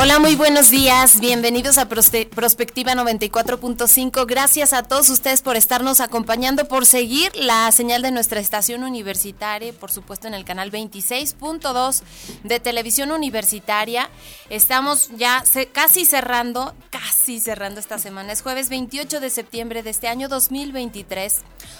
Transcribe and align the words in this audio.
Hola, 0.00 0.20
muy 0.20 0.36
buenos 0.36 0.70
días. 0.70 1.18
Bienvenidos 1.18 1.76
a 1.76 1.88
Prospectiva 1.88 2.92
94.5. 2.94 4.26
Gracias 4.28 4.72
a 4.72 4.84
todos 4.84 5.10
ustedes 5.10 5.42
por 5.42 5.56
estarnos 5.56 5.98
acompañando, 5.98 6.68
por 6.68 6.86
seguir 6.86 7.34
la 7.34 7.72
señal 7.72 8.02
de 8.02 8.12
nuestra 8.12 8.38
estación 8.38 8.84
universitaria, 8.84 9.72
por 9.72 9.90
supuesto 9.90 10.28
en 10.28 10.34
el 10.34 10.44
canal 10.44 10.70
26.2 10.70 12.02
de 12.44 12.60
Televisión 12.60 13.10
Universitaria. 13.10 14.08
Estamos 14.50 15.10
ya 15.16 15.42
casi 15.72 16.04
cerrando, 16.04 16.76
casi 16.90 17.40
cerrando 17.40 17.80
esta 17.80 17.98
semana. 17.98 18.32
Es 18.32 18.42
jueves 18.42 18.68
28 18.68 19.18
de 19.18 19.30
septiembre 19.30 19.82
de 19.82 19.90
este 19.90 20.06
año 20.06 20.28
2023. 20.28 21.38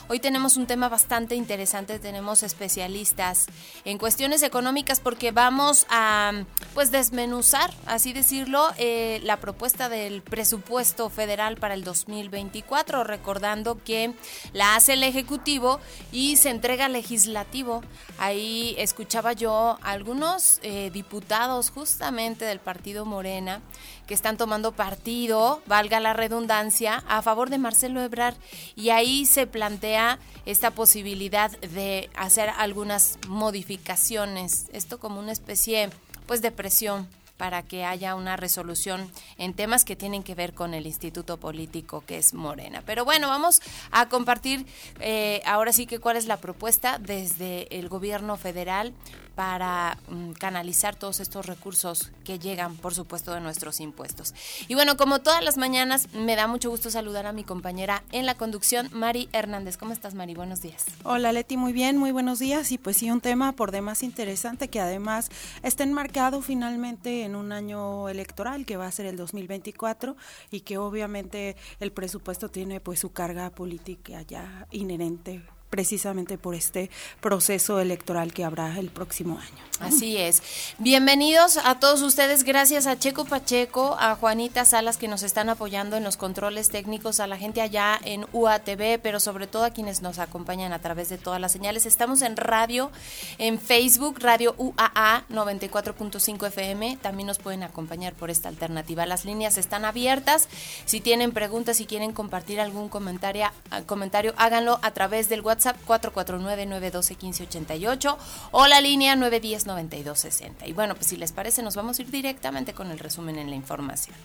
Hoy 0.09 0.19
tenemos 0.19 0.56
un 0.56 0.67
tema 0.67 0.89
bastante 0.89 1.37
interesante. 1.37 2.00
Tenemos 2.00 2.43
especialistas 2.43 3.47
en 3.84 3.97
cuestiones 3.97 4.43
económicas 4.43 4.98
porque 4.98 5.31
vamos 5.31 5.87
a 5.89 6.33
pues 6.75 6.91
desmenuzar 6.91 7.73
así 7.87 8.08
decirlo, 8.12 8.70
eh, 8.78 9.20
la 9.25 9.39
propuesta 9.39 9.89
del 9.89 10.23
presupuesto 10.23 11.11
federal 11.11 11.56
para 11.56 11.75
el 11.75 11.84
2024, 11.84 13.05
recordando 13.05 13.83
que 13.83 14.15
la 14.53 14.77
hace 14.77 14.95
el 14.95 15.03
Ejecutivo 15.03 15.81
y 16.12 16.37
se 16.37 16.50
entrega 16.50 16.87
al 16.87 16.92
Legislativo. 16.92 17.83
Ahí 18.19 18.75
escuchaba 18.78 19.33
yo 19.33 19.78
a 19.83 19.91
algunos 19.91 20.61
eh, 20.62 20.91
diputados 20.92 21.70
justamente 21.70 22.45
del 22.45 22.61
Partido 22.61 23.05
Morena 23.05 23.61
que 24.06 24.15
están 24.15 24.39
tomando 24.39 24.72
partido, 24.72 25.62
valga 25.67 26.00
la 26.00 26.15
redundancia, 26.15 27.05
a 27.09 27.20
favor 27.20 27.50
de 27.50 27.59
Marcelo 27.59 28.00
Ebrard. 28.03 28.37
Y 28.75 28.89
ahí 28.91 29.27
se 29.27 29.47
plantea 29.47 30.19
esta 30.47 30.70
posibilidad 30.70 31.50
de 31.61 32.09
hacer 32.17 32.50
algunas 32.56 33.19
modificaciones, 33.28 34.69
esto 34.72 34.98
como 34.98 35.20
una 35.20 35.33
especie 35.33 35.91
pues 36.27 36.41
de 36.43 36.50
presión 36.50 37.06
para 37.39 37.62
que 37.62 37.86
haya 37.86 38.14
una 38.14 38.36
resolución 38.36 39.11
en 39.39 39.55
temas 39.55 39.86
que 39.86 39.97
tienen 39.97 40.22
que 40.22 40.34
ver 40.34 40.53
con 40.53 40.75
el 40.75 40.86
instituto 40.86 41.39
político 41.39 42.03
que 42.06 42.19
es 42.19 42.34
Morena. 42.34 42.83
Pero 42.84 43.06
bueno, 43.06 43.28
vamos 43.28 43.62
a 43.91 44.11
compartir 44.11 44.67
eh, 45.00 45.41
ahora 45.47 45.72
sí 45.72 45.86
que 45.86 46.00
cuál 46.00 46.19
es 46.19 46.27
la 46.27 46.36
propuesta 46.36 46.98
desde 46.98 47.78
el 47.78 47.89
gobierno 47.89 48.36
federal 48.36 48.92
para 49.39 49.97
mm, 50.08 50.33
canalizar 50.33 50.97
todos 50.97 51.20
estos 51.20 51.47
recursos 51.47 52.11
que 52.25 52.41
llegan, 52.41 52.75
por 52.75 52.92
supuesto, 52.92 53.33
de 53.33 53.41
nuestros 53.41 53.78
impuestos. 53.78 54.34
Y 54.67 54.75
bueno, 54.75 54.97
como 54.97 55.20
todas 55.20 55.44
las 55.44 55.56
mañanas, 55.56 56.12
me 56.12 56.34
da 56.34 56.48
mucho 56.48 56.70
gusto 56.70 56.91
saludar 56.91 57.25
a 57.25 57.33
mi 57.33 57.44
compañera 57.44 58.03
en 58.11 58.27
la 58.27 58.34
conducción, 58.34 58.89
Mari 58.92 59.28
Hernández. 59.33 59.77
¿Cómo 59.77 59.92
estás, 59.92 60.14
Mari? 60.14 60.34
Buenos 60.34 60.61
días. 60.61 60.86
Hola, 61.05 61.31
Leti, 61.31 61.56
muy 61.56 61.72
bien, 61.72 61.98
muy 61.98 62.11
buenos 62.11 62.41
días. 62.41 62.72
Y 62.72 62.78
pues 62.78 62.97
sí, 62.97 63.12
un 63.12 63.21
tema 63.21 63.53
por 63.53 63.71
demás 63.71 64.03
interesante 64.03 64.66
que 64.66 64.81
además 64.81 65.31
está 65.62 65.84
enmarcado 65.84 66.43
finalmente 66.43 67.22
en 67.22 67.37
un 67.37 67.53
año 67.53 68.09
electoral 68.09 68.66
que 68.66 68.77
va 68.77 68.88
a 68.88 68.91
ser 68.91 69.06
el 69.06 69.16
2024 69.16 70.16
y 70.50 70.62
que 70.62 70.78
obviamente 70.78 71.54
el 71.78 71.93
presupuesto 71.93 72.48
tiene 72.48 72.81
pues 72.81 72.98
su 72.98 73.12
carga 73.12 73.50
política 73.50 74.22
ya 74.22 74.66
inherente 74.72 75.44
precisamente 75.71 76.39
por 76.39 76.55
este 76.55 76.91
proceso 77.21 77.81
electoral 77.81 78.33
que 78.33 78.45
habrá 78.45 78.79
el 78.79 78.91
próximo 78.91 79.39
año. 79.39 79.69
Así 79.81 80.17
es. 80.17 80.43
Bienvenidos 80.79 81.56
a 81.56 81.79
todos 81.79 82.03
ustedes. 82.03 82.43
Gracias 82.43 82.89
a 82.89 82.99
Checo 82.99 83.25
Pacheco, 83.27 83.97
a 84.01 84.17
Juanita 84.17 84.65
Salas 84.65 84.97
que 84.97 85.07
nos 85.07 85.23
están 85.23 85.49
apoyando 85.51 85.97
en 85.97 86.03
los 86.03 86.17
controles 86.17 86.69
técnicos, 86.71 87.21
a 87.21 87.28
la 87.28 87.37
gente 87.37 87.61
allá 87.61 88.01
en 88.03 88.27
UATV, 88.33 88.99
pero 89.01 89.21
sobre 89.21 89.47
todo 89.47 89.65
a 89.65 89.71
quienes 89.71 90.03
nos 90.03 90.19
acompañan 90.19 90.73
a 90.73 90.81
través 90.81 91.09
de 91.11 91.19
todas 91.19 91.41
las 91.41 91.53
señales. 91.53 91.87
Estamos 91.87 92.23
en 92.23 92.37
radio, 92.37 92.91
en 93.39 93.61
Facebook, 93.61 94.19
Radio 94.19 94.57
UAA 94.59 95.25
94.5 95.31 96.49
FM. 96.49 96.99
También 97.01 97.28
nos 97.28 97.39
pueden 97.39 97.62
acompañar 97.62 98.15
por 98.15 98.31
esta 98.31 98.49
alternativa. 98.49 99.07
Las 99.07 99.25
líneas 99.25 99.59
están 99.59 99.84
abiertas. 99.84 100.49
Si 100.87 101.01
tienen 101.01 101.31
preguntas, 101.31 101.77
si 101.77 101.87
quieren 101.87 102.12
compartir 102.12 102.61
algún 102.61 102.89
comentario, 102.89 103.47
comentario 103.87 104.34
háganlo 104.39 104.81
a 104.83 104.91
través 104.91 105.28
del 105.28 105.43
WhatsApp 105.43 105.58
449-912-1588 105.59 108.17
o 108.53 108.67
la 108.67 108.81
línea 108.81 109.15
910-9260. 109.17 110.67
Y 110.67 110.73
bueno, 110.73 110.95
pues 110.95 111.09
si 111.09 111.17
les 111.17 111.33
parece, 111.33 111.63
nos 111.63 111.77
vamos 111.77 111.99
a 111.99 112.03
ir 112.03 112.11
directamente 112.11 112.73
con 112.73 112.91
el 112.91 112.99
resumen 112.99 113.39
en 113.39 113.51
la 113.51 113.57
información. 113.57 114.17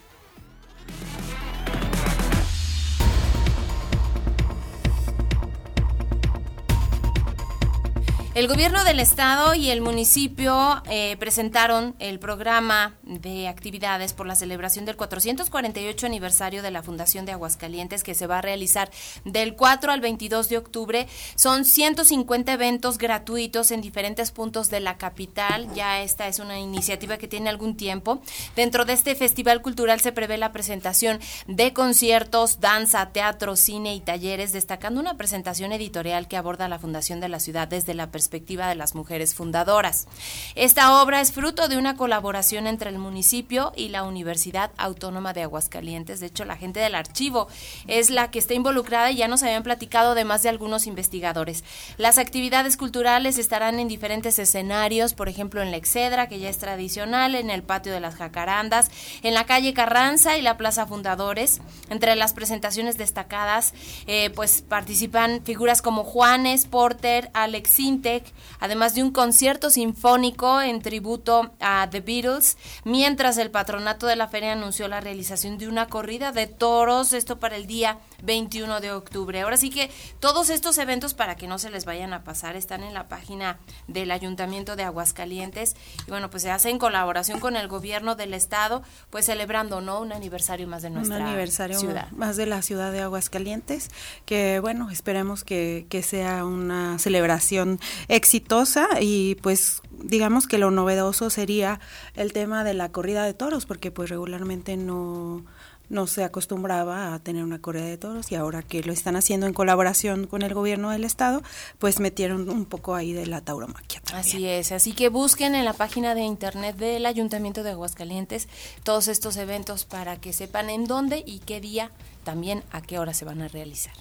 El 8.35 8.47
gobierno 8.47 8.83
del 8.83 8.99
estado 8.99 9.53
y 9.53 9.69
el 9.69 9.81
municipio 9.81 10.81
eh, 10.89 11.15
presentaron 11.19 11.95
el 11.99 12.17
programa 12.17 12.95
de 13.03 13.47
actividades 13.47 14.13
por 14.13 14.25
la 14.25 14.33
celebración 14.33 14.85
del 14.85 14.95
448 14.95 16.07
aniversario 16.07 16.63
de 16.63 16.71
la 16.71 16.81
Fundación 16.81 17.27
de 17.27 17.33
Aguascalientes 17.33 18.01
que 18.01 18.15
se 18.15 18.25
va 18.25 18.39
a 18.39 18.41
realizar 18.41 18.89
del 19.23 19.55
4 19.55 19.91
al 19.91 20.01
22 20.01 20.49
de 20.49 20.57
octubre. 20.57 21.07
Son 21.35 21.63
150 21.63 22.51
eventos 22.53 22.97
gratuitos 22.97 23.69
en 23.69 23.81
diferentes 23.81 24.31
puntos 24.31 24.71
de 24.71 24.79
la 24.79 24.97
capital. 24.97 25.71
Ya 25.75 26.01
esta 26.01 26.27
es 26.27 26.39
una 26.39 26.59
iniciativa 26.59 27.19
que 27.19 27.27
tiene 27.27 27.51
algún 27.51 27.77
tiempo. 27.77 28.19
Dentro 28.55 28.83
de 28.85 28.93
este 28.93 29.13
festival 29.13 29.61
cultural 29.61 30.01
se 30.01 30.11
prevé 30.11 30.39
la 30.39 30.51
presentación 30.51 31.19
de 31.45 31.71
conciertos, 31.71 32.59
danza, 32.59 33.11
teatro, 33.11 33.55
cine 33.55 33.93
y 33.93 33.99
talleres, 33.99 34.53
destacando 34.53 34.99
una 34.99 35.17
presentación 35.17 35.71
editorial 35.71 36.27
que 36.27 36.37
aborda 36.37 36.67
la 36.67 36.79
Fundación 36.79 37.19
de 37.19 37.29
la 37.29 37.39
ciudad 37.39 37.67
desde 37.67 37.93
la 37.93 38.07
perspectiva 38.07 38.22
perspectiva 38.23 38.69
de 38.69 38.75
las 38.75 38.95
mujeres 38.95 39.35
fundadoras. 39.35 40.07
Esta 40.55 41.01
obra 41.01 41.19
es 41.19 41.33
fruto 41.33 41.67
de 41.67 41.75
una 41.75 41.97
colaboración 41.97 42.67
entre 42.67 42.89
el 42.89 42.97
municipio 42.97 43.73
y 43.75 43.89
la 43.89 44.03
Universidad 44.03 44.71
Autónoma 44.77 45.33
de 45.33 45.43
Aguascalientes. 45.43 46.21
De 46.21 46.27
hecho, 46.27 46.45
la 46.45 46.55
gente 46.55 46.79
del 46.79 46.95
archivo 46.95 47.49
es 47.85 48.09
la 48.09 48.31
que 48.31 48.39
está 48.39 48.53
involucrada 48.53 49.11
y 49.11 49.17
ya 49.17 49.27
nos 49.27 49.43
habían 49.43 49.63
platicado 49.63 50.11
además 50.11 50.41
de 50.41 50.47
algunos 50.47 50.87
investigadores. 50.87 51.65
Las 51.97 52.17
actividades 52.17 52.77
culturales 52.77 53.37
estarán 53.37 53.77
en 53.81 53.89
diferentes 53.89 54.39
escenarios, 54.39 55.13
por 55.13 55.27
ejemplo 55.27 55.61
en 55.61 55.71
la 55.71 55.77
Excedra, 55.77 56.29
que 56.29 56.39
ya 56.39 56.47
es 56.47 56.59
tradicional, 56.59 57.35
en 57.35 57.49
el 57.49 57.61
patio 57.61 57.91
de 57.91 57.99
las 57.99 58.15
Jacarandas, 58.15 58.89
en 59.21 59.33
la 59.33 59.45
calle 59.45 59.73
Carranza 59.73 60.37
y 60.37 60.41
la 60.41 60.55
Plaza 60.55 60.87
Fundadores. 60.87 61.59
Entre 61.89 62.15
las 62.15 62.31
presentaciones 62.31 62.97
destacadas, 62.97 63.73
eh, 64.07 64.29
pues 64.29 64.61
participan 64.61 65.41
figuras 65.43 65.81
como 65.81 66.05
Juanes, 66.05 66.67
Porter, 66.67 67.29
Alex 67.33 67.69
Sinte, 67.69 68.12
además 68.59 68.95
de 68.95 69.03
un 69.03 69.11
concierto 69.11 69.69
sinfónico 69.69 70.61
en 70.61 70.81
tributo 70.81 71.51
a 71.59 71.87
The 71.89 72.01
Beatles, 72.01 72.57
mientras 72.83 73.37
el 73.37 73.51
patronato 73.51 74.07
de 74.07 74.15
la 74.15 74.27
feria 74.27 74.53
anunció 74.53 74.87
la 74.87 75.01
realización 75.01 75.57
de 75.57 75.67
una 75.67 75.87
corrida 75.87 76.31
de 76.31 76.47
toros, 76.47 77.13
esto 77.13 77.39
para 77.39 77.55
el 77.55 77.67
día 77.67 77.99
21 78.23 78.81
de 78.81 78.91
octubre. 78.91 79.41
Ahora 79.41 79.57
sí 79.57 79.69
que 79.69 79.89
todos 80.19 80.49
estos 80.49 80.77
eventos, 80.77 81.13
para 81.13 81.35
que 81.35 81.47
no 81.47 81.57
se 81.57 81.69
les 81.69 81.85
vayan 81.85 82.13
a 82.13 82.23
pasar, 82.23 82.55
están 82.55 82.83
en 82.83 82.93
la 82.93 83.07
página 83.07 83.59
del 83.87 84.11
Ayuntamiento 84.11 84.75
de 84.75 84.83
Aguascalientes. 84.83 85.75
Y 86.07 86.11
bueno, 86.11 86.29
pues 86.29 86.43
se 86.43 86.51
hace 86.51 86.69
en 86.69 86.79
colaboración 86.79 87.39
con 87.39 87.55
el 87.55 87.67
gobierno 87.67 88.15
del 88.15 88.33
estado, 88.33 88.83
pues 89.09 89.25
celebrando, 89.25 89.81
¿no? 89.81 89.99
Un 89.99 90.11
aniversario 90.13 90.67
más 90.67 90.81
de 90.81 90.89
nuestra 90.89 91.17
Un 91.17 91.21
aniversario 91.23 91.79
ciudad. 91.79 92.11
más 92.11 92.37
de 92.37 92.45
la 92.45 92.61
ciudad 92.61 92.91
de 92.91 93.01
Aguascalientes, 93.01 93.89
que 94.25 94.59
bueno, 94.59 94.89
esperemos 94.89 95.43
que, 95.43 95.85
que 95.89 96.03
sea 96.03 96.45
una 96.45 96.99
celebración 96.99 97.79
exitosa 98.07 98.87
y 99.01 99.35
pues 99.35 99.81
digamos 99.91 100.47
que 100.47 100.57
lo 100.57 100.71
novedoso 100.71 101.29
sería 101.29 101.79
el 102.15 102.33
tema 102.33 102.63
de 102.63 102.73
la 102.73 102.91
corrida 102.91 103.23
de 103.23 103.33
toros, 103.33 103.65
porque 103.65 103.91
pues 103.91 104.09
regularmente 104.09 104.77
no 104.77 105.43
no 105.89 106.07
se 106.07 106.23
acostumbraba 106.23 107.13
a 107.13 107.19
tener 107.19 107.43
una 107.43 107.59
correa 107.59 107.85
de 107.85 107.97
toros 107.97 108.31
y 108.31 108.35
ahora 108.35 108.63
que 108.63 108.81
lo 108.83 108.91
están 108.93 109.15
haciendo 109.15 109.45
en 109.45 109.53
colaboración 109.53 110.27
con 110.27 110.41
el 110.41 110.53
gobierno 110.53 110.89
del 110.89 111.03
estado, 111.03 111.43
pues 111.77 111.99
metieron 111.99 112.49
un 112.49 112.65
poco 112.65 112.95
ahí 112.95 113.13
de 113.13 113.27
la 113.27 113.41
tauromaquia. 113.41 114.01
Así 114.13 114.47
es, 114.47 114.71
así 114.71 114.93
que 114.93 115.09
busquen 115.09 115.55
en 115.55 115.65
la 115.65 115.73
página 115.73 116.15
de 116.15 116.21
internet 116.21 116.77
del 116.77 117.05
Ayuntamiento 117.05 117.63
de 117.63 117.71
Aguascalientes 117.71 118.47
todos 118.83 119.07
estos 119.07 119.37
eventos 119.37 119.85
para 119.85 120.19
que 120.19 120.33
sepan 120.33 120.69
en 120.69 120.85
dónde 120.85 121.23
y 121.25 121.39
qué 121.39 121.61
día, 121.61 121.91
también 122.23 122.63
a 122.71 122.81
qué 122.81 122.99
hora 122.99 123.13
se 123.13 123.25
van 123.25 123.41
a 123.41 123.47
realizar. 123.47 123.93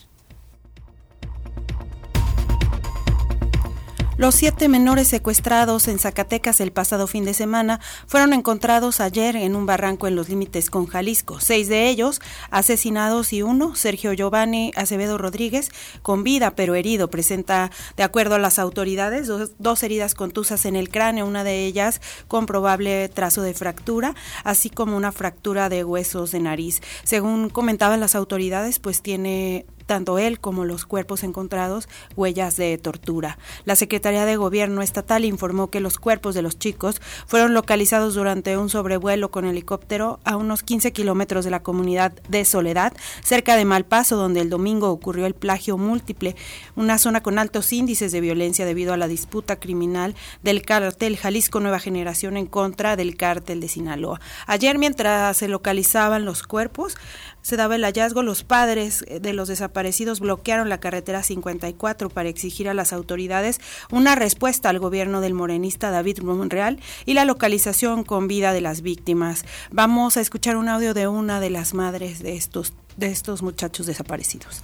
Los 4.19 4.35
siete 4.35 4.69
menores 4.69 5.09
secuestrados 5.09 5.88
en 5.88 5.99
Zacatecas 5.99 6.61
el 6.61 6.70
pasado 6.70 7.06
fin 7.06 7.25
de 7.25 7.32
semana 7.32 7.81
fueron 8.06 8.35
encontrados 8.35 9.00
ayer 9.00 9.37
en 9.37 9.56
un 9.56 9.64
barranco 9.64 10.06
en 10.06 10.17
los 10.17 10.29
límites 10.29 10.69
con 10.69 10.87
Jalisco. 10.87 11.41
Seis 11.41 11.67
de 11.69 11.88
ellos 11.88 12.20
asesinados 12.50 13.32
y 13.32 13.41
uno, 13.41 13.75
Sergio 13.75 14.12
Giovanni 14.12 14.70
Acevedo 14.76 15.17
Rodríguez, 15.17 15.70
con 16.03 16.25
vida 16.25 16.55
pero 16.55 16.75
herido. 16.75 17.09
Presenta, 17.09 17.70
de 17.97 18.03
acuerdo 18.03 18.35
a 18.35 18.38
las 18.38 18.59
autoridades, 18.59 19.26
dos, 19.29 19.53
dos 19.59 19.82
heridas 19.82 20.14
contusas 20.14 20.67
en 20.67 20.76
el 20.76 20.91
cráneo, 20.91 21.26
una 21.26 21.43
de 21.43 21.64
ellas 21.64 22.03
con 22.29 22.44
probable 22.44 23.09
trazo 23.09 23.41
de 23.41 23.55
fractura, 23.55 24.14
así 24.44 24.69
como 24.69 24.94
una 24.94 25.12
fractura 25.12 25.70
de 25.70 25.85
huesos 25.85 26.32
de 26.32 26.41
nariz. 26.41 26.82
Según 27.03 27.49
comentaban 27.49 28.00
las 28.00 28.14
autoridades, 28.14 28.79
pues 28.79 29.00
tiene 29.00 29.64
tanto 29.87 30.19
él 30.19 30.40
como 30.40 30.64
los 30.64 30.87
cuerpos 30.87 31.23
encontrados 31.23 31.88
huellas 32.17 32.56
de 32.56 32.76
tortura. 32.79 33.38
La 33.64 33.76
Secretaría 33.76 34.25
de 34.25 34.37
Gobierno 34.37 34.82
Estatal 34.82 35.25
informó 35.25 35.70
que 35.70 35.81
los 35.81 35.99
cuerpos 35.99 36.34
de 36.34 36.43
los 36.43 36.58
chicos 36.58 37.00
fueron 37.26 37.55
localizados 37.55 38.14
durante 38.14 38.56
un 38.56 38.69
sobrevuelo 38.69 39.31
con 39.31 39.44
helicóptero 39.44 40.20
a 40.25 40.37
unos 40.37 40.62
15 40.62 40.93
kilómetros 40.93 41.44
de 41.44 41.50
la 41.50 41.62
comunidad 41.62 42.12
de 42.29 42.44
Soledad, 42.44 42.93
cerca 43.23 43.56
de 43.56 43.64
Malpaso, 43.64 44.17
donde 44.17 44.40
el 44.40 44.50
domingo 44.50 44.90
ocurrió 44.90 45.26
el 45.26 45.34
plagio 45.34 45.79
múltiple, 45.79 46.37
una 46.76 46.99
zona 46.99 47.23
con 47.23 47.38
altos 47.38 47.73
índices 47.73 48.12
de 48.12 48.20
violencia 48.20 48.64
debido 48.64 48.93
a 48.93 48.96
la 48.96 49.08
disputa 49.08 49.56
criminal 49.56 50.14
del 50.43 50.62
cártel 50.62 51.17
Jalisco 51.17 51.61
Nueva 51.61 51.78
Generación 51.78 52.37
en 52.37 52.46
contra 52.46 52.96
del 52.96 53.17
cártel 53.17 53.61
de 53.61 53.69
Sinaloa. 53.69 54.20
Ayer, 54.46 54.78
mientras 54.78 55.37
se 55.37 55.49
localizaban 55.49 56.25
los 56.25 56.43
cuerpos, 56.43 56.96
se 57.42 57.56
daba 57.56 57.76
el 57.76 57.84
hallazgo, 57.84 58.22
los 58.22 58.44
padres 58.44 59.04
eh, 59.08 59.20
de 59.20 59.32
los 59.32 59.48
desaparecidos 59.48 60.20
bloquearon 60.20 60.68
la 60.68 60.80
carretera 60.80 61.22
54 61.22 62.08
para 62.08 62.28
exigir 62.28 62.68
a 62.68 62.74
las 62.74 62.92
autoridades 62.92 63.60
una 63.90 64.14
respuesta 64.14 64.68
al 64.68 64.78
gobierno 64.78 65.20
del 65.20 65.34
morenista 65.34 65.90
David 65.90 66.20
Monreal 66.20 66.80
y 67.04 67.14
la 67.14 67.24
localización 67.24 68.04
con 68.04 68.28
vida 68.28 68.52
de 68.52 68.60
las 68.60 68.82
víctimas. 68.82 69.44
Vamos 69.70 70.16
a 70.16 70.20
escuchar 70.20 70.56
un 70.56 70.68
audio 70.68 70.94
de 70.94 71.08
una 71.08 71.40
de 71.40 71.50
las 71.50 71.74
madres 71.74 72.22
de 72.22 72.36
estos 72.36 72.72
de 72.96 73.06
estos 73.06 73.42
muchachos 73.42 73.86
desaparecidos. 73.86 74.62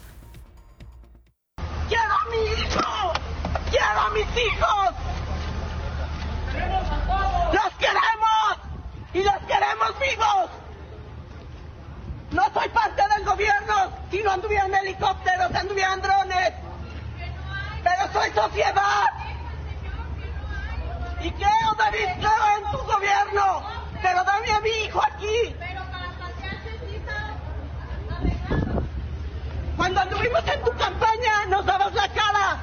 ¡Quiero 1.89 2.03
a 2.03 2.27
mi 2.31 2.63
hijo! 2.63 3.13
¡Quiero 3.71 4.01
a 4.01 4.11
mis 4.11 4.25
hijos! 4.25 4.95
¡Los 7.53 7.75
queremos! 7.79 8.59
¡Y 9.15 9.23
los 9.23 9.39
queremos 9.47 9.95
vivos! 9.99 10.68
No 12.31 12.43
soy 12.53 12.69
parte 12.69 13.03
del 13.15 13.25
gobierno. 13.25 13.91
Si 14.11 14.23
no 14.23 14.33
anduvieran 14.33 14.75
helicópteros, 14.75 15.55
anduvieran 15.55 16.01
drones. 16.03 16.53
Pero 17.83 18.13
soy 18.13 18.31
sociedad. 18.33 19.07
Y 21.21 21.31
creo, 21.33 21.75
David, 21.77 22.09
creo 22.19 22.57
en 22.59 22.71
tu 22.71 22.79
gobierno. 22.79 23.63
Pero 24.03 24.25
dame 24.25 24.51
a 24.53 24.61
mi 24.61 24.71
hijo 24.71 25.03
aquí. 25.03 25.57
Cuando 29.77 30.01
anduvimos 30.01 30.47
en 30.47 30.65
tu 30.65 30.71
campaña, 30.77 31.47
nos 31.49 31.65
dabas 31.65 31.95
la 31.95 32.09
cara. 32.09 32.59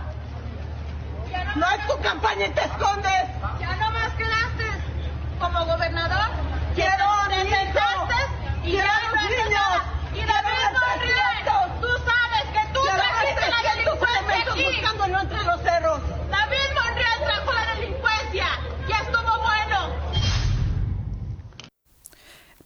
No 1.55 1.65
es 1.71 1.87
tu 1.87 2.01
campaña 2.01 2.45
y 2.45 2.49
te 2.51 2.61
escondes. 2.61 3.23
Ya 3.59 3.75
no 3.77 3.91
más 3.91 4.11
quedaste 4.13 4.65
como 5.39 5.65
gobernador. 5.65 6.29
Quiero 6.75 7.05
a 7.05 7.29
mi 7.29 7.35
hijo. 7.49 8.34
Y 8.65 8.71
ya 8.71 8.83
niños. 9.29 9.81
Y 10.13 10.25
David 10.25 10.55
tú 11.81 11.87
sabes 12.03 12.45
que 12.51 12.73
tú 12.73 12.81
trajiste 12.83 13.45
la 13.51 13.61
delincuencia 13.75 14.51
aquí. 14.51 14.63
buscándolo 14.65 15.21
entre 15.21 15.43
los 15.43 15.61
cerros. 15.61 16.01
David 16.31 16.69
Monreal 16.73 17.19
trajo 17.25 17.53
la 17.53 17.64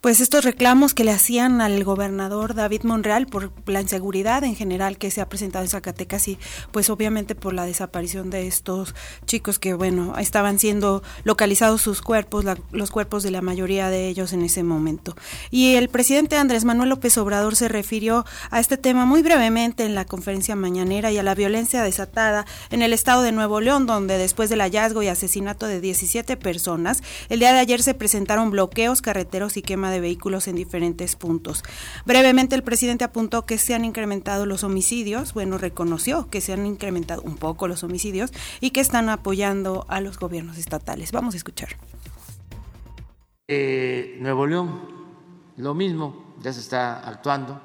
Pues 0.02 0.22
estos 0.22 0.46
reclamos 0.46 0.94
que 0.94 1.04
le 1.04 1.12
hacían 1.12 1.60
al 1.60 1.84
gobernador 1.84 2.54
David 2.54 2.84
Monreal 2.84 3.28
por 3.28 3.52
la 3.66 3.82
inseguridad 3.82 4.46
en 4.46 4.56
general 4.56 4.98
que 4.98 5.12
se 5.12 5.20
ha 5.20 5.28
presentado 5.28 5.66
en 5.66 5.70
Zacatecas 5.70 6.26
y 6.30 6.40
pues 6.72 6.90
obviamente 6.90 7.36
por 7.36 7.54
la 7.54 7.66
desaparición 7.66 8.30
de 8.30 8.48
estos 8.48 8.96
chicos 9.26 9.60
que 9.60 9.74
bueno, 9.74 10.18
estaban 10.18 10.58
siendo 10.58 11.04
localizados 11.26 11.82
sus 11.82 12.02
cuerpos, 12.02 12.46
la, 12.46 12.58
los 12.72 12.92
cuerpos 12.92 13.24
de 13.24 13.32
la 13.32 13.42
mayoría 13.42 13.90
de 13.90 14.08
ellos 14.08 14.32
en 14.32 14.42
ese 14.42 14.64
momento. 14.64 15.18
Y 15.52 15.76
el 15.76 15.90
presidente 15.90 16.38
Andrés 16.38 16.64
Manuel 16.64 16.88
López 16.88 17.18
Obrador 17.18 17.58
se 17.58 17.68
refirió 17.68 18.26
a 18.52 18.62
este 18.62 18.78
tema 18.78 19.06
muy 19.06 19.22
brevemente 19.22 19.84
en 19.84 19.96
la 19.96 20.06
conferencia 20.06 20.56
mañanera 20.56 21.12
y 21.12 21.18
a 21.18 21.24
la 21.24 21.36
violencia 21.36 21.84
desatada 21.84 22.46
en 22.70 22.84
el 22.84 22.94
estado 22.94 23.22
de 23.22 23.34
Nuevo 23.34 23.60
León, 23.60 23.86
donde 23.86 24.18
después 24.18 24.50
del 24.50 24.62
hallazgo 24.62 25.04
y 25.04 25.10
asesinato 25.10 25.68
de 25.68 25.82
17 25.82 26.38
personas, 26.38 27.04
el 27.28 27.40
día 27.40 27.52
de 27.52 27.60
ayer 27.60 27.84
se 27.84 27.96
presentaron 27.96 28.50
bloqueos 28.50 29.02
carreteros 29.02 29.58
y 29.58 29.62
de 29.90 30.00
vehículos 30.00 30.48
en 30.48 30.56
diferentes 30.56 31.16
puntos. 31.16 31.64
Brevemente, 32.06 32.56
el 32.56 32.64
presidente 32.64 33.04
apuntó 33.04 33.46
que 33.46 33.58
se 33.58 33.76
han 33.76 33.86
incrementado 33.86 34.46
los 34.46 34.64
homicidios, 34.64 35.34
bueno, 35.34 35.58
reconoció 35.58 36.30
que 36.30 36.42
se 36.42 36.54
han 36.54 36.66
incrementado 36.66 37.22
un 37.22 37.38
poco 37.38 37.68
los 37.68 37.84
homicidios 37.84 38.32
y 38.60 38.72
que 38.72 38.80
están 38.80 39.10
apoyando 39.10 39.86
a 39.90 40.02
los 40.02 40.20
gobiernos 40.20 40.58
estatales. 40.58 41.12
Vamos 41.12 41.34
a 41.34 41.38
escuchar. 41.38 41.70
Eh, 43.48 44.18
Nuevo 44.22 44.46
León, 44.46 44.82
lo 45.58 45.74
mismo, 45.74 46.36
ya 46.42 46.54
se 46.54 46.60
está 46.60 47.00
actuando, 47.08 47.60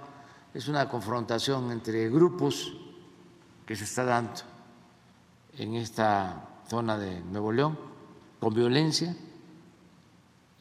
es 0.55 0.69
una 0.69 0.89
confrontación 0.89 1.71
entre 1.71 2.09
grupos 2.09 2.75
que 3.67 3.77
se 3.77 3.85
está 3.85 4.05
dando 4.05 4.41
en 5.59 5.75
esta 5.75 6.49
zona 6.69 6.99
de 6.99 7.21
Nuevo 7.21 7.53
León 7.53 7.79
con 8.41 8.55
violencia 8.55 9.17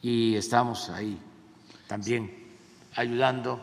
y 0.00 0.34
estamos 0.36 0.90
ahí 0.90 1.18
también 1.86 2.48
ayudando 2.94 3.60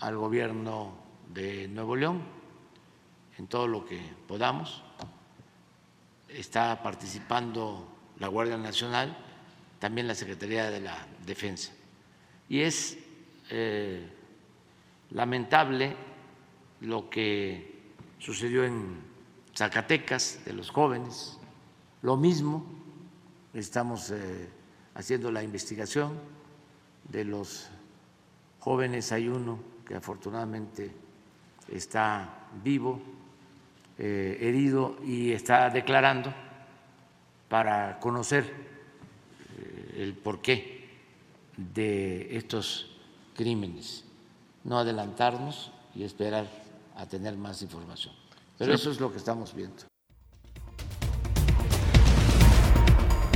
al 0.00 0.16
gobierno 0.16 0.94
de 1.32 1.68
Nuevo 1.68 1.96
León 1.96 2.22
en 3.38 3.46
todo 3.46 3.66
lo 3.66 3.84
que 3.84 4.00
podamos. 4.26 4.82
Está 6.28 6.82
participando 6.82 7.88
la 8.18 8.28
Guardia 8.28 8.56
Nacional, 8.56 9.16
también 9.78 10.06
la 10.06 10.14
Secretaría 10.14 10.70
de 10.70 10.80
la 10.80 11.06
Defensa. 11.26 11.72
Y 12.48 12.60
es 12.60 12.98
eh, 13.50 14.08
lamentable 15.10 15.96
lo 16.80 17.08
que 17.08 17.74
sucedió 18.18 18.64
en 18.64 19.00
Zacatecas 19.56 20.40
de 20.44 20.52
los 20.52 20.70
jóvenes, 20.70 21.38
lo 22.02 22.16
mismo, 22.16 22.66
estamos 23.54 24.10
eh, 24.10 24.48
haciendo 24.94 25.30
la 25.30 25.42
investigación 25.42 26.18
de 27.08 27.24
los 27.24 27.68
jóvenes 28.60 29.12
hay 29.12 29.28
uno 29.28 29.58
que 29.86 29.94
afortunadamente 29.94 30.90
está 31.68 32.48
vivo, 32.62 33.00
eh, 33.98 34.38
herido 34.40 34.96
y 35.04 35.32
está 35.32 35.70
declarando 35.70 36.32
para 37.48 38.00
conocer 38.00 38.44
eh, 39.58 40.02
el 40.02 40.14
porqué 40.14 40.88
de 41.56 42.36
estos 42.36 42.90
crímenes, 43.36 44.04
no 44.64 44.78
adelantarnos 44.78 45.70
y 45.94 46.02
esperar 46.02 46.48
a 46.96 47.06
tener 47.06 47.36
más 47.36 47.62
información. 47.62 48.14
Pero 48.58 48.74
eso 48.74 48.90
es 48.90 49.00
lo 49.00 49.10
que 49.10 49.18
estamos 49.18 49.54
viendo. 49.54 49.93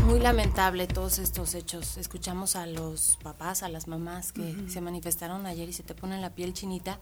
Muy 0.09 0.21
lamentable 0.21 0.87
todos 0.87 1.19
estos 1.19 1.55
hechos. 1.55 1.99
Escuchamos 1.99 2.57
a 2.57 2.65
los 2.65 3.19
papás, 3.23 3.63
a 3.63 3.69
las 3.69 3.89
mamás 3.89 4.33
que 4.33 4.57
se 4.67 4.81
manifestaron 4.81 5.45
ayer 5.45 5.69
y 5.69 5.75
se 5.75 5.83
te 5.83 5.95
pone 5.95 6.19
la 6.19 6.35
piel 6.35 6.55
chinita, 6.55 6.99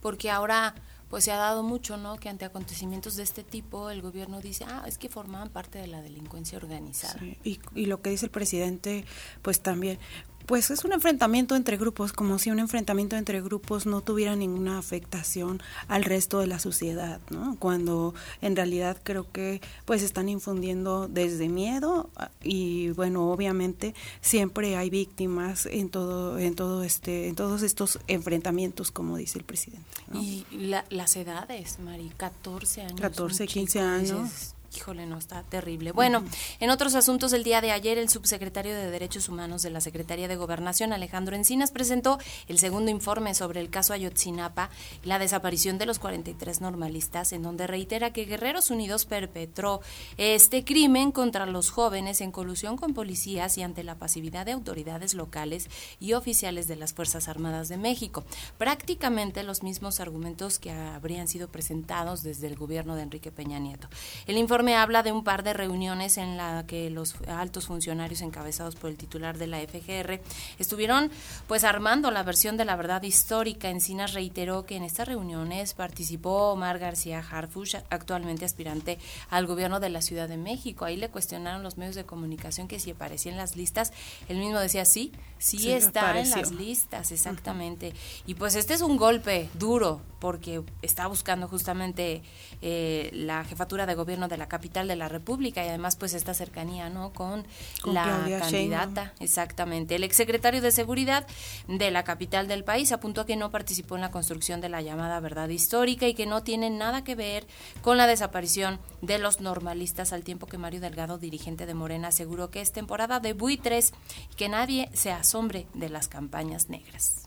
porque 0.00 0.30
ahora 0.30 0.74
pues 1.10 1.24
se 1.24 1.32
ha 1.32 1.36
dado 1.36 1.62
mucho, 1.62 1.98
¿no? 1.98 2.16
Que 2.16 2.30
ante 2.30 2.46
acontecimientos 2.46 3.14
de 3.16 3.24
este 3.24 3.44
tipo 3.44 3.90
el 3.90 4.00
gobierno 4.00 4.40
dice, 4.40 4.64
ah, 4.66 4.84
es 4.86 4.96
que 4.96 5.10
formaban 5.10 5.50
parte 5.50 5.78
de 5.78 5.86
la 5.86 6.00
delincuencia 6.00 6.56
organizada. 6.56 7.18
Sí, 7.18 7.36
y, 7.44 7.60
y 7.74 7.84
lo 7.84 8.00
que 8.00 8.08
dice 8.08 8.24
el 8.24 8.32
presidente, 8.32 9.04
pues 9.42 9.60
también 9.60 9.98
Pues 10.46 10.70
es 10.70 10.84
un 10.84 10.92
enfrentamiento 10.92 11.56
entre 11.56 11.76
grupos, 11.76 12.12
como 12.12 12.38
si 12.38 12.50
un 12.50 12.58
enfrentamiento 12.58 13.16
entre 13.16 13.42
grupos 13.42 13.84
no 13.84 14.00
tuviera 14.00 14.36
ninguna 14.36 14.78
afectación 14.78 15.60
al 15.88 16.04
resto 16.04 16.38
de 16.38 16.46
la 16.46 16.58
sociedad, 16.58 17.20
¿no? 17.30 17.56
Cuando 17.58 18.14
en 18.40 18.56
realidad 18.56 18.96
creo 19.02 19.30
que 19.30 19.60
pues 19.84 20.02
están 20.02 20.28
infundiendo 20.28 21.08
desde 21.08 21.48
miedo 21.48 22.10
y 22.42 22.90
bueno, 22.90 23.30
obviamente 23.30 23.94
siempre 24.20 24.76
hay 24.76 24.88
víctimas 24.88 25.66
en 25.66 25.88
todo 25.88 26.38
en 26.38 26.54
todo 26.54 26.82
este 26.84 27.28
en 27.28 27.34
todos 27.34 27.62
estos 27.62 27.98
enfrentamientos, 28.06 28.90
como 28.90 29.16
dice 29.16 29.38
el 29.38 29.44
presidente. 29.44 29.84
Y 30.14 30.46
las 30.50 31.16
edades, 31.16 31.78
Mari, 31.80 32.12
14 32.16 32.82
años. 32.82 33.00
14, 33.00 33.46
15 33.46 33.80
años. 33.80 34.55
Híjole, 34.74 35.06
no, 35.06 35.18
está 35.18 35.42
terrible. 35.42 35.92
Bueno, 35.92 36.24
en 36.60 36.70
otros 36.70 36.94
asuntos, 36.94 37.32
el 37.32 37.44
día 37.44 37.60
de 37.60 37.70
ayer, 37.70 37.98
el 37.98 38.08
subsecretario 38.08 38.74
de 38.74 38.90
Derechos 38.90 39.28
Humanos 39.28 39.62
de 39.62 39.70
la 39.70 39.80
Secretaría 39.80 40.28
de 40.28 40.36
Gobernación, 40.36 40.92
Alejandro 40.92 41.36
Encinas, 41.36 41.70
presentó 41.70 42.18
el 42.48 42.58
segundo 42.58 42.90
informe 42.90 43.34
sobre 43.34 43.60
el 43.60 43.70
caso 43.70 43.92
Ayotzinapa 43.92 44.70
y 45.02 45.08
la 45.08 45.18
desaparición 45.18 45.78
de 45.78 45.86
los 45.86 45.98
43 45.98 46.60
normalistas, 46.60 47.32
en 47.32 47.42
donde 47.42 47.66
reitera 47.66 48.12
que 48.12 48.24
Guerreros 48.24 48.70
Unidos 48.70 49.06
perpetró 49.06 49.80
este 50.16 50.64
crimen 50.64 51.12
contra 51.12 51.46
los 51.46 51.70
jóvenes 51.70 52.20
en 52.20 52.32
colusión 52.32 52.76
con 52.76 52.94
policías 52.94 53.56
y 53.58 53.62
ante 53.62 53.84
la 53.84 53.96
pasividad 53.96 54.46
de 54.46 54.52
autoridades 54.52 55.14
locales 55.14 55.68
y 56.00 56.12
oficiales 56.12 56.68
de 56.68 56.76
las 56.76 56.92
Fuerzas 56.92 57.28
Armadas 57.28 57.68
de 57.68 57.76
México. 57.76 58.24
Prácticamente 58.58 59.42
los 59.42 59.62
mismos 59.62 60.00
argumentos 60.00 60.58
que 60.58 60.70
habrían 60.70 61.28
sido 61.28 61.48
presentados 61.48 62.22
desde 62.22 62.46
el 62.46 62.56
gobierno 62.56 62.96
de 62.96 63.02
Enrique 63.02 63.30
Peña 63.30 63.58
Nieto. 63.58 63.88
El 64.26 64.36
informe 64.36 64.65
me 64.66 64.74
habla 64.74 65.04
de 65.04 65.12
un 65.12 65.22
par 65.22 65.44
de 65.44 65.52
reuniones 65.52 66.18
en 66.18 66.36
la 66.36 66.64
que 66.66 66.90
los 66.90 67.14
altos 67.28 67.66
funcionarios 67.66 68.20
encabezados 68.20 68.74
por 68.74 68.90
el 68.90 68.96
titular 68.96 69.38
de 69.38 69.46
la 69.46 69.60
FGR 69.60 70.20
estuvieron 70.58 71.08
pues 71.46 71.62
armando 71.62 72.10
la 72.10 72.24
versión 72.24 72.56
de 72.56 72.64
la 72.64 72.74
verdad 72.74 73.00
histórica. 73.04 73.70
Encinas 73.70 74.12
reiteró 74.12 74.66
que 74.66 74.74
en 74.74 74.82
estas 74.82 75.06
reuniones 75.06 75.74
participó 75.74 76.50
Omar 76.50 76.80
García 76.80 77.20
Harfush, 77.20 77.76
actualmente 77.90 78.44
aspirante 78.44 78.98
al 79.30 79.46
gobierno 79.46 79.78
de 79.78 79.88
la 79.88 80.02
Ciudad 80.02 80.28
de 80.28 80.36
México. 80.36 80.84
Ahí 80.84 80.96
le 80.96 81.10
cuestionaron 81.10 81.62
los 81.62 81.78
medios 81.78 81.94
de 81.94 82.04
comunicación 82.04 82.66
que 82.66 82.80
si 82.80 82.90
aparecía 82.90 83.30
en 83.30 83.38
las 83.38 83.54
listas. 83.54 83.92
Él 84.28 84.38
mismo 84.38 84.58
decía 84.58 84.84
sí, 84.84 85.12
sí, 85.38 85.70
está 85.70 86.18
en 86.18 86.30
las 86.30 86.52
listas, 86.52 87.12
exactamente. 87.12 87.92
Y 88.26 88.34
pues 88.34 88.54
este 88.54 88.74
es 88.74 88.80
un 88.80 88.96
golpe 88.96 89.48
duro 89.54 90.00
porque 90.18 90.62
está 90.82 91.06
buscando 91.06 91.46
justamente 91.46 92.22
eh, 92.62 93.10
la 93.12 93.44
jefatura 93.44 93.86
de 93.86 93.94
gobierno 93.94 94.28
de 94.28 94.36
la 94.36 94.48
capital 94.48 94.88
de 94.88 94.96
la 94.96 95.08
República 95.08 95.64
y 95.64 95.68
además 95.68 95.96
pues 95.96 96.14
esta 96.14 96.34
cercanía 96.34 96.88
no 96.88 97.12
con, 97.12 97.46
la 97.84 98.24
candidata 98.40 99.12
exactamente. 99.20 99.94
El 99.94 100.04
exsecretario 100.04 100.60
de 100.62 100.70
seguridad 100.70 101.26
de 101.68 101.90
la 101.90 102.04
capital 102.04 102.48
del 102.48 102.64
país 102.64 102.92
apuntó 102.92 103.26
que 103.26 103.36
no 103.36 103.50
participó 103.50 103.96
en 103.96 104.00
la 104.00 104.10
construcción 104.10 104.60
de 104.60 104.68
la 104.68 104.80
llamada 104.80 105.20
verdad 105.20 105.48
histórica 105.48 106.08
y 106.08 106.14
que 106.14 106.26
no 106.26 106.42
tiene 106.42 106.70
nada 106.70 107.04
que 107.04 107.14
ver 107.14 107.46
con 107.82 107.96
la 107.96 108.06
desaparición 108.06 108.80
de 109.02 109.18
los 109.18 109.40
normalistas 109.40 110.12
al 110.12 110.24
tiempo 110.24 110.46
que 110.46 110.58
Mario 110.58 110.80
Delgado 110.80 111.18
dirigente 111.18 111.66
de 111.66 111.74
Morena 111.74 112.08
aseguró 112.08 112.50
que 112.50 112.60
es 112.60 112.72
temporada 112.72 113.20
de 113.20 113.34
buitres 113.34 113.92
y 114.32 114.34
que 114.34 114.48
nadie 114.48 114.88
se 114.94 115.12
asombre 115.26 115.66
de 115.74 115.88
las 115.88 116.06
campañas 116.06 116.68
negras 116.68 117.25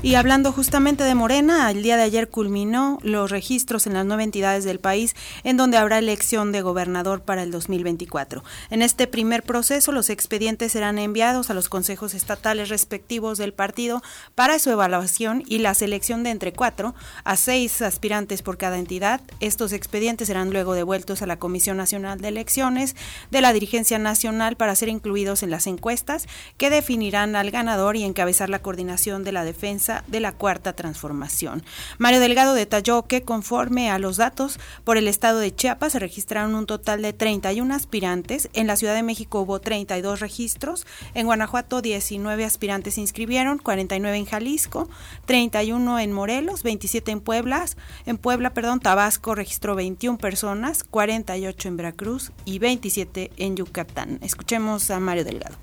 Y 0.00 0.14
hablando 0.14 0.52
justamente 0.52 1.02
de 1.02 1.16
Morena, 1.16 1.68
el 1.72 1.82
día 1.82 1.96
de 1.96 2.04
ayer 2.04 2.28
culminó 2.28 3.00
los 3.02 3.32
registros 3.32 3.88
en 3.88 3.94
las 3.94 4.06
nueve 4.06 4.22
entidades 4.22 4.62
del 4.62 4.78
país 4.78 5.16
en 5.42 5.56
donde 5.56 5.76
habrá 5.76 5.98
elección 5.98 6.52
de 6.52 6.62
gobernador 6.62 7.22
para 7.22 7.42
el 7.42 7.50
2024. 7.50 8.44
En 8.70 8.82
este 8.82 9.08
primer 9.08 9.42
proceso, 9.42 9.90
los 9.90 10.08
expedientes 10.08 10.70
serán 10.70 11.00
enviados 11.00 11.50
a 11.50 11.54
los 11.54 11.68
consejos 11.68 12.14
estatales 12.14 12.68
respectivos 12.68 13.38
del 13.38 13.52
partido 13.52 14.00
para 14.36 14.60
su 14.60 14.70
evaluación 14.70 15.42
y 15.48 15.58
la 15.58 15.74
selección 15.74 16.22
de 16.22 16.30
entre 16.30 16.52
cuatro 16.52 16.94
a 17.24 17.34
seis 17.34 17.82
aspirantes 17.82 18.42
por 18.42 18.56
cada 18.56 18.78
entidad. 18.78 19.20
Estos 19.40 19.72
expedientes 19.72 20.28
serán 20.28 20.52
luego 20.52 20.74
devueltos 20.74 21.22
a 21.22 21.26
la 21.26 21.40
Comisión 21.40 21.76
Nacional 21.76 22.20
de 22.20 22.28
Elecciones 22.28 22.94
de 23.32 23.40
la 23.40 23.52
Dirigencia 23.52 23.98
Nacional 23.98 24.54
para 24.56 24.76
ser 24.76 24.90
incluidos 24.90 25.42
en 25.42 25.50
las 25.50 25.66
encuestas 25.66 26.28
que 26.56 26.70
definirán 26.70 27.34
al 27.34 27.50
ganador 27.50 27.96
y 27.96 28.04
encabezar 28.04 28.48
la 28.48 28.62
coordinación 28.62 29.24
de 29.24 29.32
la 29.32 29.42
defensa 29.42 29.87
de 30.06 30.20
la 30.20 30.32
Cuarta 30.32 30.72
Transformación. 30.74 31.62
Mario 31.98 32.20
Delgado 32.20 32.54
detalló 32.54 33.06
que 33.06 33.22
conforme 33.22 33.90
a 33.90 33.98
los 33.98 34.16
datos 34.16 34.58
por 34.84 34.96
el 34.96 35.08
estado 35.08 35.38
de 35.38 35.54
Chiapas 35.54 35.92
se 35.92 35.98
registraron 35.98 36.54
un 36.54 36.66
total 36.66 37.02
de 37.02 37.12
31 37.12 37.74
aspirantes, 37.74 38.48
en 38.52 38.66
la 38.66 38.76
Ciudad 38.76 38.94
de 38.94 39.02
México 39.02 39.40
hubo 39.40 39.60
32 39.60 40.20
registros, 40.20 40.86
en 41.14 41.26
Guanajuato 41.26 41.82
19 41.82 42.44
aspirantes 42.44 42.94
se 42.94 43.00
inscribieron, 43.00 43.58
49 43.58 44.16
en 44.16 44.26
Jalisco, 44.26 44.88
31 45.26 45.98
en 45.98 46.12
Morelos, 46.12 46.62
27 46.62 47.10
en 47.10 47.20
Puebla, 47.20 47.64
en 48.06 48.18
Puebla, 48.18 48.54
perdón, 48.54 48.80
Tabasco 48.80 49.34
registró 49.34 49.74
21 49.74 50.18
personas, 50.18 50.84
48 50.84 51.68
en 51.68 51.76
Veracruz 51.76 52.32
y 52.44 52.58
27 52.58 53.32
en 53.36 53.56
Yucatán. 53.56 54.18
Escuchemos 54.22 54.90
a 54.90 55.00
Mario 55.00 55.24
Delgado. 55.24 55.56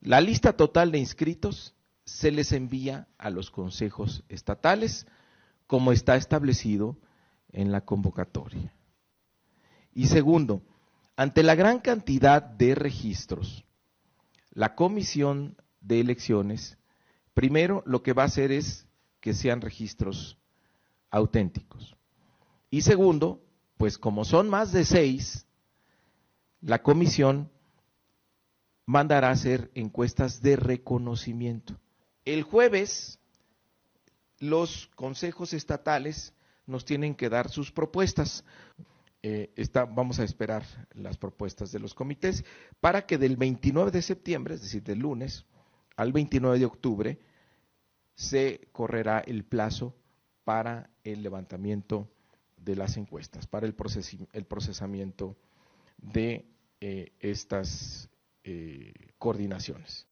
La 0.00 0.20
lista 0.20 0.52
total 0.52 0.92
de 0.92 0.98
inscritos 0.98 1.74
se 2.08 2.30
les 2.30 2.52
envía 2.52 3.08
a 3.18 3.30
los 3.30 3.50
consejos 3.50 4.24
estatales 4.28 5.06
como 5.66 5.92
está 5.92 6.16
establecido 6.16 6.96
en 7.50 7.70
la 7.70 7.84
convocatoria. 7.84 8.72
Y 9.92 10.06
segundo, 10.06 10.62
ante 11.16 11.42
la 11.42 11.54
gran 11.54 11.80
cantidad 11.80 12.42
de 12.42 12.74
registros, 12.74 13.64
la 14.50 14.74
comisión 14.74 15.56
de 15.80 16.00
elecciones, 16.00 16.78
primero 17.34 17.82
lo 17.86 18.02
que 18.02 18.12
va 18.12 18.22
a 18.22 18.26
hacer 18.26 18.52
es 18.52 18.86
que 19.20 19.34
sean 19.34 19.60
registros 19.60 20.38
auténticos. 21.10 21.96
Y 22.70 22.82
segundo, 22.82 23.44
pues 23.76 23.98
como 23.98 24.24
son 24.24 24.48
más 24.48 24.72
de 24.72 24.84
seis, 24.84 25.46
la 26.60 26.82
comisión 26.82 27.50
mandará 28.86 29.28
a 29.28 29.32
hacer 29.32 29.70
encuestas 29.74 30.40
de 30.40 30.56
reconocimiento. 30.56 31.78
El 32.28 32.42
jueves 32.42 33.18
los 34.38 34.90
consejos 34.96 35.54
estatales 35.54 36.34
nos 36.66 36.84
tienen 36.84 37.14
que 37.14 37.30
dar 37.30 37.48
sus 37.48 37.72
propuestas. 37.72 38.44
Eh, 39.22 39.50
vamos 39.94 40.20
a 40.20 40.24
esperar 40.24 40.62
las 40.92 41.16
propuestas 41.16 41.72
de 41.72 41.78
los 41.78 41.94
comités 41.94 42.44
para 42.80 43.06
que 43.06 43.16
del 43.16 43.38
29 43.38 43.90
de 43.90 44.02
septiembre, 44.02 44.56
es 44.56 44.60
decir, 44.60 44.82
del 44.82 44.98
lunes, 44.98 45.46
al 45.96 46.12
29 46.12 46.58
de 46.58 46.66
octubre, 46.66 47.18
se 48.14 48.68
correrá 48.72 49.20
el 49.20 49.44
plazo 49.44 49.96
para 50.44 50.90
el 51.04 51.22
levantamiento 51.22 52.10
de 52.58 52.76
las 52.76 52.98
encuestas, 52.98 53.46
para 53.46 53.66
el, 53.66 53.74
procesamiento 53.74 55.34
de 55.96 56.44
eh, 56.82 57.10
estas 57.20 58.10
eh, 58.44 58.92
coordinaciones. 59.16 60.07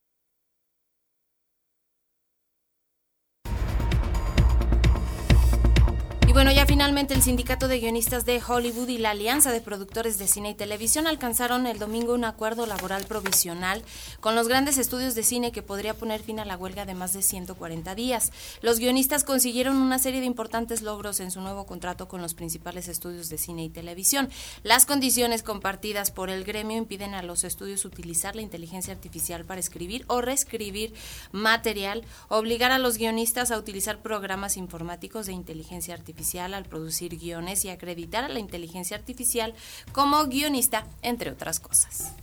Bueno, 6.36 6.52
ya 6.52 6.66
finalmente 6.66 7.14
el 7.14 7.22
Sindicato 7.22 7.66
de 7.66 7.80
Guionistas 7.80 8.26
de 8.26 8.42
Hollywood 8.46 8.90
y 8.90 8.98
la 8.98 9.12
Alianza 9.12 9.52
de 9.52 9.62
Productores 9.62 10.18
de 10.18 10.28
Cine 10.28 10.50
y 10.50 10.54
Televisión 10.54 11.06
alcanzaron 11.06 11.66
el 11.66 11.78
domingo 11.78 12.12
un 12.12 12.26
acuerdo 12.26 12.66
laboral 12.66 13.06
provisional 13.06 13.82
con 14.20 14.34
los 14.34 14.46
grandes 14.46 14.76
estudios 14.76 15.14
de 15.14 15.22
cine 15.22 15.50
que 15.50 15.62
podría 15.62 15.94
poner 15.94 16.20
fin 16.20 16.38
a 16.38 16.44
la 16.44 16.58
huelga 16.58 16.84
de 16.84 16.94
más 16.94 17.14
de 17.14 17.22
140 17.22 17.94
días. 17.94 18.32
Los 18.60 18.80
guionistas 18.80 19.24
consiguieron 19.24 19.76
una 19.76 19.98
serie 19.98 20.20
de 20.20 20.26
importantes 20.26 20.82
logros 20.82 21.20
en 21.20 21.30
su 21.30 21.40
nuevo 21.40 21.64
contrato 21.64 22.06
con 22.06 22.20
los 22.20 22.34
principales 22.34 22.88
estudios 22.88 23.30
de 23.30 23.38
cine 23.38 23.64
y 23.64 23.70
televisión. 23.70 24.28
Las 24.62 24.84
condiciones 24.84 25.42
compartidas 25.42 26.10
por 26.10 26.28
el 26.28 26.44
gremio 26.44 26.76
impiden 26.76 27.14
a 27.14 27.22
los 27.22 27.44
estudios 27.44 27.86
utilizar 27.86 28.36
la 28.36 28.42
inteligencia 28.42 28.92
artificial 28.92 29.46
para 29.46 29.60
escribir 29.60 30.04
o 30.06 30.20
reescribir 30.20 30.92
material, 31.32 32.04
obligar 32.28 32.72
a 32.72 32.78
los 32.78 32.98
guionistas 32.98 33.50
a 33.50 33.56
utilizar 33.56 34.02
programas 34.02 34.58
informáticos 34.58 35.24
de 35.24 35.32
inteligencia 35.32 35.94
artificial 35.94 36.25
al 36.34 36.64
producir 36.64 37.16
guiones 37.18 37.64
y 37.64 37.70
acreditar 37.70 38.24
a 38.24 38.28
la 38.28 38.40
inteligencia 38.40 38.96
artificial 38.96 39.54
como 39.92 40.26
guionista, 40.26 40.84
entre 41.02 41.30
otras 41.30 41.60
cosas. 41.60 42.16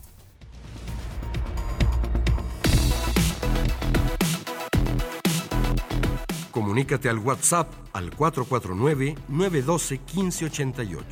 Comunícate 6.51 7.07
al 7.10 7.19
WhatsApp 7.19 7.72
al 7.93 8.12
449-912-1588. 8.12 11.03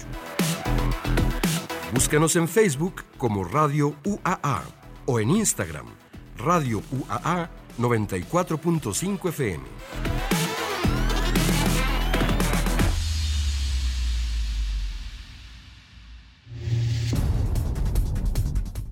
Búscanos 1.94 2.36
en 2.36 2.48
Facebook 2.48 3.04
como 3.18 3.44
Radio 3.44 3.96
UAA 4.06 4.64
o 5.08 5.20
en 5.20 5.32
Instagram 5.32 5.88
Radio 6.38 6.84
UAA 6.92 7.50
94.5 7.80 9.30
FM. 9.30 9.64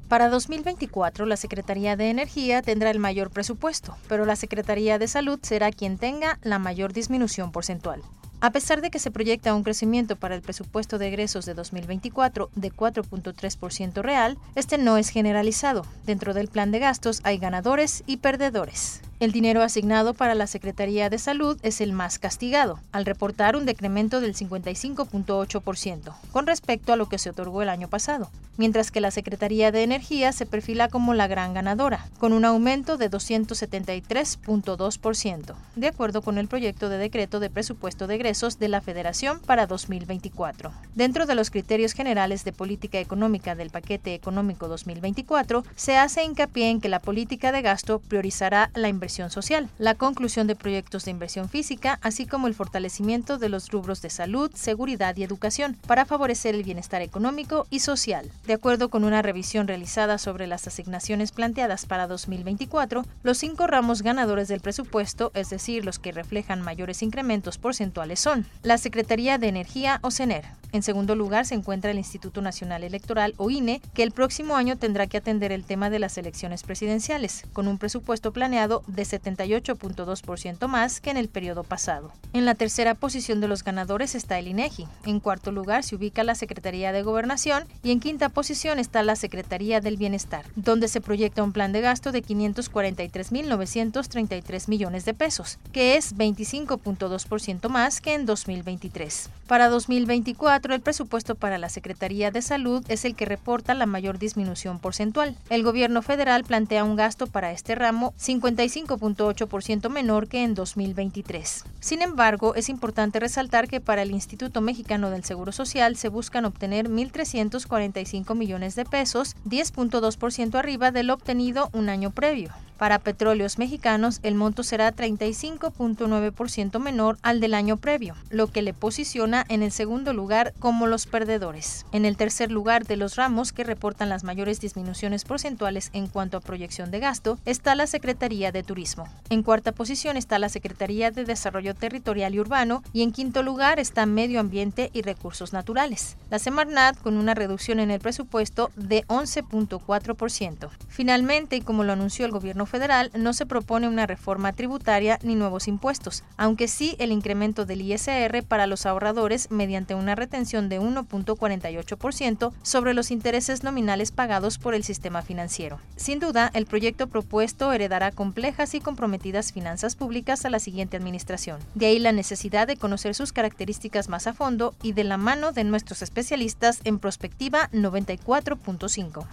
Para 0.09 0.29
2024, 0.29 1.27
la 1.27 1.37
Secretaría 1.37 1.95
de 1.95 2.09
Energía 2.09 2.63
tendrá 2.63 2.89
el 2.89 2.97
mayor 2.97 3.29
presupuesto, 3.29 3.95
pero 4.07 4.25
la 4.25 4.35
Secretaría 4.35 4.97
de 4.97 5.07
Salud 5.07 5.37
será 5.43 5.71
quien 5.71 5.99
tenga 5.99 6.39
la 6.41 6.57
mayor 6.57 6.93
disminución 6.93 7.51
porcentual. 7.51 8.01
A 8.41 8.49
pesar 8.51 8.81
de 8.81 8.89
que 8.89 8.97
se 8.97 9.11
proyecta 9.11 9.53
un 9.53 9.61
crecimiento 9.61 10.15
para 10.15 10.33
el 10.33 10.41
presupuesto 10.41 10.97
de 10.97 11.09
egresos 11.09 11.45
de 11.45 11.53
2024 11.53 12.49
de 12.55 12.71
4.3% 12.71 14.01
real, 14.01 14.39
este 14.55 14.79
no 14.79 14.97
es 14.97 15.09
generalizado. 15.09 15.85
Dentro 16.07 16.33
del 16.33 16.47
plan 16.47 16.71
de 16.71 16.79
gastos 16.79 17.21
hay 17.23 17.37
ganadores 17.37 18.03
y 18.07 18.17
perdedores. 18.17 19.01
El 19.19 19.31
dinero 19.33 19.61
asignado 19.63 20.13
para 20.13 20.33
la 20.33 20.47
Secretaría 20.47 21.09
de 21.09 21.17
Salud 21.17 21.59
es 21.61 21.81
el 21.81 21.91
más 21.91 22.19
castigado, 22.19 22.79
al 22.93 23.05
reportar 23.05 23.57
un 23.57 23.65
decremento 23.65 24.21
del 24.21 24.33
55.8% 24.33 26.13
con 26.31 26.47
respecto 26.47 26.93
a 26.93 26.95
lo 26.95 27.09
que 27.09 27.17
se 27.17 27.31
otorgó 27.31 27.61
el 27.61 27.67
año 27.67 27.89
pasado, 27.89 28.31
mientras 28.55 28.91
que 28.91 29.01
la 29.01 29.11
Secretaría 29.11 29.73
de 29.73 29.83
Energía 29.83 30.31
se 30.31 30.45
perfila 30.45 30.87
como 30.87 31.13
la 31.13 31.27
gran 31.27 31.53
ganadora, 31.53 32.07
con 32.17 32.31
un 32.31 32.45
aumento 32.45 32.95
de 32.95 33.11
273.2%, 33.11 35.55
de 35.75 35.87
acuerdo 35.87 36.21
con 36.21 36.37
el 36.37 36.47
proyecto 36.47 36.87
de 36.87 36.97
decreto 36.97 37.41
de 37.41 37.49
presupuesto 37.49 38.07
de 38.07 38.15
egresos 38.15 38.57
de 38.57 38.69
la 38.69 38.79
Federación 38.79 39.41
para 39.41 39.67
2024. 39.67 40.71
Dentro 40.95 41.25
de 41.25 41.35
los 41.35 41.51
criterios 41.51 41.91
generales 41.91 42.45
de 42.45 42.53
política 42.53 43.01
económica 43.01 43.55
del 43.55 43.69
paquete 43.69 44.13
económico 44.13 44.69
2024, 44.69 45.65
se 45.75 45.97
hace 45.97 46.23
hincapié 46.23 46.69
en 46.69 46.79
que 46.79 46.87
la 46.87 47.01
política 47.01 47.51
de 47.51 47.61
gasto 47.61 47.99
priorizará 47.99 48.71
la 48.75 48.87
inversión 48.87 49.08
social, 49.09 49.69
la 49.77 49.95
conclusión 49.95 50.47
de 50.47 50.55
proyectos 50.55 51.05
de 51.05 51.11
inversión 51.11 51.49
física, 51.49 51.99
así 52.01 52.25
como 52.25 52.47
el 52.47 52.53
fortalecimiento 52.53 53.37
de 53.37 53.49
los 53.49 53.69
rubros 53.69 54.01
de 54.01 54.09
salud, 54.09 54.51
seguridad 54.53 55.17
y 55.17 55.23
educación, 55.23 55.77
para 55.87 56.05
favorecer 56.05 56.55
el 56.55 56.63
bienestar 56.63 57.01
económico 57.01 57.67
y 57.69 57.79
social. 57.79 58.29
De 58.45 58.53
acuerdo 58.53 58.89
con 58.89 59.03
una 59.03 59.21
revisión 59.21 59.67
realizada 59.67 60.17
sobre 60.17 60.47
las 60.47 60.67
asignaciones 60.67 61.31
planteadas 61.31 61.85
para 61.85 62.07
2024, 62.07 63.05
los 63.23 63.37
cinco 63.37 63.67
ramos 63.67 64.01
ganadores 64.01 64.47
del 64.47 64.61
presupuesto, 64.61 65.31
es 65.33 65.49
decir, 65.49 65.85
los 65.85 65.99
que 65.99 66.11
reflejan 66.11 66.61
mayores 66.61 67.01
incrementos 67.01 67.57
porcentuales 67.57 68.19
son 68.19 68.45
la 68.63 68.77
Secretaría 68.77 69.37
de 69.37 69.47
Energía 69.47 69.99
o 70.01 70.11
CENER, 70.11 70.58
en 70.71 70.83
segundo 70.83 71.15
lugar 71.15 71.45
se 71.45 71.55
encuentra 71.55 71.91
el 71.91 71.97
Instituto 71.97 72.41
Nacional 72.41 72.83
Electoral 72.83 73.33
o 73.37 73.49
INE, 73.49 73.81
que 73.93 74.03
el 74.03 74.11
próximo 74.11 74.55
año 74.55 74.77
tendrá 74.77 75.07
que 75.07 75.17
atender 75.17 75.51
el 75.51 75.63
tema 75.63 75.89
de 75.89 75.97
las 75.97 76.15
elecciones 76.17 76.61
presidenciales, 76.63 77.43
con 77.53 77.67
un 77.67 77.79
presupuesto 77.79 78.31
planeado 78.31 78.83
de 78.87 79.03
78.2% 79.03 80.67
más 80.67 81.01
que 81.01 81.09
en 81.09 81.17
el 81.17 81.27
periodo 81.27 81.63
pasado. 81.63 82.11
En 82.33 82.45
la 82.45 82.55
tercera 82.55 82.93
posición 82.93 83.41
de 83.41 83.47
los 83.47 83.63
ganadores 83.63 84.13
está 84.13 84.37
el 84.37 84.47
INEGI. 84.47 84.85
En 85.05 85.19
cuarto 85.19 85.51
lugar 85.51 85.83
se 85.83 85.95
ubica 85.95 86.23
la 86.23 86.35
Secretaría 86.35 86.91
de 86.91 87.01
Gobernación 87.01 87.63
y 87.81 87.89
en 87.91 87.99
quinta 87.99 88.29
posición 88.29 88.77
está 88.77 89.01
la 89.01 89.15
Secretaría 89.15 89.81
del 89.81 89.97
Bienestar, 89.97 90.45
donde 90.55 90.87
se 90.87 91.01
proyecta 91.01 91.41
un 91.43 91.51
plan 91.51 91.71
de 91.71 91.81
gasto 91.81 92.11
de 92.11 92.23
543.933 92.23 94.69
millones 94.69 95.05
de 95.05 95.15
pesos, 95.15 95.57
que 95.71 95.97
es 95.97 96.15
25.2% 96.15 97.69
más 97.69 98.01
que 98.01 98.13
en 98.13 98.27
2023. 98.27 99.31
Para 99.47 99.69
2024 99.69 100.58
el 100.67 100.81
presupuesto 100.81 101.35
para 101.35 101.57
la 101.57 101.69
Secretaría 101.69 102.31
de 102.31 102.41
Salud 102.41 102.83
es 102.87 103.05
el 103.05 103.15
que 103.15 103.25
reporta 103.25 103.73
la 103.73 103.85
mayor 103.85 104.19
disminución 104.19 104.79
porcentual. 104.79 105.35
El 105.49 105.63
gobierno 105.63 106.01
federal 106.01 106.43
plantea 106.43 106.83
un 106.83 106.95
gasto 106.95 107.27
para 107.27 107.51
este 107.51 107.75
ramo 107.75 108.13
55.8% 108.19 109.89
menor 109.89 110.27
que 110.27 110.43
en 110.43 110.53
2023. 110.53 111.65
Sin 111.79 112.01
embargo, 112.01 112.55
es 112.55 112.69
importante 112.69 113.19
resaltar 113.19 113.67
que 113.67 113.81
para 113.81 114.01
el 114.01 114.11
Instituto 114.11 114.61
Mexicano 114.61 115.09
del 115.09 115.23
Seguro 115.23 115.51
Social 115.51 115.95
se 115.95 116.09
buscan 116.09 116.45
obtener 116.45 116.89
1.345 116.89 118.35
millones 118.35 118.75
de 118.75 118.85
pesos, 118.85 119.35
10.2% 119.45 120.55
arriba 120.55 120.91
del 120.91 121.09
obtenido 121.09 121.69
un 121.73 121.89
año 121.89 122.11
previo. 122.11 122.51
Para 122.79 122.99
petróleos 122.99 123.57
mexicanos, 123.57 124.21
el 124.23 124.35
monto 124.35 124.63
será 124.63 124.95
35.9% 124.95 126.79
menor 126.79 127.17
al 127.21 127.41
del 127.41 127.53
año 127.53 127.75
previo, 127.75 128.15
lo 128.29 128.47
que 128.47 128.61
le 128.61 128.73
posiciona 128.73 129.45
en 129.49 129.63
el 129.63 129.73
segundo 129.73 130.13
lugar 130.13 130.53
como 130.59 130.87
los 130.87 131.05
perdedores. 131.05 131.85
En 131.91 132.05
el 132.05 132.15
tercer 132.15 132.53
lugar 132.53 132.85
de 132.85 132.95
los 132.95 133.17
ramos 133.17 133.51
que 133.51 133.65
reportan 133.65 134.07
las 134.07 134.23
mayores 134.23 134.61
disminuciones 134.61 135.25
porcentuales 135.25 135.89
en 135.91 136.07
cuanto 136.07 136.37
a 136.37 136.39
proyección 136.39 136.89
de 136.89 136.99
gasto 136.99 137.37
está 137.45 137.75
la 137.75 137.85
Secretaría 137.85 138.53
de 138.53 138.63
Turismo. 138.63 139.09
En 139.29 139.43
cuarta 139.43 139.73
posición 139.73 140.15
está 140.15 140.39
la 140.39 140.47
Secretaría 140.47 141.11
de 141.11 141.25
Desarrollo 141.25 141.75
Territorial 141.75 142.33
y 142.33 142.39
Urbano 142.39 142.81
y 142.93 143.03
en 143.03 143.11
quinto 143.11 143.43
lugar 143.43 143.81
está 143.81 144.05
Medio 144.05 144.39
Ambiente 144.39 144.89
y 144.93 145.01
Recursos 145.01 145.51
Naturales. 145.51 146.15
La 146.29 146.39
Semarnat 146.39 146.97
con 147.01 147.17
una 147.17 147.33
reducción 147.33 147.81
en 147.81 147.91
el 147.91 147.99
presupuesto 147.99 148.71
de 148.77 149.05
11.4%. 149.07 150.69
Finalmente, 150.87 151.57
y 151.57 151.61
como 151.61 151.83
lo 151.83 151.91
anunció 151.91 152.25
el 152.25 152.31
gobierno 152.31 152.67
federal 152.69 153.11
no 153.13 153.33
se 153.33 153.45
propone 153.45 153.87
una 153.89 154.05
reforma 154.05 154.53
tributaria 154.53 155.19
ni 155.23 155.35
nuevos 155.35 155.67
impuestos, 155.67 156.23
aunque 156.37 156.69
sí 156.69 156.95
el 156.99 157.11
incremento 157.11 157.65
del 157.65 157.81
ISR 157.81 158.43
para 158.47 158.67
los 158.67 158.85
ahorradores 158.85 159.51
mediante 159.51 159.95
una 159.95 160.15
retención 160.15 160.69
de 160.69 160.79
1.48% 160.79 162.53
sobre 162.61 162.93
los 162.93 163.11
intereses 163.11 163.63
nominales 163.63 164.11
pagados 164.11 164.57
por 164.57 164.73
el 164.73 164.83
sistema 164.83 165.21
financiero. 165.21 165.79
Sin 165.97 166.19
duda, 166.19 166.49
el 166.53 166.65
proyecto 166.65 167.07
propuesto 167.07 167.73
heredará 167.73 168.11
complejas 168.11 168.73
y 168.75 168.79
comprometidas 168.79 169.51
finanzas 169.51 169.95
públicas 169.95 170.45
a 170.45 170.49
la 170.49 170.59
siguiente 170.59 170.95
administración. 170.95 171.59
De 171.75 171.87
ahí 171.87 171.99
la 171.99 172.11
necesidad 172.11 172.67
de 172.67 172.77
conocer 172.77 173.15
sus 173.15 173.33
características 173.33 174.09
más 174.09 174.27
a 174.27 174.33
fondo 174.33 174.75
y 174.81 174.93
de 174.93 175.03
la 175.03 175.17
mano 175.17 175.51
de 175.51 175.63
nuestros 175.63 176.01
especialistas 176.01 176.81
en 176.83 176.99
Prospectiva 176.99 177.69
94.5. 177.71 179.25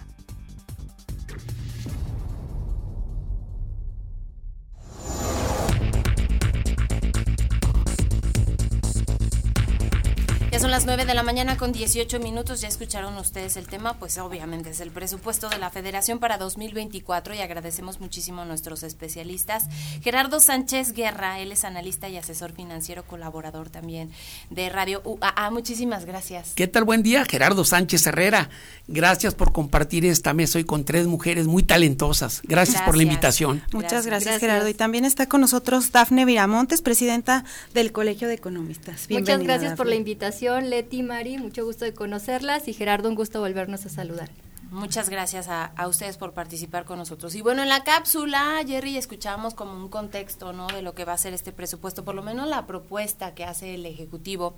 son 10.59 10.71
las 10.71 10.85
9 10.85 11.05
de 11.05 11.13
la 11.13 11.21
mañana 11.23 11.55
con 11.57 11.71
18 11.71 12.19
minutos. 12.19 12.61
Ya 12.61 12.67
escucharon 12.67 13.15
ustedes 13.17 13.57
el 13.57 13.67
tema, 13.67 13.93
pues 13.99 14.17
obviamente 14.17 14.71
es 14.71 14.79
el 14.79 14.89
presupuesto 14.89 15.49
de 15.49 15.59
la 15.59 15.69
Federación 15.69 16.19
para 16.19 16.37
2024 16.37 17.35
y 17.35 17.39
agradecemos 17.39 17.99
muchísimo 17.99 18.41
a 18.41 18.45
nuestros 18.45 18.81
especialistas. 18.81 19.65
Gerardo 20.01 20.39
Sánchez 20.39 20.93
Guerra, 20.93 21.39
él 21.39 21.51
es 21.51 21.63
analista 21.63 22.09
y 22.09 22.17
asesor 22.17 22.53
financiero, 22.53 23.03
colaborador 23.03 23.69
también 23.69 24.09
de 24.49 24.69
Radio 24.69 25.01
UAA. 25.03 25.51
Muchísimas 25.51 26.05
gracias. 26.05 26.53
¿Qué 26.55 26.67
tal? 26.67 26.85
Buen 26.85 27.03
día, 27.03 27.25
Gerardo 27.25 27.63
Sánchez 27.63 28.07
Herrera. 28.07 28.49
Gracias 28.87 29.35
por 29.35 29.51
compartir 29.51 30.05
esta 30.05 30.33
mesa 30.33 30.57
hoy 30.57 30.63
con 30.63 30.85
tres 30.85 31.05
mujeres 31.05 31.45
muy 31.45 31.61
talentosas. 31.61 32.41
Gracias, 32.43 32.81
por 32.81 32.95
la 32.97 33.03
invitación. 33.03 33.61
Muchas 33.73 34.05
gracias, 34.05 34.39
Gerardo. 34.39 34.67
Y 34.69 34.73
también 34.73 35.05
está 35.05 35.27
con 35.27 35.41
nosotros 35.41 35.91
Dafne 35.91 36.25
Viramontes, 36.25 36.81
presidenta 36.81 37.43
del 37.73 37.91
Colegio 37.91 38.27
de 38.27 38.35
Economistas. 38.35 39.07
Muchas 39.09 39.43
gracias 39.43 39.75
por 39.75 39.87
la 39.87 39.95
invitación 39.95 40.46
Leti, 40.55 41.03
Mari, 41.03 41.37
mucho 41.37 41.65
gusto 41.65 41.83
de 41.83 41.93
conocerlas 41.93 42.67
y 42.69 42.73
Gerardo, 42.73 43.09
un 43.09 43.15
gusto 43.15 43.41
volvernos 43.41 43.85
a 43.85 43.89
saludar. 43.89 44.29
Muchas 44.69 45.07
gracias 45.07 45.47
a, 45.47 45.71
ustedes 45.87 46.17
por 46.17 46.33
participar 46.33 46.83
con 46.83 46.97
nosotros. 46.99 47.35
Y 47.35 47.41
bueno, 47.41 47.61
en 47.63 47.69
la 47.69 47.85
cápsula, 47.85 48.61
Jerry, 48.67 48.97
escuchamos 48.97 49.53
como 49.53 49.73
un 49.73 49.87
contexto, 49.87 50.51
¿no? 50.51 50.67
De 50.67 50.81
lo 50.81 50.93
que 50.93 51.05
va 51.05 51.13
a 51.13 51.17
ser 51.17 51.33
este 51.33 51.53
presupuesto, 51.53 52.03
por 52.03 52.15
lo 52.15 52.21
menos 52.21 52.49
la 52.49 52.67
propuesta 52.67 53.33
que 53.33 53.45
hace 53.45 53.75
el 53.75 53.85
Ejecutivo. 53.85 54.55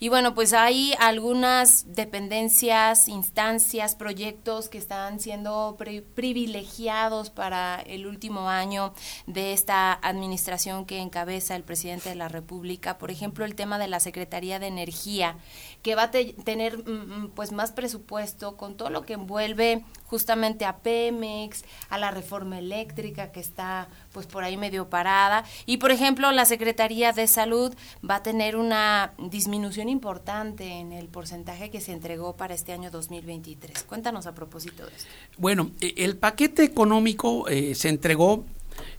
Y 0.00 0.08
bueno, 0.08 0.34
pues 0.34 0.52
hay 0.52 0.94
algunas 0.98 1.94
dependencias, 1.94 3.06
instancias, 3.06 3.94
proyectos 3.94 4.68
que 4.68 4.78
están 4.78 5.20
siendo 5.20 5.76
privilegiados 6.14 7.30
para 7.30 7.80
el 7.82 8.08
último 8.08 8.48
año 8.48 8.92
de 9.26 9.52
esta 9.52 9.92
administración 9.92 10.86
que 10.86 10.98
encabeza 10.98 11.54
el 11.54 11.62
presidente 11.62 12.08
de 12.08 12.16
la 12.16 12.28
República. 12.28 12.98
Por 12.98 13.12
ejemplo, 13.12 13.44
el 13.44 13.54
tema 13.54 13.78
de 13.78 13.86
la 13.86 14.00
Secretaría 14.00 14.58
de 14.58 14.66
Energía 14.66 15.36
que 15.82 15.94
va 15.94 16.04
a 16.04 16.10
tener 16.10 16.78
mm, 16.78 16.90
mm, 16.90 17.30
pues 17.34 17.52
más 17.52 17.72
presupuesto 17.72 18.56
con 18.56 18.76
todo 18.76 18.90
lo 18.90 19.02
que 19.02 19.14
envuelve 19.14 19.84
justamente 20.04 20.64
a 20.64 20.78
Pemex, 20.78 21.64
a 21.88 21.98
la 21.98 22.10
reforma 22.10 22.58
eléctrica 22.58 23.32
que 23.32 23.40
está 23.40 23.88
pues 24.12 24.26
por 24.26 24.44
ahí 24.44 24.56
medio 24.56 24.88
parada 24.88 25.44
y 25.66 25.78
por 25.78 25.90
ejemplo 25.90 26.30
la 26.32 26.44
Secretaría 26.44 27.12
de 27.12 27.26
Salud 27.26 27.74
va 28.08 28.16
a 28.16 28.22
tener 28.22 28.56
una 28.56 29.12
disminución 29.18 29.88
importante 29.88 30.68
en 30.68 30.92
el 30.92 31.08
porcentaje 31.08 31.70
que 31.70 31.80
se 31.80 31.92
entregó 31.92 32.36
para 32.36 32.54
este 32.54 32.72
año 32.72 32.90
2023. 32.90 33.82
Cuéntanos 33.84 34.26
a 34.26 34.34
propósito 34.34 34.86
de 34.86 34.94
esto. 34.94 35.10
Bueno, 35.38 35.70
e, 35.80 35.94
el 35.98 36.16
paquete 36.16 36.62
económico 36.62 37.48
eh, 37.48 37.74
se 37.74 37.88
entregó 37.88 38.44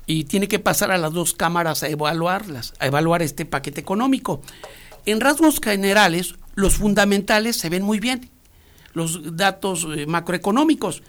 y 0.06 0.26
tiene 0.26 0.48
que 0.48 0.60
pasar 0.60 0.92
a 0.92 0.98
las 0.98 1.14
dos 1.14 1.34
cámaras 1.34 1.84
a 1.84 1.90
evaluarlas, 1.90 2.74
a 2.80 2.88
evaluar 2.88 3.22
este 3.22 3.46
paquete 3.46 3.82
económico. 3.82 4.42
En 5.06 5.20
rasgos 5.20 5.60
generales, 5.62 6.36
los 6.56 6.76
fundamentales 6.76 7.58
se 7.58 7.70
ven 7.70 7.84
muy 7.84 8.00
bien. 8.00 8.30
Los 8.94 9.36
datos 9.36 9.88
eh, 9.96 10.06
macroeconómicos, 10.06 11.02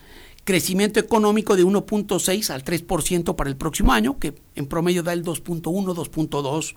crecimiento 0.45 1.01
económico 1.01 1.57
de 1.57 1.65
1.6 1.65 2.51
al 2.51 2.65
3% 2.65 3.37
para 3.37 3.51
el 3.51 3.57
próximo 3.57 3.93
año, 3.93 4.19
que 4.19 4.35
en 4.55 4.67
promedio 4.67 5.03
da 5.03 5.13
el 5.13 5.25
2.1, 5.25 5.63
2.2, 5.63 6.77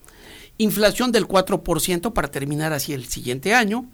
inflación 0.58 1.12
del 1.12 1.28
4% 1.28 2.14
para 2.14 2.30
terminar 2.30 2.74
así 2.74 2.94
el 2.94 3.06
siguiente 3.06 3.54
año, 3.54 3.86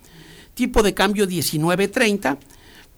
tipo 0.53 0.81
de 0.81 0.93
cambio 0.93 1.27
19.30, 1.27 2.37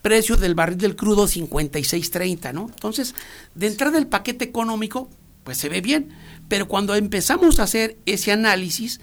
precio 0.02 0.38
del 0.38 0.56
barril 0.56 0.78
del 0.78 0.96
crudo 0.96 1.28
56.30, 1.28 2.54
¿no? 2.54 2.68
Entonces, 2.68 3.16
de 3.54 3.68
entrada 3.68 3.98
el 3.98 4.08
paquete 4.08 4.46
económico, 4.46 5.10
pues 5.44 5.58
se 5.58 5.68
ve 5.68 5.82
bien, 5.82 6.10
pero 6.48 6.68
cuando 6.68 6.96
empezamos 6.96 7.60
a 7.60 7.64
hacer 7.64 7.98
ese 8.06 8.32
análisis, 8.32 9.00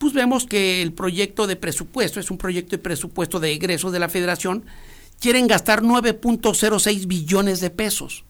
pues 0.00 0.14
vemos 0.14 0.46
que 0.46 0.80
el 0.80 0.94
proyecto 0.94 1.46
de 1.46 1.56
presupuesto, 1.56 2.20
es 2.20 2.30
un 2.30 2.38
proyecto 2.38 2.70
de 2.70 2.78
presupuesto 2.78 3.38
de 3.38 3.52
egresos 3.52 3.92
de 3.92 3.98
la 3.98 4.08
federación, 4.08 4.64
quieren 5.20 5.46
gastar 5.46 5.82
9.06 5.82 7.06
billones 7.06 7.60
de 7.60 7.68
pesos. 7.68 8.24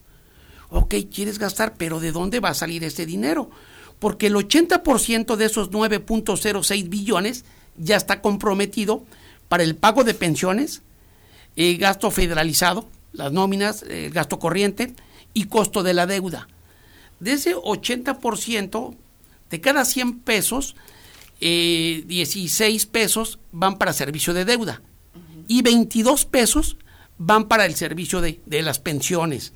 Ok, 0.71 0.97
quieres 1.15 1.39
gastar, 1.39 1.75
pero 1.77 2.01
¿de 2.01 2.11
dónde 2.11 2.41
va 2.41 2.49
a 2.49 2.55
salir 2.55 2.83
ese 2.83 3.07
dinero? 3.07 3.53
Porque 4.01 4.27
el 4.27 4.35
80% 4.35 5.37
de 5.37 5.45
esos 5.45 5.71
9.06 5.71 6.89
billones 6.89 7.45
ya 7.77 7.95
está 7.95 8.21
comprometido 8.21 9.05
para 9.49 9.63
el 9.63 9.77
pago 9.77 10.03
de 10.03 10.15
pensiones, 10.15 10.83
el 11.55 11.79
gasto 11.79 12.11
federalizado, 12.11 12.89
las 13.13 13.31
nóminas, 13.31 13.85
el 13.85 14.11
gasto 14.11 14.41
corriente 14.41 14.97
y 15.35 15.45
costo 15.45 15.85
de 15.85 15.95
la 15.95 16.09
deuda. 16.09 16.49
De 17.21 17.35
ese 17.35 17.55
80%, 17.55 18.97
de 19.51 19.61
cada 19.61 19.85
100 19.85 20.19
pesos, 20.19 20.75
16 21.41 22.85
eh, 22.85 22.89
pesos 22.91 23.39
van 23.53 23.79
para 23.79 23.93
servicio 23.93 24.35
de 24.35 24.45
deuda 24.45 24.83
y 25.49 25.63
22 25.63 26.27
pesos 26.27 26.77
van 27.19 27.49
para 27.49 27.67
el 27.67 27.75
servicio 27.75 28.21
de, 28.21 28.41
de, 28.47 28.63
las 28.63 28.79
pensiones. 28.79 29.53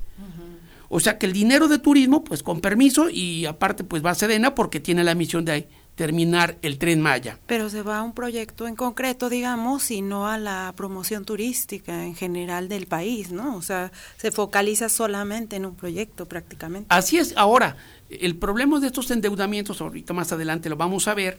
O 0.91 0.99
sea 0.99 1.19
que 1.19 1.27
el 1.27 1.33
dinero 1.33 1.67
de 1.67 1.77
turismo, 1.77 2.23
pues 2.23 2.41
con 2.41 2.61
permiso 2.61 3.09
y 3.09 3.45
aparte 3.45 3.83
pues 3.83 4.03
va 4.03 4.11
a 4.11 4.15
Sedena 4.15 4.55
porque 4.55 4.79
tiene 4.79 5.03
la 5.03 5.13
misión 5.13 5.45
de 5.45 5.67
terminar 5.93 6.57
el 6.61 6.79
tren 6.79 7.01
Maya. 7.01 7.37
Pero 7.45 7.69
se 7.69 7.83
va 7.83 7.99
a 7.99 8.03
un 8.03 8.13
proyecto 8.13 8.67
en 8.67 8.75
concreto, 8.75 9.29
digamos, 9.29 9.91
y 9.91 10.01
no 10.01 10.27
a 10.27 10.37
la 10.37 10.73
promoción 10.75 11.25
turística 11.25 12.05
en 12.05 12.15
general 12.15 12.69
del 12.69 12.87
país, 12.87 13.31
¿no? 13.31 13.55
O 13.55 13.61
sea, 13.61 13.91
se 14.17 14.31
focaliza 14.31 14.89
solamente 14.89 15.57
en 15.57 15.65
un 15.65 15.75
proyecto 15.75 16.25
prácticamente. 16.25 16.87
Así 16.89 17.17
es. 17.17 17.33
Ahora, 17.35 17.75
el 18.09 18.37
problema 18.37 18.79
de 18.79 18.87
estos 18.87 19.11
endeudamientos, 19.11 19.81
ahorita 19.81 20.13
más 20.13 20.31
adelante 20.31 20.69
lo 20.69 20.77
vamos 20.77 21.07
a 21.07 21.13
ver, 21.13 21.37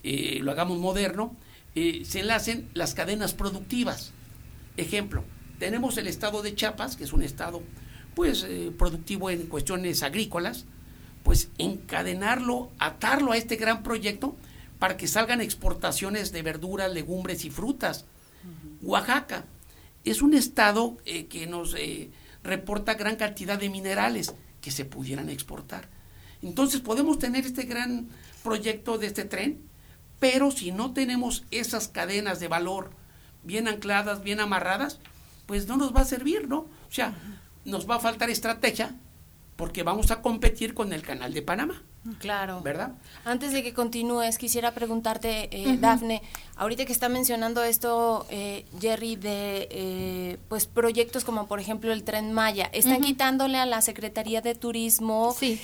eh, 0.04 0.40
lo 0.42 0.52
hagamos 0.52 0.78
moderno, 0.78 1.36
eh, 1.74 2.04
se 2.06 2.20
enlacen 2.20 2.70
las 2.74 2.94
cadenas 2.94 3.34
productivas. 3.34 4.12
Ejemplo, 4.76 5.24
tenemos 5.58 5.98
el 5.98 6.08
estado 6.08 6.42
de 6.42 6.54
Chiapas, 6.54 6.98
que 6.98 7.06
es 7.06 7.14
un 7.14 7.24
estado 7.24 7.64
pues 8.14 8.44
eh, 8.44 8.74
productivo 8.78 9.30
en 9.30 9.48
cuestiones 9.48 10.04
agrícolas, 10.04 10.66
pues 11.24 11.50
encadenarlo, 11.58 12.72
atarlo 12.78 13.32
a 13.32 13.38
este 13.38 13.56
gran 13.56 13.82
proyecto 13.82 14.36
para 14.80 14.98
que 14.98 15.08
salgan 15.08 15.40
exportaciones 15.40 16.34
de 16.34 16.42
verduras, 16.42 16.92
legumbres 16.92 17.46
y 17.46 17.52
frutas. 17.52 18.06
Oaxaca 18.82 19.46
es 20.04 20.24
un 20.24 20.34
estado 20.34 20.98
que 21.06 21.46
nos 21.46 21.76
reporta 22.44 22.96
gran 22.96 23.16
cantidad 23.18 23.60
de 23.60 23.70
minerales 23.70 24.34
que 24.60 24.72
se 24.72 24.84
pudieran 24.84 25.30
exportar. 25.30 26.01
Entonces 26.42 26.82
podemos 26.82 27.20
tener 27.20 27.46
este 27.46 27.64
gran 27.64 28.08
proyecto 28.44 28.98
de 28.98 29.08
este 29.08 29.26
tren, 29.26 29.62
pero 30.20 30.52
si 30.52 30.72
no 30.72 30.94
tenemos 30.94 31.44
esas 31.52 31.88
cadenas 31.88 32.40
de 32.40 32.48
valor 32.48 32.92
bien 33.44 33.68
ancladas, 33.68 34.24
bien 34.24 34.40
amarradas, 34.40 35.00
pues 35.46 35.68
no 35.68 35.78
nos 35.78 35.96
va 35.96 36.02
a 36.02 36.06
servir, 36.06 36.48
¿no? 36.48 36.60
O 36.60 36.92
sea, 36.92 37.14
nos 37.66 37.90
va 37.90 37.96
a 37.96 38.00
faltar 38.00 38.30
estrategia 38.30 38.96
porque 39.56 39.84
vamos 39.84 40.12
a 40.12 40.22
competir 40.22 40.74
con 40.74 40.94
el 40.94 41.04
canal 41.04 41.34
de 41.34 41.42
Panamá. 41.42 41.84
Claro. 42.18 42.62
¿Verdad? 42.62 42.94
Antes 43.26 43.52
de 43.52 43.62
que 43.62 43.76
continúes, 43.76 44.40
quisiera 44.40 44.74
preguntarte, 44.74 45.50
eh, 45.52 45.78
Dafne, 45.78 46.24
ahorita 46.56 46.86
que 46.86 46.94
está 46.94 47.10
mencionando 47.10 47.64
esto, 47.64 48.26
eh, 48.32 48.66
Jerry, 48.80 49.18
de 49.18 49.68
eh, 49.70 50.38
pues 50.50 50.66
proyectos 50.66 51.24
como 51.24 51.48
por 51.48 51.60
ejemplo 51.60 51.94
el 51.94 52.04
Tren 52.04 52.34
Maya, 52.34 52.72
están 52.74 53.02
quitándole 53.02 53.60
a 53.60 53.68
la 53.68 53.82
Secretaría 53.82 54.42
de 54.42 54.56
Turismo 54.56 55.36
sí 55.38 55.62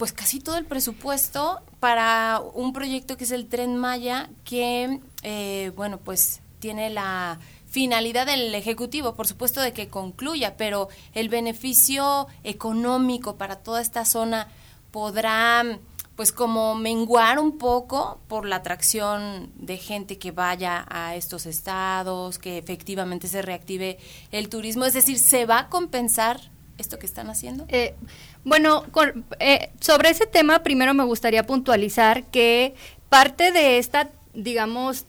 pues 0.00 0.14
casi 0.14 0.40
todo 0.40 0.56
el 0.56 0.64
presupuesto 0.64 1.60
para 1.78 2.40
un 2.54 2.72
proyecto 2.72 3.18
que 3.18 3.24
es 3.24 3.32
el 3.32 3.48
Tren 3.48 3.76
Maya, 3.76 4.30
que, 4.44 4.98
eh, 5.22 5.72
bueno, 5.76 5.98
pues 5.98 6.40
tiene 6.58 6.88
la 6.88 7.38
finalidad 7.68 8.24
del 8.24 8.54
Ejecutivo, 8.54 9.14
por 9.14 9.26
supuesto, 9.26 9.60
de 9.60 9.74
que 9.74 9.88
concluya, 9.88 10.56
pero 10.56 10.88
el 11.12 11.28
beneficio 11.28 12.28
económico 12.44 13.36
para 13.36 13.56
toda 13.56 13.82
esta 13.82 14.06
zona 14.06 14.48
podrá 14.90 15.78
pues 16.16 16.32
como 16.32 16.74
menguar 16.74 17.38
un 17.38 17.58
poco 17.58 18.20
por 18.26 18.46
la 18.46 18.56
atracción 18.56 19.52
de 19.56 19.76
gente 19.76 20.16
que 20.16 20.30
vaya 20.30 20.86
a 20.88 21.14
estos 21.14 21.44
estados, 21.44 22.38
que 22.38 22.56
efectivamente 22.56 23.28
se 23.28 23.42
reactive 23.42 23.98
el 24.32 24.48
turismo, 24.48 24.86
es 24.86 24.94
decir, 24.94 25.18
¿se 25.18 25.44
va 25.44 25.58
a 25.58 25.68
compensar 25.68 26.40
esto 26.80 26.98
que 26.98 27.06
están 27.06 27.30
haciendo? 27.30 27.66
Eh, 27.68 27.94
bueno, 28.44 28.84
eh, 29.38 29.70
sobre 29.80 30.10
ese 30.10 30.26
tema 30.26 30.62
primero 30.62 30.94
me 30.94 31.04
gustaría 31.04 31.44
puntualizar 31.46 32.24
que 32.24 32.74
parte 33.08 33.52
de 33.52 33.78
esta, 33.78 34.10
digamos, 34.34 35.06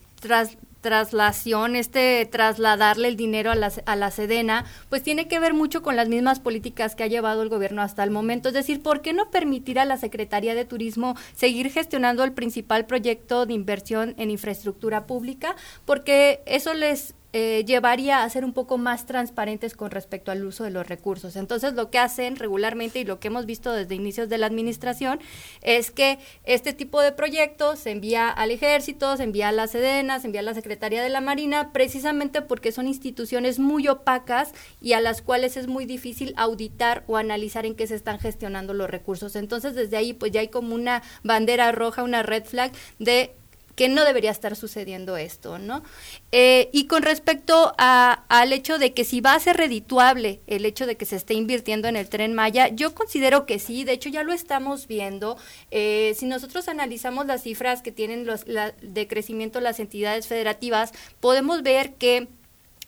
traslación, 0.82 1.76
este 1.76 2.26
trasladarle 2.26 3.08
el 3.08 3.16
dinero 3.16 3.52
a 3.52 3.56
la, 3.56 3.72
a 3.86 3.96
la 3.96 4.12
Sedena, 4.12 4.66
pues 4.90 5.04
tiene 5.04 5.28
que 5.28 5.40
ver 5.40 5.54
mucho 5.54 5.82
con 5.82 5.96
las 5.96 6.10
mismas 6.10 6.40
políticas 6.40 6.96
que 6.96 7.04
ha 7.04 7.08
llevado 7.08 7.44
el 7.44 7.50
gobierno 7.50 7.82
hasta 7.82 8.04
el 8.04 8.12
momento. 8.12 8.50
Es 8.50 8.56
decir, 8.56 8.82
¿por 8.82 9.02
qué 9.02 9.14
no 9.14 9.30
permitir 9.30 9.80
a 9.80 9.86
la 9.86 9.98
Secretaría 9.98 10.56
de 10.56 10.66
Turismo 10.66 11.16
seguir 11.36 11.72
gestionando 11.72 12.24
el 12.24 12.34
principal 12.34 12.86
proyecto 12.86 13.46
de 13.46 13.54
inversión 13.54 14.16
en 14.18 14.32
infraestructura 14.32 15.06
pública? 15.06 15.56
Porque 15.86 16.42
eso 16.46 16.74
les 16.74 17.14
eh, 17.34 17.64
llevaría 17.66 18.24
a 18.24 18.30
ser 18.30 18.44
un 18.44 18.54
poco 18.54 18.78
más 18.78 19.06
transparentes 19.06 19.74
con 19.76 19.92
respecto 19.92 20.32
al 20.32 20.44
uso 20.44 20.64
de 20.64 20.72
los 20.72 20.88
recursos. 20.88 21.36
Entonces, 21.36 21.74
lo 21.74 21.90
que 21.90 21.98
hacen 21.98 22.36
regularmente 22.36 23.00
y 23.00 23.06
lo 23.06 23.20
que 23.20 23.30
hemos 23.30 23.46
visto 23.46 23.72
desde 23.72 23.96
inicios 23.96 24.28
de 24.28 24.38
la 24.38 24.48
administración 24.48 25.20
es 25.62 25.92
que 25.92 26.20
este 26.44 26.74
tipo 26.74 27.02
de 27.02 27.14
proyectos 27.14 27.80
se 27.80 27.92
envía 27.92 28.30
al 28.30 28.52
ejército, 28.52 29.16
se 29.16 29.24
envía 29.24 29.50
a 29.50 29.54
la 29.54 29.68
Sedena, 29.68 30.20
se 30.20 30.28
envía 30.28 30.42
a 30.42 30.44
la 30.44 30.54
Secretaría 30.54 31.02
de 31.02 31.10
la 31.10 31.22
Marina, 31.22 31.72
precisamente 31.72 32.42
porque 32.42 32.72
son 32.72 32.88
instituciones 32.88 33.60
muy 33.60 33.88
opacas 33.88 34.54
y 34.82 34.94
a 34.94 35.02
las 35.02 35.22
cuales 35.22 35.56
es 35.56 35.68
muy 35.68 35.86
difícil 35.86 36.34
auditar 36.36 37.04
o 37.08 37.18
analizar 37.18 37.66
en 37.66 37.76
qué 37.76 37.88
se 37.88 37.96
están 37.96 38.20
gestionando 38.20 38.74
los 38.74 38.90
recursos. 38.90 39.36
Entonces, 39.36 39.74
desde 39.74 39.98
ahí, 39.98 40.14
pues 40.14 40.32
ya 40.32 40.42
hay 40.42 40.50
como 40.50 40.76
una 40.76 41.02
bandera 41.24 41.72
roja, 41.72 42.04
una 42.04 42.24
red 42.24 42.44
flag 42.44 42.72
de 43.00 43.36
que 43.82 43.90
no 43.90 44.06
debería 44.06 44.30
estar 44.30 44.56
sucediendo 44.56 45.18
esto, 45.18 45.58
¿no? 45.58 45.82
Eh, 46.32 46.70
y 46.72 46.86
con 46.86 47.02
respecto 47.02 47.74
a, 47.80 48.26
al 48.30 48.54
hecho 48.54 48.78
de 48.78 48.94
que 48.94 49.04
si 49.04 49.22
va 49.22 49.34
a 49.34 49.40
ser 49.40 49.58
redituable 49.58 50.40
el 50.46 50.68
hecho 50.68 50.86
de 50.86 50.98
que 50.98 51.08
se 51.08 51.16
esté 51.16 51.34
invirtiendo 51.34 51.88
en 51.88 51.96
el 51.96 52.08
tren 52.08 52.36
Maya, 52.36 52.68
yo 52.68 52.94
considero 52.94 53.48
que 53.48 53.58
sí, 53.58 53.84
de 53.84 53.94
hecho 53.94 54.10
ya 54.10 54.22
lo 54.22 54.34
estamos 54.34 54.86
viendo. 54.86 55.36
Eh, 55.72 56.14
si 56.16 56.28
nosotros 56.28 56.68
analizamos 56.68 57.26
las 57.26 57.42
cifras 57.42 57.82
que 57.82 57.92
tienen 57.92 58.28
los, 58.28 58.46
de 58.46 59.08
crecimiento 59.08 59.60
las 59.62 59.80
entidades 59.80 60.28
federativas, 60.28 60.92
podemos 61.20 61.64
ver 61.64 61.96
que 61.96 62.28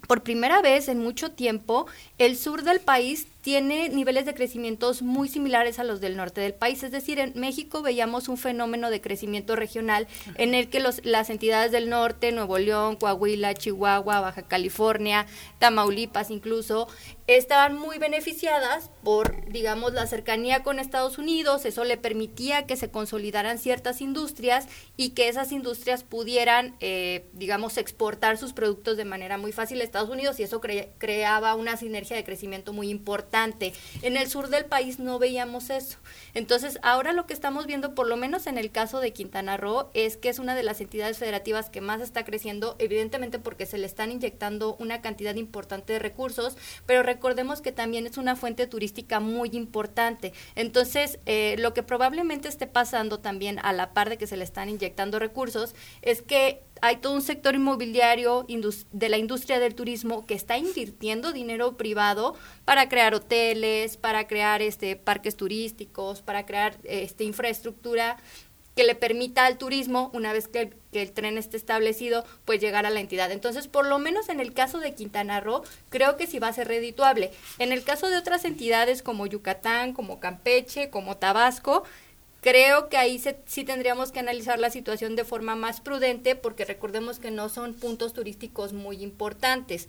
por 0.08 0.24
primera 0.24 0.62
vez 0.62 0.88
en 0.88 1.00
mucho 1.00 1.32
tiempo, 1.32 1.88
el 2.18 2.38
sur 2.38 2.64
del 2.64 2.80
país 2.80 3.28
tiene 3.42 3.90
niveles 3.90 4.26
de 4.26 4.34
crecimientos 4.34 5.02
muy 5.02 5.28
similares 5.28 5.78
a 5.78 5.84
los 5.84 6.00
del 6.00 6.16
norte 6.16 6.40
del 6.40 6.54
país. 6.54 6.82
Es 6.82 6.92
decir, 6.92 7.20
en 7.20 7.34
México 7.36 7.82
veíamos 7.82 8.30
un 8.30 8.38
fenómeno 8.38 8.90
de 8.90 9.02
crecimiento 9.02 9.58
regional 9.58 10.08
en 10.36 10.54
el 10.54 10.70
que 10.70 10.80
los, 10.80 11.06
las 11.06 11.30
entidades 11.30 11.72
del 11.74 11.90
norte, 11.90 12.32
Nuevo 12.32 12.58
León, 12.58 12.96
Coahuila, 12.96 13.54
Chihuahua, 13.54 14.22
Baja 14.22 14.44
California, 14.44 15.26
Tamaulipas 15.60 16.32
incluso, 16.32 16.88
estaban 17.28 17.78
muy 17.78 17.98
beneficiadas 18.00 18.90
por, 19.04 19.46
digamos, 19.50 19.94
la 19.94 20.08
cercanía 20.08 20.64
con 20.64 20.80
Estados 20.80 21.18
Unidos, 21.18 21.66
eso 21.66 21.84
le 21.84 21.98
permitía 21.98 22.66
que 22.66 22.76
se 22.76 22.92
consolidaran 22.92 23.58
ciertas 23.58 24.02
industrias 24.02 24.68
y 24.98 25.12
que 25.12 25.30
esas 25.30 25.52
industrias 25.52 26.04
pudieran, 26.04 26.76
eh, 26.80 27.26
digamos, 27.34 27.78
exportar 27.78 28.38
sus 28.38 28.54
productos 28.54 28.98
de 28.98 29.06
manera 29.06 29.38
muy 29.38 29.52
fácil 29.52 29.80
a 29.80 29.84
Estados 29.84 30.10
Unidos 30.10 30.40
y 30.40 30.44
eso 30.44 30.62
creaba 30.62 31.56
una 31.56 31.78
sinergia 31.78 32.16
de 32.16 32.24
crecimiento 32.24 32.74
muy 32.74 32.90
importante. 32.90 33.74
En 34.02 34.18
el 34.18 34.30
sur 34.30 34.50
del 34.50 34.66
país 34.66 35.00
no 35.00 35.20
veíamos 35.20 35.70
eso. 35.70 35.98
Entonces, 36.34 36.80
ahora 36.82 37.14
lo 37.14 37.26
que 37.26 37.34
estamos 37.34 37.68
viendo, 37.68 37.96
por 37.96 38.08
lo 38.08 38.18
menos 38.18 38.48
en 38.48 38.58
el 38.58 38.72
caso 38.72 39.00
de 39.00 39.14
Quintana 39.14 39.58
Roo, 39.58 39.90
es 39.94 40.18
que 40.18 40.30
es 40.30 40.40
una 40.40 40.56
de 40.56 40.64
las 40.64 40.82
entidades 40.82 41.18
federativas 41.18 41.70
que 41.70 41.82
más 41.82 42.02
está 42.02 42.26
creciendo, 42.26 42.76
evidentemente 42.80 43.40
porque 43.40 43.66
se 43.66 43.78
le 43.78 43.86
están 43.86 44.12
inyectando 44.12 44.76
una 44.80 45.02
cantidad 45.02 45.36
importante 45.36 45.94
de 45.94 46.00
recursos, 46.00 46.58
pero 46.86 47.04
recordemos 47.14 47.62
que 47.62 47.72
también 47.72 48.08
es 48.08 48.18
una 48.18 48.36
fuente 48.36 48.66
turística 48.66 49.20
muy 49.20 49.50
importante. 49.54 50.34
Entonces, 50.56 51.20
eh, 51.26 51.56
lo 51.60 51.74
que 51.74 51.84
probablemente 51.84 52.48
esté 52.48 52.66
pasando 52.66 53.20
también 53.20 53.60
a 53.60 53.72
la 53.72 53.94
par 53.94 54.10
de 54.10 54.18
que 54.18 54.26
se 54.26 54.36
le 54.36 54.44
están 54.44 54.68
inyectando 54.68 55.20
recursos 55.20 55.76
es 56.02 56.22
que 56.22 56.64
hay 56.82 56.98
todo 56.98 57.14
un 57.14 57.22
sector 57.22 57.54
inmobiliario 57.56 58.46
de 58.92 59.10
la 59.10 59.18
industria 59.18 59.60
del 59.60 59.76
turismo 59.76 60.26
que 60.26 60.34
está 60.34 60.58
invirtiendo 60.58 61.32
dinero 61.32 61.78
privado 61.78 62.36
para 62.66 62.90
crear 62.90 63.14
hoteles, 63.14 63.96
para 63.96 64.28
crear 64.28 64.62
este 64.62 64.96
parques 64.96 65.38
turísticos, 65.38 66.22
para 66.22 66.46
crear 66.46 66.78
este 66.84 67.24
infraestructura 67.24 68.18
que 68.76 68.84
le 68.84 68.96
permita 68.96 69.46
al 69.46 69.58
turismo, 69.58 70.10
una 70.14 70.34
vez 70.34 70.48
que 70.48 70.74
el, 70.94 71.12
tren 71.12 71.38
esté 71.38 71.58
establecido, 71.58 72.26
pues 72.46 72.60
llegar 72.60 72.86
a 72.86 72.90
la 72.90 73.00
entidad. 73.00 73.32
Entonces, 73.32 73.68
por 73.68 73.88
lo 73.88 74.00
menos 74.00 74.30
en 74.30 74.40
el 74.40 74.54
caso 74.54 74.80
de 74.80 74.94
Quintana 74.96 75.40
Roo, 75.40 75.64
creo 75.90 76.18
que 76.18 76.28
sí 76.28 76.40
va 76.40 76.48
a 76.48 76.54
ser 76.54 76.68
redituable. 76.68 77.32
En 77.60 77.72
el 77.72 77.84
caso 77.84 78.10
de 78.10 78.18
otras 78.18 78.46
entidades 78.46 79.02
como 79.02 79.28
Yucatán, 79.28 79.94
como 79.94 80.20
Campeche, 80.20 80.90
como 80.90 81.18
Tabasco, 81.18 81.84
creo 82.42 82.90
que 82.90 82.98
ahí 82.98 83.22
sí 83.46 83.64
tendríamos 83.64 84.12
que 84.12 84.20
analizar 84.20 84.60
la 84.60 84.70
situación 84.70 85.16
de 85.16 85.24
forma 85.24 85.56
más 85.56 85.80
prudente 85.80 86.36
porque 86.36 86.66
recordemos 86.66 87.18
que 87.20 87.32
no 87.32 87.48
son 87.50 87.74
puntos 87.74 88.14
turísticos 88.14 88.74
muy 88.74 89.02
importantes. 89.02 89.88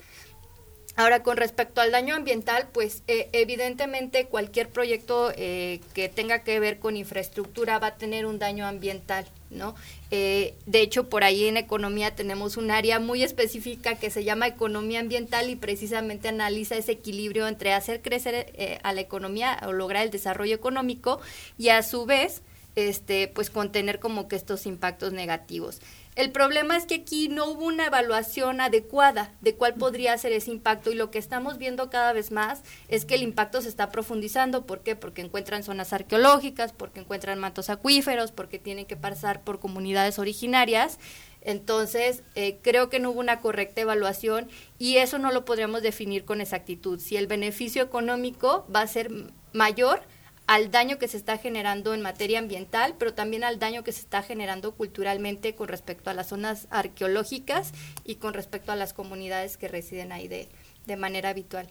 Ahora, 0.97 1.23
con 1.23 1.35
respecto 1.35 1.81
al 1.81 1.91
daño 1.91 2.15
ambiental, 2.15 2.69
pues 2.71 3.03
eh, 3.07 3.27
evidentemente 3.33 4.27
cualquier 4.27 4.69
proyecto 4.69 5.33
eh, 5.35 5.81
que 5.93 6.07
tenga 6.07 6.39
que 6.39 6.57
ver 6.61 6.79
con 6.79 6.95
infraestructura 6.95 7.79
va 7.79 7.87
a 7.87 7.95
tener 7.95 8.25
un 8.25 8.39
daño 8.39 8.65
ambiental, 8.65 9.25
¿no? 9.49 9.75
Eh, 10.09 10.53
de 10.65 10.79
hecho, 10.79 11.09
por 11.09 11.25
ahí 11.25 11.47
en 11.47 11.57
economía 11.57 12.15
tenemos 12.15 12.55
un 12.55 12.71
área 12.71 12.99
muy 12.99 13.23
específica 13.23 13.95
que 13.95 14.09
se 14.09 14.23
llama 14.23 14.47
economía 14.47 15.01
ambiental 15.01 15.49
y 15.49 15.57
precisamente 15.57 16.29
analiza 16.29 16.75
ese 16.75 16.93
equilibrio 16.93 17.45
entre 17.49 17.73
hacer 17.73 18.01
crecer 18.01 18.79
a 18.81 18.93
la 18.93 19.01
economía 19.01 19.59
o 19.67 19.73
lograr 19.73 20.05
el 20.05 20.11
desarrollo 20.11 20.55
económico 20.55 21.19
y 21.57 21.69
a 21.69 21.83
su 21.83 22.05
vez, 22.05 22.41
este, 22.77 23.27
pues 23.27 23.49
contener 23.49 23.99
como 23.99 24.29
que 24.29 24.37
estos 24.37 24.65
impactos 24.65 25.11
negativos. 25.11 25.81
El 26.15 26.31
problema 26.31 26.77
es 26.77 26.85
que 26.85 26.95
aquí 26.95 27.27
no 27.27 27.45
hubo 27.45 27.65
una 27.65 27.87
evaluación 27.87 28.61
adecuada 28.61 29.33
de 29.41 29.55
cuál 29.55 29.73
podría 29.75 30.17
ser 30.17 30.31
ese 30.31 30.49
impacto 30.49 30.89
y 30.89 30.95
lo 30.95 31.11
que 31.11 31.19
estamos 31.19 31.57
viendo 31.57 31.89
cada 31.89 32.13
vez 32.13 32.31
más 32.31 32.63
es 32.87 33.03
que 33.03 33.15
el 33.15 33.21
impacto 33.21 33.61
se 33.61 33.67
está 33.67 33.91
profundizando. 33.91 34.65
¿Por 34.65 34.79
qué? 34.79 34.95
Porque 34.95 35.21
encuentran 35.21 35.63
zonas 35.63 35.91
arqueológicas, 35.91 36.71
porque 36.71 37.01
encuentran 37.01 37.37
mantos 37.39 37.69
acuíferos, 37.69 38.31
porque 38.31 38.59
tienen 38.59 38.85
que 38.85 38.95
pasar 38.95 39.41
por 39.41 39.59
comunidades 39.59 40.17
originarias. 40.17 40.99
Entonces, 41.41 42.23
eh, 42.35 42.59
creo 42.61 42.89
que 42.89 42.99
no 42.99 43.11
hubo 43.11 43.19
una 43.19 43.41
correcta 43.41 43.81
evaluación 43.81 44.47
y 44.79 44.97
eso 44.97 45.19
no 45.19 45.33
lo 45.33 45.43
podríamos 45.43 45.81
definir 45.81 46.23
con 46.23 46.39
exactitud. 46.39 46.99
Si 47.01 47.17
el 47.17 47.27
beneficio 47.27 47.83
económico 47.83 48.65
va 48.73 48.81
a 48.81 48.87
ser 48.87 49.11
mayor, 49.51 50.01
al 50.47 50.71
daño 50.71 50.97
que 50.97 51.07
se 51.07 51.17
está 51.17 51.37
generando 51.37 51.93
en 51.93 52.01
materia 52.01 52.39
ambiental, 52.39 52.95
pero 52.97 53.13
también 53.13 53.43
al 53.43 53.59
daño 53.59 53.83
que 53.83 53.91
se 53.91 54.01
está 54.01 54.21
generando 54.21 54.73
culturalmente 54.73 55.55
con 55.55 55.67
respecto 55.67 56.09
a 56.09 56.13
las 56.13 56.27
zonas 56.27 56.67
arqueológicas 56.69 57.71
y 58.03 58.15
con 58.15 58.33
respecto 58.33 58.71
a 58.71 58.75
las 58.75 58.93
comunidades 58.93 59.57
que 59.57 59.67
residen 59.67 60.11
ahí 60.11 60.27
de, 60.27 60.49
de 60.85 60.97
manera 60.97 61.29
habitual. 61.29 61.67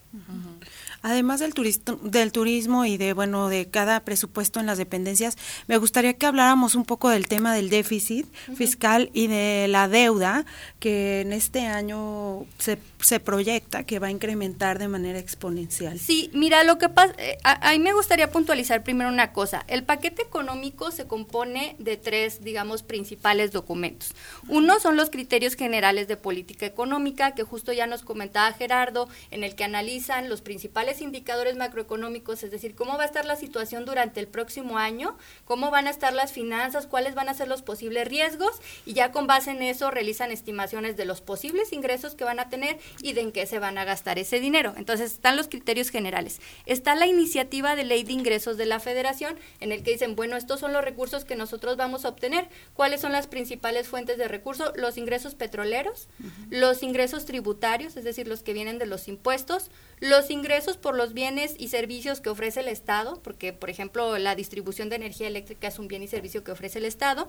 Además 1.02 1.40
del, 1.40 1.52
del 2.02 2.32
turismo 2.32 2.84
y 2.84 2.96
de 2.96 3.12
bueno 3.12 3.48
de 3.48 3.68
cada 3.68 4.00
presupuesto 4.00 4.60
en 4.60 4.66
las 4.66 4.78
dependencias, 4.78 5.36
me 5.66 5.76
gustaría 5.76 6.14
que 6.14 6.26
habláramos 6.26 6.74
un 6.74 6.84
poco 6.84 7.08
del 7.10 7.28
tema 7.28 7.54
del 7.54 7.70
déficit 7.70 8.26
fiscal 8.56 9.10
y 9.12 9.28
de 9.28 9.66
la 9.68 9.88
deuda 9.88 10.44
que 10.80 11.20
en 11.20 11.32
este 11.32 11.66
año 11.66 12.46
se, 12.58 12.78
se, 13.04 13.20
proyecta 13.20 13.84
que 13.84 13.98
va 13.98 14.08
a 14.08 14.10
incrementar 14.10 14.78
de 14.78 14.88
manera 14.88 15.18
exponencial. 15.18 15.98
Sí, 15.98 16.30
mira, 16.32 16.64
lo 16.64 16.78
que 16.78 16.88
pasa, 16.88 17.14
eh, 17.18 17.38
a, 17.44 17.72
mí 17.72 17.78
me 17.78 17.92
gustaría 17.92 18.30
puntualizar 18.30 18.82
primero 18.82 19.10
una 19.10 19.32
cosa. 19.32 19.64
El 19.68 19.84
paquete 19.84 20.22
económico 20.22 20.90
se 20.90 21.06
compone 21.06 21.76
de 21.78 21.96
tres, 21.96 22.42
digamos, 22.42 22.82
principales 22.82 23.52
documentos. 23.52 24.14
Uno 24.48 24.80
son 24.80 24.96
los 24.96 25.10
criterios 25.10 25.54
generales 25.54 26.08
de 26.08 26.16
política 26.16 26.66
económica, 26.66 27.34
que 27.34 27.42
justo 27.42 27.72
ya 27.72 27.86
nos 27.86 28.02
comentaba 28.02 28.52
Gerardo, 28.52 29.08
en 29.30 29.44
el 29.44 29.54
que 29.54 29.64
analizan 29.64 30.28
los 30.28 30.40
principales 30.42 31.00
indicadores 31.00 31.56
macroeconómicos, 31.56 32.42
es 32.42 32.50
decir, 32.50 32.74
cómo 32.74 32.96
va 32.96 33.04
a 33.04 33.06
estar 33.06 33.24
la 33.24 33.36
situación 33.36 33.84
durante 33.84 34.20
el 34.20 34.28
próximo 34.28 34.78
año, 34.78 35.16
cómo 35.44 35.70
van 35.70 35.86
a 35.86 35.90
estar 35.90 36.12
las 36.12 36.32
finanzas, 36.32 36.86
cuáles 36.86 37.14
van 37.14 37.28
a 37.28 37.34
ser 37.34 37.48
los 37.48 37.62
posibles 37.62 38.08
riesgos 38.08 38.60
y 38.86 38.94
ya 38.94 39.12
con 39.12 39.26
base 39.26 39.50
en 39.50 39.62
eso 39.62 39.90
realizan 39.90 40.30
estimaciones 40.30 40.96
de 40.96 41.04
los 41.04 41.20
posibles 41.20 41.72
ingresos 41.72 42.14
que 42.14 42.24
van 42.24 42.40
a 42.40 42.48
tener 42.48 42.78
y 43.02 43.12
de 43.12 43.20
en 43.20 43.32
qué 43.32 43.46
se 43.46 43.58
van 43.58 43.76
a 43.76 43.84
gastar 43.84 44.18
ese 44.18 44.40
dinero. 44.40 44.72
Entonces 44.76 45.12
están 45.12 45.36
los 45.36 45.48
criterios 45.48 45.90
generales. 45.90 46.40
Está 46.64 46.94
la 46.94 47.06
iniciativa 47.06 47.76
de 47.76 47.84
ley 47.84 48.04
de 48.04 48.12
ingresos 48.12 48.56
de 48.56 48.64
la 48.64 48.80
federación 48.80 49.36
en 49.60 49.72
el 49.72 49.82
que 49.82 49.92
dicen, 49.92 50.16
bueno, 50.16 50.36
estos 50.36 50.60
son 50.60 50.72
los 50.72 50.84
recursos 50.84 51.26
que 51.26 51.36
nosotros 51.36 51.76
vamos 51.76 52.06
a 52.06 52.08
obtener. 52.08 52.48
¿Cuáles 52.72 53.02
son 53.02 53.12
las 53.12 53.26
principales 53.26 53.86
fuentes 53.86 54.16
de 54.16 54.28
recursos? 54.28 54.72
Los 54.76 54.96
ingresos 54.96 55.34
petroleros, 55.34 56.08
los 56.48 56.82
ingresos 56.82 57.26
tributarios, 57.26 57.96
es 57.96 58.04
decir, 58.04 58.26
los 58.26 58.42
que 58.42 58.54
vienen 58.54 58.78
de 58.78 58.86
los 58.86 58.94
los 58.94 59.08
impuestos, 59.08 59.72
los 59.98 60.30
ingresos 60.30 60.76
por 60.76 60.94
los 60.94 61.14
bienes 61.14 61.56
y 61.58 61.66
servicios 61.66 62.20
que 62.20 62.30
ofrece 62.30 62.60
el 62.60 62.68
Estado, 62.68 63.20
porque 63.24 63.52
por 63.52 63.70
ejemplo 63.70 64.16
la 64.18 64.36
distribución 64.36 64.88
de 64.88 64.94
energía 64.94 65.26
eléctrica 65.26 65.66
es 65.66 65.80
un 65.80 65.88
bien 65.88 66.04
y 66.04 66.06
servicio 66.06 66.44
que 66.44 66.52
ofrece 66.52 66.78
el 66.78 66.84
Estado, 66.84 67.28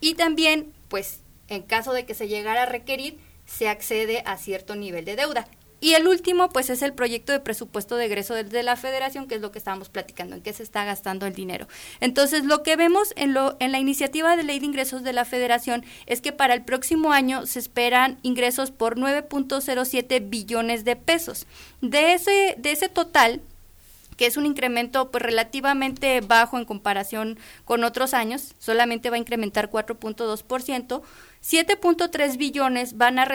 y 0.00 0.14
también, 0.14 0.72
pues, 0.88 1.22
en 1.48 1.62
caso 1.62 1.92
de 1.92 2.06
que 2.06 2.14
se 2.14 2.28
llegara 2.28 2.62
a 2.62 2.66
requerir, 2.66 3.18
se 3.50 3.68
accede 3.68 4.22
a 4.26 4.36
cierto 4.36 4.76
nivel 4.76 5.04
de 5.04 5.16
deuda. 5.16 5.46
Y 5.82 5.94
el 5.94 6.06
último, 6.06 6.50
pues, 6.50 6.68
es 6.68 6.82
el 6.82 6.92
proyecto 6.92 7.32
de 7.32 7.40
presupuesto 7.40 7.96
de 7.96 8.04
egreso 8.04 8.34
de 8.34 8.62
la 8.62 8.76
federación, 8.76 9.26
que 9.26 9.36
es 9.36 9.40
lo 9.40 9.50
que 9.50 9.58
estábamos 9.58 9.88
platicando, 9.88 10.36
en 10.36 10.42
qué 10.42 10.52
se 10.52 10.62
está 10.62 10.84
gastando 10.84 11.26
el 11.26 11.32
dinero. 11.32 11.68
Entonces, 12.00 12.44
lo 12.44 12.62
que 12.62 12.76
vemos 12.76 13.14
en, 13.16 13.32
lo, 13.32 13.56
en 13.60 13.72
la 13.72 13.78
iniciativa 13.78 14.36
de 14.36 14.42
ley 14.42 14.58
de 14.58 14.66
ingresos 14.66 15.02
de 15.02 15.14
la 15.14 15.24
federación 15.24 15.84
es 16.04 16.20
que 16.20 16.32
para 16.32 16.52
el 16.52 16.64
próximo 16.64 17.12
año 17.12 17.46
se 17.46 17.58
esperan 17.58 18.18
ingresos 18.22 18.70
por 18.70 18.98
9.07 18.98 20.28
billones 20.28 20.84
de 20.84 20.96
pesos. 20.96 21.46
De 21.80 22.12
ese, 22.12 22.56
de 22.58 22.72
ese 22.72 22.90
total, 22.90 23.40
que 24.20 24.26
es 24.26 24.36
un 24.36 24.44
incremento 24.44 25.10
pues 25.10 25.22
relativamente 25.22 26.20
bajo 26.20 26.58
en 26.58 26.66
comparación 26.66 27.38
con 27.64 27.84
otros 27.84 28.12
años, 28.12 28.54
solamente 28.58 29.08
va 29.08 29.16
a 29.16 29.18
incrementar 29.18 29.70
4.2%, 29.70 31.00
7.3 31.42 32.36
billones 32.36 32.98
van 32.98 33.18
a, 33.18 33.26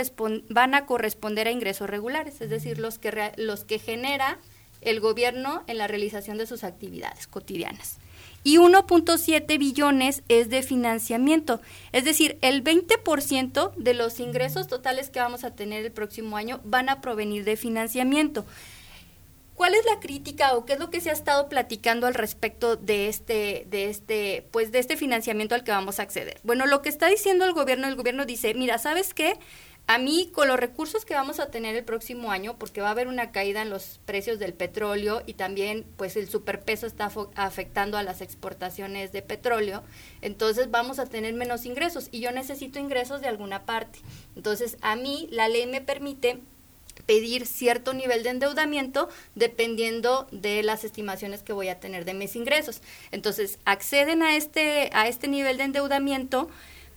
van 0.49 0.75
a 0.75 0.85
corresponder 0.85 1.47
a 1.47 1.51
ingresos 1.51 1.89
regulares, 1.89 2.39
es 2.39 2.51
decir, 2.51 2.77
los 2.77 2.99
que, 2.99 3.31
los 3.35 3.63
que 3.63 3.79
genera 3.79 4.37
el 4.81 4.99
gobierno 4.99 5.63
en 5.65 5.79
la 5.79 5.87
realización 5.87 6.37
de 6.37 6.45
sus 6.45 6.63
actividades 6.63 7.25
cotidianas 7.25 7.97
y 8.45 8.57
1.7 8.57 9.57
billones 9.57 10.21
es 10.29 10.51
de 10.51 10.61
financiamiento. 10.61 11.61
Es 11.93 12.05
decir, 12.05 12.37
el 12.41 12.63
20% 12.63 13.73
de 13.73 13.93
los 13.95 14.19
ingresos 14.19 14.67
totales 14.67 15.09
que 15.09 15.19
vamos 15.19 15.43
a 15.43 15.55
tener 15.55 15.83
el 15.83 15.91
próximo 15.91 16.37
año 16.37 16.61
van 16.63 16.89
a 16.89 17.01
provenir 17.01 17.43
de 17.43 17.57
financiamiento. 17.57 18.45
¿Cuál 19.55 19.73
es 19.73 19.85
la 19.85 20.01
crítica 20.01 20.53
o 20.53 20.65
qué 20.65 20.73
es 20.73 20.79
lo 20.79 20.89
que 20.89 20.99
se 20.99 21.09
ha 21.09 21.13
estado 21.13 21.47
platicando 21.47 22.07
al 22.07 22.13
respecto 22.13 22.75
de 22.75 23.07
este, 23.07 23.65
de 23.69 23.89
este, 23.89 24.45
pues 24.51 24.73
de 24.73 24.79
este 24.79 24.97
financiamiento 24.97 25.55
al 25.55 25.63
que 25.63 25.71
vamos 25.71 25.99
a 25.99 26.03
acceder? 26.03 26.39
Bueno, 26.43 26.65
lo 26.65 26.81
que 26.81 26.89
está 26.89 27.07
diciendo 27.07 27.45
el 27.45 27.53
gobierno, 27.53 27.87
el 27.87 27.95
gobierno 27.95 28.25
dice, 28.25 28.53
mira, 28.53 28.77
¿sabes 28.79 29.13
qué? 29.13 29.39
A 29.87 29.97
mí, 29.97 30.31
con 30.33 30.47
los 30.47 30.59
recursos 30.59 31.05
que 31.05 31.13
vamos 31.13 31.39
a 31.39 31.51
tener 31.51 31.75
el 31.75 31.85
próximo 31.85 32.31
año, 32.31 32.57
porque 32.57 32.81
va 32.81 32.87
a 32.87 32.91
haber 32.91 33.07
una 33.07 33.31
caída 33.31 33.61
en 33.61 33.69
los 33.69 34.01
precios 34.05 34.39
del 34.39 34.53
petróleo 34.53 35.21
y 35.25 35.35
también 35.35 35.85
pues 35.95 36.17
el 36.17 36.27
superpeso 36.27 36.85
está 36.85 37.09
afectando 37.35 37.97
a 37.97 38.03
las 38.03 38.21
exportaciones 38.21 39.11
de 39.11 39.21
petróleo, 39.21 39.83
entonces 40.21 40.71
vamos 40.71 40.97
a 40.99 41.05
tener 41.05 41.33
menos 41.35 41.65
ingresos 41.65 42.09
y 42.11 42.19
yo 42.19 42.31
necesito 42.31 42.79
ingresos 42.79 43.21
de 43.21 43.27
alguna 43.27 43.65
parte. 43.65 43.99
Entonces, 44.35 44.77
a 44.81 44.95
mí 44.95 45.27
la 45.31 45.47
ley 45.47 45.67
me 45.67 45.81
permite 45.81 46.41
pedir 47.05 47.45
cierto 47.45 47.93
nivel 47.93 48.23
de 48.23 48.29
endeudamiento 48.29 49.09
dependiendo 49.35 50.27
de 50.31 50.63
las 50.63 50.83
estimaciones 50.83 51.43
que 51.43 51.53
voy 51.53 51.69
a 51.69 51.79
tener 51.79 52.05
de 52.05 52.13
mis 52.13 52.35
ingresos. 52.35 52.81
Entonces, 53.11 53.59
acceden 53.65 54.23
a 54.23 54.35
este 54.35 54.89
a 54.93 55.07
este 55.07 55.27
nivel 55.27 55.57
de 55.57 55.65
endeudamiento, 55.65 56.49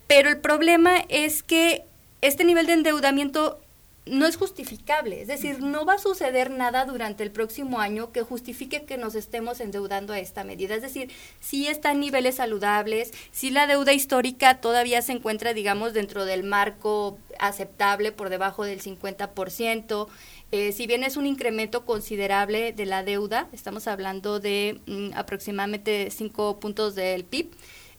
pero 0.07 0.29
el 0.29 0.39
problema 0.39 0.97
es 1.09 1.43
que 1.43 1.85
este 2.21 2.45
nivel 2.45 2.67
de 2.67 2.73
endeudamiento 2.73 3.61
no 4.11 4.27
es 4.27 4.37
justificable, 4.37 5.23
es 5.23 5.29
decir, 5.29 5.61
no 5.61 5.85
va 5.85 5.95
a 5.95 5.99
suceder 5.99 6.51
nada 6.51 6.85
durante 6.85 7.23
el 7.23 7.31
próximo 7.31 7.81
año 7.81 8.13
que 8.13 8.23
justifique 8.23 8.85
que 8.85 8.99
nos 8.99 9.15
estemos 9.15 9.61
endeudando 9.61 10.13
a 10.13 10.19
esta 10.19 10.45
medida. 10.45 10.75
Es 10.75 10.83
decir, 10.83 11.11
si 11.41 11.67
está 11.67 11.93
en 11.93 12.01
niveles 12.01 12.37
saludables, 12.37 13.13
si 13.31 13.51
la 13.51 13.67
deuda 13.67 13.93
histórica 13.93 14.61
todavía 14.61 15.03
se 15.03 15.13
encuentra, 15.13 15.55
digamos, 15.55 15.93
dentro 15.93 16.25
del 16.25 16.45
marco 16.45 17.19
aceptable 17.39 18.13
por 18.13 18.31
debajo 18.31 18.65
del 18.65 18.81
50%, 18.81 20.09
eh, 20.51 20.73
si 20.73 20.87
bien 20.87 21.05
es 21.05 21.17
un 21.17 21.27
incremento 21.27 21.85
considerable 21.85 22.73
de 22.73 22.87
la 22.87 23.03
deuda, 23.03 23.49
estamos 23.53 23.87
hablando 23.87 24.41
de 24.41 24.81
mm, 24.87 25.11
aproximadamente 25.15 26.11
5 26.11 26.59
puntos 26.59 26.95
del 26.95 27.25
PIB, 27.25 27.51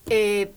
eh, 0.09 0.51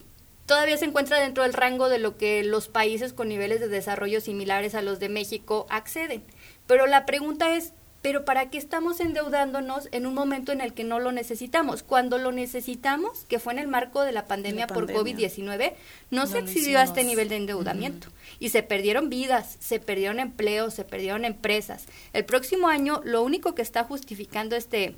todavía 0.46 0.76
se 0.76 0.85
encuentra 0.85 1.20
dentro 1.20 1.42
del 1.42 1.52
rango 1.52 1.88
de 1.88 1.98
lo 1.98 2.16
que 2.16 2.42
los 2.44 2.68
países 2.68 3.12
con 3.12 3.28
niveles 3.28 3.61
de 3.61 3.68
desarrollo 3.68 4.20
similares 4.20 4.74
a 4.74 4.83
los 4.83 4.98
de 4.98 5.09
México 5.09 5.66
acceden. 5.70 6.24
Pero 6.66 6.87
la 6.87 7.07
pregunta 7.07 7.57
es, 7.57 7.72
¿pero 8.02 8.24
para 8.24 8.50
qué 8.50 8.59
estamos 8.59 9.00
endeudándonos 9.00 9.88
en 9.92 10.07
un 10.07 10.14
momento 10.14 10.52
en 10.52 10.61
el 10.61 10.74
que 10.74 10.85
no 10.85 10.98
lo 10.98 11.12
necesitamos? 11.12 11.83
Cuando 11.85 12.18
lo 12.18 12.33
necesitamos, 12.33 13.24
que 13.28 13.38
fue 13.38 13.52
en 13.52 13.61
el 13.61 13.68
marco 13.68 14.02
de 14.02 14.12
la 14.12 14.26
pandemia, 14.26 14.66
por 14.66 14.92
COVID-19, 14.92 15.74
no, 16.11 16.26
se 16.26 16.40
excedió 16.40 16.81
a 16.81 16.83
este 16.83 17.05
nivel 17.05 17.28
de 17.28 17.37
endeudamiento. 17.37 18.09
Y 18.40 18.48
se 18.48 18.64
perdieron 18.64 19.09
vidas, 19.09 19.57
se 19.61 19.78
perdieron 19.78 20.18
empleos, 20.18 20.74
se 20.74 20.85
perdieron 20.85 21.24
empresas. 21.24 21.87
El 22.12 22.24
próximo 22.24 22.68
año, 22.68 23.00
lo 23.05 23.22
único 23.22 23.55
que 23.55 23.62
está 23.62 23.85
justificando 23.85 24.57
este 24.57 24.96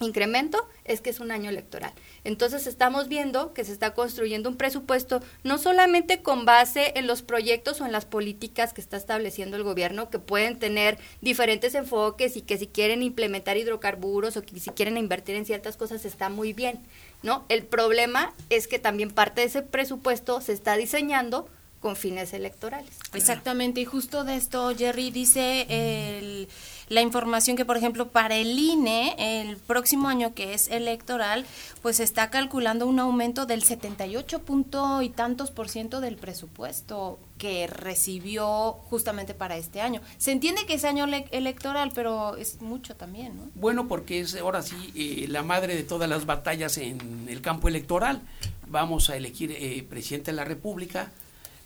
incremento 0.00 0.68
es 0.84 1.00
que 1.00 1.10
es 1.10 1.20
un 1.20 1.30
año 1.30 1.50
electoral. 1.50 1.92
Entonces 2.24 2.66
estamos 2.66 3.08
viendo 3.08 3.52
que 3.52 3.64
se 3.64 3.72
está 3.72 3.94
construyendo 3.94 4.48
un 4.48 4.56
presupuesto 4.56 5.20
no 5.44 5.58
solamente 5.58 6.22
con 6.22 6.44
base 6.44 6.92
en 6.96 7.06
los 7.06 7.22
proyectos 7.22 7.80
o 7.80 7.86
en 7.86 7.92
las 7.92 8.04
políticas 8.04 8.72
que 8.72 8.80
está 8.80 8.96
estableciendo 8.96 9.56
el 9.56 9.62
gobierno, 9.62 10.10
que 10.10 10.18
pueden 10.18 10.58
tener 10.58 10.98
diferentes 11.20 11.74
enfoques 11.74 12.36
y 12.36 12.42
que 12.42 12.58
si 12.58 12.66
quieren 12.66 13.02
implementar 13.02 13.56
hidrocarburos 13.56 14.36
o 14.36 14.42
que 14.42 14.58
si 14.60 14.70
quieren 14.70 14.96
invertir 14.96 15.36
en 15.36 15.46
ciertas 15.46 15.76
cosas 15.76 16.04
está 16.04 16.28
muy 16.28 16.52
bien, 16.52 16.80
¿no? 17.22 17.44
El 17.48 17.64
problema 17.64 18.32
es 18.50 18.68
que 18.68 18.78
también 18.78 19.10
parte 19.10 19.40
de 19.40 19.48
ese 19.48 19.62
presupuesto 19.62 20.40
se 20.40 20.52
está 20.52 20.76
diseñando 20.76 21.48
con 21.80 21.96
fines 21.96 22.32
electorales. 22.32 22.90
Exactamente, 23.14 23.80
y 23.80 23.84
justo 23.84 24.24
de 24.24 24.36
esto 24.36 24.74
Jerry 24.76 25.10
dice 25.10 25.66
el 25.68 26.48
la 26.88 27.02
información 27.02 27.56
que, 27.56 27.64
por 27.64 27.76
ejemplo, 27.76 28.08
para 28.08 28.36
el 28.36 28.58
INE, 28.58 29.14
el 29.18 29.56
próximo 29.56 30.08
año 30.08 30.34
que 30.34 30.54
es 30.54 30.68
electoral, 30.68 31.44
pues 31.82 32.00
está 32.00 32.30
calculando 32.30 32.86
un 32.86 32.98
aumento 32.98 33.46
del 33.46 33.62
78 33.62 34.40
punto 34.40 35.02
y 35.02 35.10
tantos 35.10 35.50
por 35.50 35.68
ciento 35.68 36.00
del 36.00 36.16
presupuesto 36.16 37.18
que 37.38 37.66
recibió 37.66 38.72
justamente 38.90 39.32
para 39.32 39.56
este 39.56 39.80
año. 39.80 40.00
Se 40.18 40.32
entiende 40.32 40.66
que 40.66 40.74
es 40.74 40.84
año 40.84 41.06
electoral, 41.30 41.92
pero 41.94 42.36
es 42.36 42.60
mucho 42.60 42.96
también, 42.96 43.36
¿no? 43.36 43.50
Bueno, 43.54 43.86
porque 43.86 44.20
es 44.20 44.34
ahora 44.36 44.62
sí 44.62 44.92
eh, 44.96 45.26
la 45.28 45.42
madre 45.42 45.76
de 45.76 45.84
todas 45.84 46.08
las 46.08 46.26
batallas 46.26 46.78
en 46.78 47.26
el 47.28 47.40
campo 47.40 47.68
electoral. 47.68 48.20
Vamos 48.66 49.08
a 49.08 49.16
elegir 49.16 49.52
eh, 49.52 49.86
presidente 49.88 50.32
de 50.32 50.36
la 50.36 50.44
República, 50.44 51.12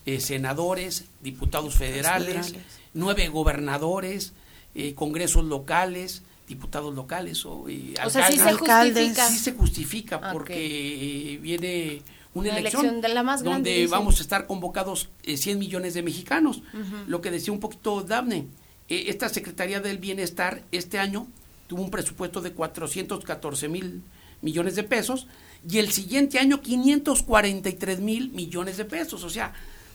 eh, 0.05 0.21
senadores, 0.21 1.07
diputados 1.21 1.75
federales, 1.75 2.55
nueve 2.93 3.29
gobernadores, 3.29 4.35
eh, 4.75 4.95
congresos 4.95 5.45
locales, 5.45 6.23
diputados 6.49 6.95
locales 6.95 7.45
o, 7.45 7.69
eh, 7.69 7.95
alcaldes, 8.01 8.27
sí 8.29 8.39
se 8.39 8.53
justifica. 8.55 9.29
Sí 9.29 9.39
se 9.39 9.53
justifica 9.53 10.33
porque 10.33 11.39
viene 11.43 12.03
una, 12.33 12.57
elección, 12.57 13.03
donde 13.45 13.87
vamos 13.87 14.19
a 14.19 14.23
estar 14.23 14.47
convocados 14.47 15.11
100 15.25 15.57
eh, 15.57 15.59
millones 15.59 15.93
de 15.93 16.03
mexicanos. 16.03 16.63
Lo 17.07 17.21
que 17.21 17.31
decía 17.31 17.53
un 17.53 17.61
poquito 17.61 18.03
Dafne, 18.03 18.47
esta 18.89 19.29
Secretaría 19.29 19.81
del 19.81 19.99
Bienestar 19.99 20.63
este 20.73 20.99
año 20.99 21.27
tuvo 21.67 21.83
un 21.83 21.91
presupuesto 21.91 22.41
de 22.41 22.53
414 22.53 23.69
mil 23.69 24.03
millones 24.41 24.75
de 24.75 24.85
pesos 24.85 25.27
y 25.69 25.79
el 25.79 25.93
siguiente 25.93 26.39
año 26.39 26.63
543 26.63 28.01
mil 28.01 28.31
millones 28.31 28.79
de 28.79 28.87
pesos, 28.87 29.23
o 29.23 29.31
sea, 29.31 29.53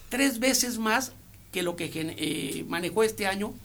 tres 0.09 0.37
veces 0.37 0.77
más 0.77 1.13
que 1.51 1.63
lo 1.63 1.75
que 1.75 2.63
manejó 2.67 3.01
este 3.01 3.25
año 3.25 3.55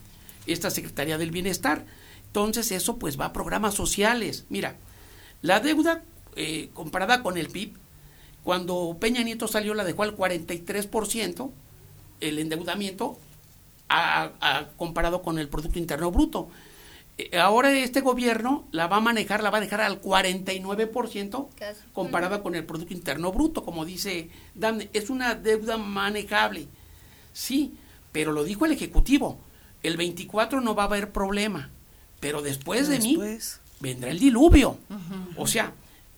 esta 0.47 0.71
Secretaría 0.71 1.19
del 1.19 1.31
Bienestar. 1.31 1.85
Entonces 2.27 2.73
eso 2.73 2.99
pues 2.99 3.21
va 3.21 3.27
a 3.27 3.33
programas 3.33 3.75
sociales. 3.75 4.47
Mira, 4.49 4.77
la 5.43 5.61
deuda 5.61 6.03
eh, 6.37 6.71
comparada 6.73 7.23
con 7.23 7.37
el 7.37 7.49
PIB, 7.49 7.75
cuando 8.43 8.97
Peña 8.99 9.23
Nieto 9.23 9.47
salió 9.49 9.75
la 9.75 9.85
dejó 9.85 10.03
al 10.03 10.17
43%, 10.17 11.51
el 12.21 12.39
endeudamiento 12.39 13.19
a, 13.89 14.69
comparado 14.77 15.23
con 15.23 15.39
el 15.39 15.49
Producto 15.49 15.79
Interno 15.79 16.11
Bruto. 16.11 16.49
Eh, 17.19 17.39
ahora 17.39 17.71
este 17.73 18.01
gobierno 18.01 18.67
la 18.71 18.87
va 18.87 18.97
a 18.97 19.01
manejar, 19.01 19.43
la 19.43 19.51
va 19.51 19.59
a 19.59 19.61
dejar 19.61 19.83
al 19.83 20.01
49% 20.01 21.49
comparada 21.93 22.43
con 22.43 22.55
el 22.55 22.65
Producto 22.65 22.95
Interno 22.95 23.31
Bruto, 23.33 23.65
como 23.65 23.85
dice 23.85 24.31
Dan, 24.55 24.89
es 24.95 25.11
una 25.11 25.35
deuda 25.35 25.77
manejable. 25.77 26.69
Sí, 27.35 27.75
pero 28.13 28.33
lo 28.33 28.45
dijo 28.45 28.65
el 28.65 28.73
Ejecutivo 28.73 29.39
el 29.83 29.97
24 29.97 30.61
no 30.61 30.75
va 30.75 30.85
a 30.85 30.87
haber 30.87 31.13
problema, 31.13 31.71
pero 32.21 32.43
después 32.43 32.89
de 32.89 32.99
mí 33.01 33.19
vendrá 33.81 34.11
el 34.11 34.19
diluvio. 34.19 34.79
O 35.37 35.47
sea, 35.47 35.73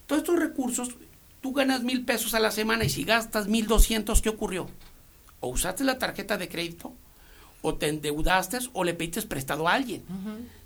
todos 0.07 0.22
estos 0.22 0.38
recursos, 0.38 0.90
tú 1.40 1.53
ganas 1.53 1.83
mil 1.83 2.05
pesos 2.05 2.35
a 2.35 2.40
la 2.40 2.50
semana 2.50 2.85
y 2.85 2.90
si 2.90 3.05
gastas 3.05 3.48
mil 3.48 3.66
doscientos, 3.66 4.20
¿qué 4.20 4.29
ocurrió? 4.29 4.68
O 5.40 5.48
usaste 5.48 5.85
la 5.85 5.98
tarjeta 5.98 6.37
de 6.37 6.48
crédito, 6.48 6.92
o 7.62 7.74
te 7.74 7.88
endeudaste, 7.88 8.59
o 8.74 8.85
le 8.85 8.94
pediste 8.94 9.22
prestado 9.22 9.66
a 9.66 9.72
alguien. 9.72 10.05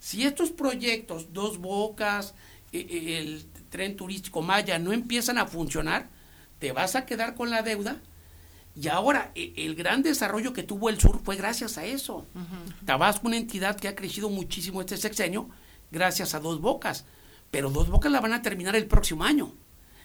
Si 0.00 0.24
estos 0.24 0.50
proyectos, 0.50 1.32
Dos 1.32 1.58
Bocas, 1.58 2.34
e, 2.72 2.80
e, 2.80 3.18
el 3.18 3.46
tren 3.70 3.96
turístico 3.96 4.42
Maya, 4.42 4.78
no 4.78 4.92
empiezan 4.92 5.38
a 5.38 5.46
funcionar, 5.46 6.08
te 6.58 6.72
vas 6.72 6.96
a 6.96 7.06
quedar 7.06 7.36
con 7.36 7.50
la 7.50 7.62
deuda 7.62 8.00
y 8.80 8.88
ahora, 8.88 9.32
e, 9.34 9.52
el 9.56 9.74
gran 9.74 10.02
desarrollo 10.02 10.52
que 10.52 10.62
tuvo 10.62 10.88
el 10.88 11.00
sur 11.00 11.20
fue 11.24 11.36
gracias 11.36 11.78
a 11.78 11.84
eso. 11.84 12.26
Tabasco, 12.84 13.26
una 13.26 13.36
entidad 13.36 13.78
que 13.78 13.88
ha 13.88 13.96
crecido 13.96 14.30
muchísimo 14.30 14.80
este 14.80 14.96
sexenio, 14.96 15.48
gracias 15.90 16.34
a 16.34 16.40
Dos 16.40 16.60
Bocas. 16.60 17.04
Pero 17.50 17.70
Dos 17.70 17.88
Bocas 17.88 18.12
la 18.12 18.20
van 18.20 18.34
a 18.34 18.42
terminar 18.42 18.76
el 18.76 18.86
próximo 18.86 19.24
año. 19.24 19.52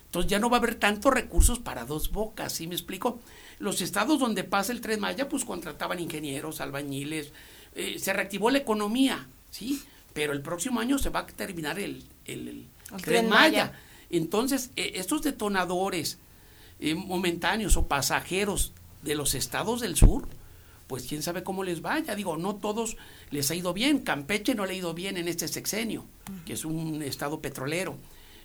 Entonces 0.05 0.29
ya 0.29 0.39
no 0.39 0.49
va 0.49 0.57
a 0.57 0.59
haber 0.59 0.75
tantos 0.75 1.13
recursos 1.13 1.59
para 1.59 1.85
Dos 1.85 2.11
Bocas, 2.11 2.53
¿sí 2.53 2.67
me 2.67 2.75
explico? 2.75 3.19
Los 3.59 3.81
estados 3.81 4.19
donde 4.19 4.43
pasa 4.43 4.71
el 4.71 4.81
Tren 4.81 4.99
Maya, 4.99 5.29
pues 5.29 5.45
contrataban 5.45 5.99
ingenieros, 5.99 6.61
albañiles, 6.61 7.31
eh, 7.75 7.97
se 7.99 8.13
reactivó 8.13 8.49
la 8.49 8.59
economía, 8.59 9.27
¿sí? 9.51 9.81
Pero 10.13 10.33
el 10.33 10.41
próximo 10.41 10.79
año 10.79 10.97
se 10.97 11.09
va 11.09 11.21
a 11.21 11.27
terminar 11.27 11.79
el, 11.79 12.03
el, 12.25 12.67
Tren, 13.03 13.29
Maya. 13.29 13.73
Entonces, 14.09 14.71
eh, 14.75 14.93
estos 14.95 15.23
detonadores, 15.23 16.19
eh, 16.83 16.95
momentáneos 16.95 17.77
o 17.77 17.87
pasajeros 17.87 18.73
de 19.03 19.15
los 19.15 19.35
estados 19.35 19.79
del 19.79 19.95
sur, 19.95 20.27
pues 20.87 21.05
quién 21.07 21.23
sabe 21.23 21.41
cómo 21.41 21.63
les 21.63 21.81
vaya. 21.81 22.13
Digo, 22.13 22.35
no 22.35 22.57
todos 22.57 22.97
les 23.31 23.49
ha 23.49 23.55
ido 23.55 23.73
bien. 23.73 23.99
Campeche 23.99 24.53
no 24.53 24.65
le 24.65 24.73
ha 24.73 24.77
ido 24.77 24.93
bien 24.93 25.15
en 25.15 25.29
este 25.29 25.47
sexenio, 25.47 26.03
que 26.45 26.53
es 26.53 26.65
un 26.65 27.01
estado 27.01 27.39
petrolero. 27.39 27.95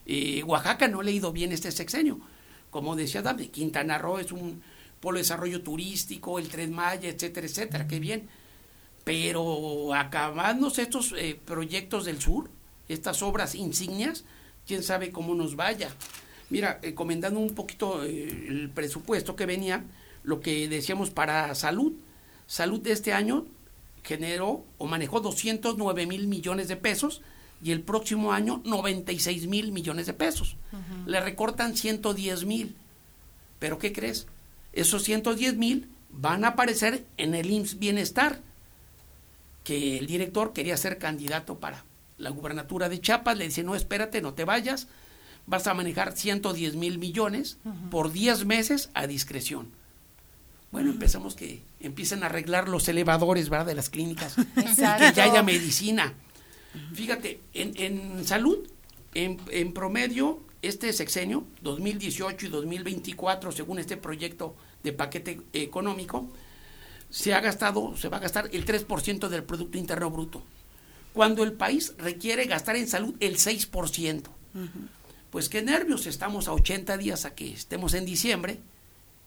Eh, 0.07 0.45
Oaxaca 0.45 0.87
no 0.87 1.03
le 1.03 1.11
ha 1.11 1.15
ido 1.15 1.33
bien 1.33 1.51
este 1.51 1.73
sexenio. 1.73 2.21
Como 2.71 2.95
decía 2.95 3.23
David, 3.23 3.51
Quintana 3.51 3.99
Roo 3.99 4.21
es 4.21 4.31
un 4.31 4.63
polo 5.01 5.17
de 5.17 5.23
desarrollo 5.23 5.63
turístico, 5.63 6.39
el 6.39 6.47
Tren 6.47 6.73
Maya, 6.73 7.09
etcétera, 7.09 7.45
etcétera, 7.45 7.89
qué 7.89 7.99
bien. 7.99 8.29
Pero 9.03 9.93
acabándose 9.95 10.83
estos 10.83 11.13
eh, 11.19 11.41
proyectos 11.45 12.05
del 12.05 12.21
sur, 12.21 12.51
estas 12.89 13.21
obras 13.21 13.57
insignias, 13.57 14.25
quién 14.65 14.85
sabe 14.85 15.11
cómo 15.11 15.35
nos 15.35 15.57
vaya. 15.57 15.91
Mira, 16.51 16.79
eh, 16.83 16.95
comentando 16.95 17.41
un 17.41 17.55
poquito 17.55 18.03
el 18.03 18.71
presupuesto 18.75 19.37
que 19.37 19.47
venía, 19.47 19.85
lo 20.23 20.41
que 20.41 20.69
decíamos 20.69 21.11
para 21.11 21.55
salud, 21.55 21.93
Salud 22.49 22.81
de 22.81 22.93
este 22.93 23.13
año 23.13 23.47
generó 24.03 24.65
o 24.79 24.87
manejó 24.87 25.21
209 25.21 26.07
mil 26.07 26.27
millones 26.27 26.67
de 26.67 26.77
pesos 26.77 27.21
y 27.63 27.73
el 27.73 27.83
próximo 27.83 28.33
año 28.33 28.63
96 28.65 29.47
mil 29.49 29.71
millones 29.71 30.07
de 30.07 30.15
pesos. 30.15 30.57
Le 31.07 31.21
recortan 31.21 31.77
110 31.77 32.47
mil. 32.47 32.75
Pero 33.59 33.79
¿qué 33.79 33.93
crees? 33.93 34.27
Esos 34.73 35.03
110 35.03 35.57
mil 35.57 35.91
van 36.09 36.47
a 36.47 36.49
aparecer 36.49 37.05
en 37.19 37.35
el 37.35 37.51
IMSS 37.51 37.79
Bienestar, 37.79 38.41
que 39.63 39.99
el 39.99 40.07
director 40.07 40.55
quería 40.55 40.79
ser 40.79 40.97
candidato 40.97 41.59
para 41.59 41.85
la 42.17 42.31
gubernatura 42.31 42.89
de 42.89 43.01
Chiapas, 43.01 43.37
le 43.37 43.45
dice, 43.45 43.63
no, 43.63 43.75
espérate, 43.75 44.23
no 44.23 44.33
te 44.33 44.45
vayas, 44.45 44.89
vas 45.49 45.67
a 45.67 45.75
manejar 45.75 46.17
110 46.17 46.77
mil 46.77 46.99
millones 46.99 47.59
por 47.91 48.13
10 48.13 48.45
meses 48.45 48.91
a 48.95 49.07
discreción. 49.07 49.71
Bueno, 50.71 50.91
empezamos 50.91 51.35
que 51.35 51.63
empiecen 51.81 52.23
a 52.23 52.27
arreglar 52.27 52.69
los 52.69 52.87
elevadores, 52.89 53.49
¿verdad? 53.49 53.67
De 53.67 53.75
las 53.75 53.89
clínicas. 53.89 54.37
que 54.55 55.13
ya 55.15 55.25
haya 55.25 55.43
medicina. 55.43 56.13
Fíjate, 56.93 57.41
en, 57.55 58.27
salud, 58.27 58.59
en, 59.15 59.73
promedio, 59.73 60.41
este 60.61 60.93
sexenio, 60.93 61.45
2018 61.63 62.47
y 62.47 62.49
2024, 62.51 63.51
según 63.53 63.79
este 63.79 63.97
proyecto 63.97 64.55
de 64.83 64.93
paquete 64.93 65.41
económico, 65.55 66.29
se 67.09 67.33
ha 67.33 67.41
gastado, 67.41 67.97
se 67.97 68.11
va 68.11 68.19
a 68.19 68.21
gastar 68.21 68.51
el 68.53 68.67
3% 68.67 69.29
del 69.29 69.45
Producto 69.45 69.79
Interno 69.79 70.11
Bruto. 70.11 70.43
Cuando 71.15 71.43
el 71.43 71.55
país 71.55 71.95
requiere 71.97 72.45
gastar 72.45 72.77
en 72.77 72.87
salud 72.87 73.15
el 73.21 73.39
6%. 73.39 74.25
Pues 75.31 75.49
qué 75.49 75.63
nervios, 75.63 76.07
estamos 76.07 76.49
a 76.49 76.53
80 76.53 76.97
días 76.97 77.25
a 77.25 77.35
que 77.35 77.53
estemos 77.53 77.95
en 77.95 78.07
diciembre 78.07 78.61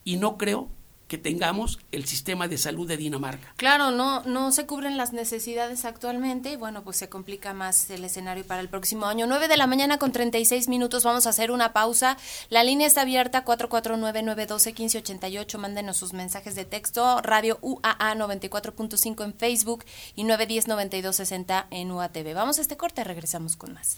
y 0.04 0.18
no 0.18 0.38
creo 0.38 0.70
que 1.12 1.18
tengamos 1.18 1.80
el 1.92 2.06
sistema 2.06 2.48
de 2.48 2.58
salud 2.58 2.88
de 2.88 2.96
Dinamarca. 2.96 3.54
Claro, 3.58 3.92
no, 3.92 4.24
no 4.24 4.54
se 4.54 4.66
cubren 4.66 4.96
las 4.96 5.12
necesidades 5.12 5.84
actualmente 5.84 6.54
y 6.54 6.56
bueno, 6.56 6.86
pues 6.86 6.96
se 6.96 7.10
complica 7.10 7.54
más 7.54 7.90
el 7.90 8.06
escenario 8.06 8.48
para 8.48 8.62
el 8.62 8.70
próximo 8.70 9.08
año. 9.08 9.28
9 9.28 9.50
de 9.50 9.58
la 9.58 9.68
mañana 9.68 9.98
con 9.98 10.14
36 10.14 10.70
minutos, 10.70 11.04
vamos 11.04 11.28
a 11.28 11.32
hacer 11.32 11.52
una 11.52 11.74
pausa. 11.74 12.16
La 12.50 12.64
línea 12.64 12.88
está 12.88 13.02
abierta 13.02 13.44
449-912-1588, 13.44 15.58
mándenos 15.58 15.98
sus 15.98 16.14
mensajes 16.14 16.56
de 16.56 16.64
texto, 16.64 17.22
radio 17.22 17.60
UAA 17.62 18.16
94.5 18.16 19.26
en 19.26 19.34
Facebook 19.34 19.84
y 20.16 20.24
910-9260 20.24 21.66
en 21.72 21.92
UATV. 21.92 22.34
Vamos 22.34 22.58
a 22.58 22.62
este 22.62 22.78
corte, 22.78 23.04
regresamos 23.04 23.58
con 23.58 23.74
más. 23.74 23.98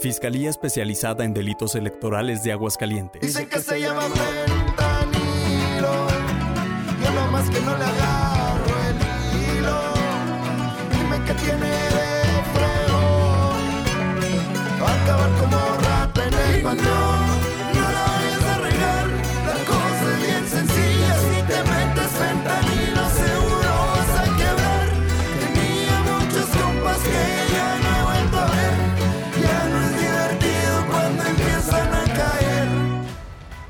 Fiscalía 0.00 0.48
especializada 0.48 1.24
en 1.26 1.34
delitos 1.34 1.74
electorales 1.74 2.42
de 2.42 2.52
Aguascalientes. 2.52 3.20
Dice 3.20 3.46
que 3.46 3.60
se 3.60 3.80
llama 3.82 4.02
fentanilo. 4.02 5.26
Yo 7.04 7.10
nomás 7.12 7.50
que 7.50 7.60
no 7.60 7.76
le 7.76 7.84
agarro 7.84 8.29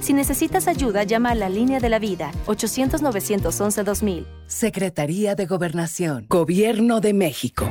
Si 0.00 0.12
necesitas 0.14 0.66
ayuda, 0.66 1.04
llama 1.04 1.30
a 1.30 1.34
la 1.34 1.48
línea 1.48 1.78
de 1.78 1.88
la 1.88 1.98
vida 1.98 2.32
800-911-2000. 2.46 4.26
Secretaría 4.46 5.34
de 5.34 5.46
Gobernación, 5.46 6.26
Gobierno 6.28 7.00
de 7.00 7.12
México. 7.12 7.70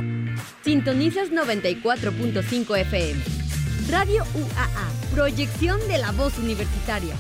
Sintonizas 0.63 1.31
94.5 1.31 2.77
FM. 2.77 3.21
Radio 3.89 4.23
UAA, 4.35 5.13
proyección 5.13 5.79
de 5.87 5.97
la 5.97 6.11
voz 6.11 6.37
universitaria. 6.37 7.15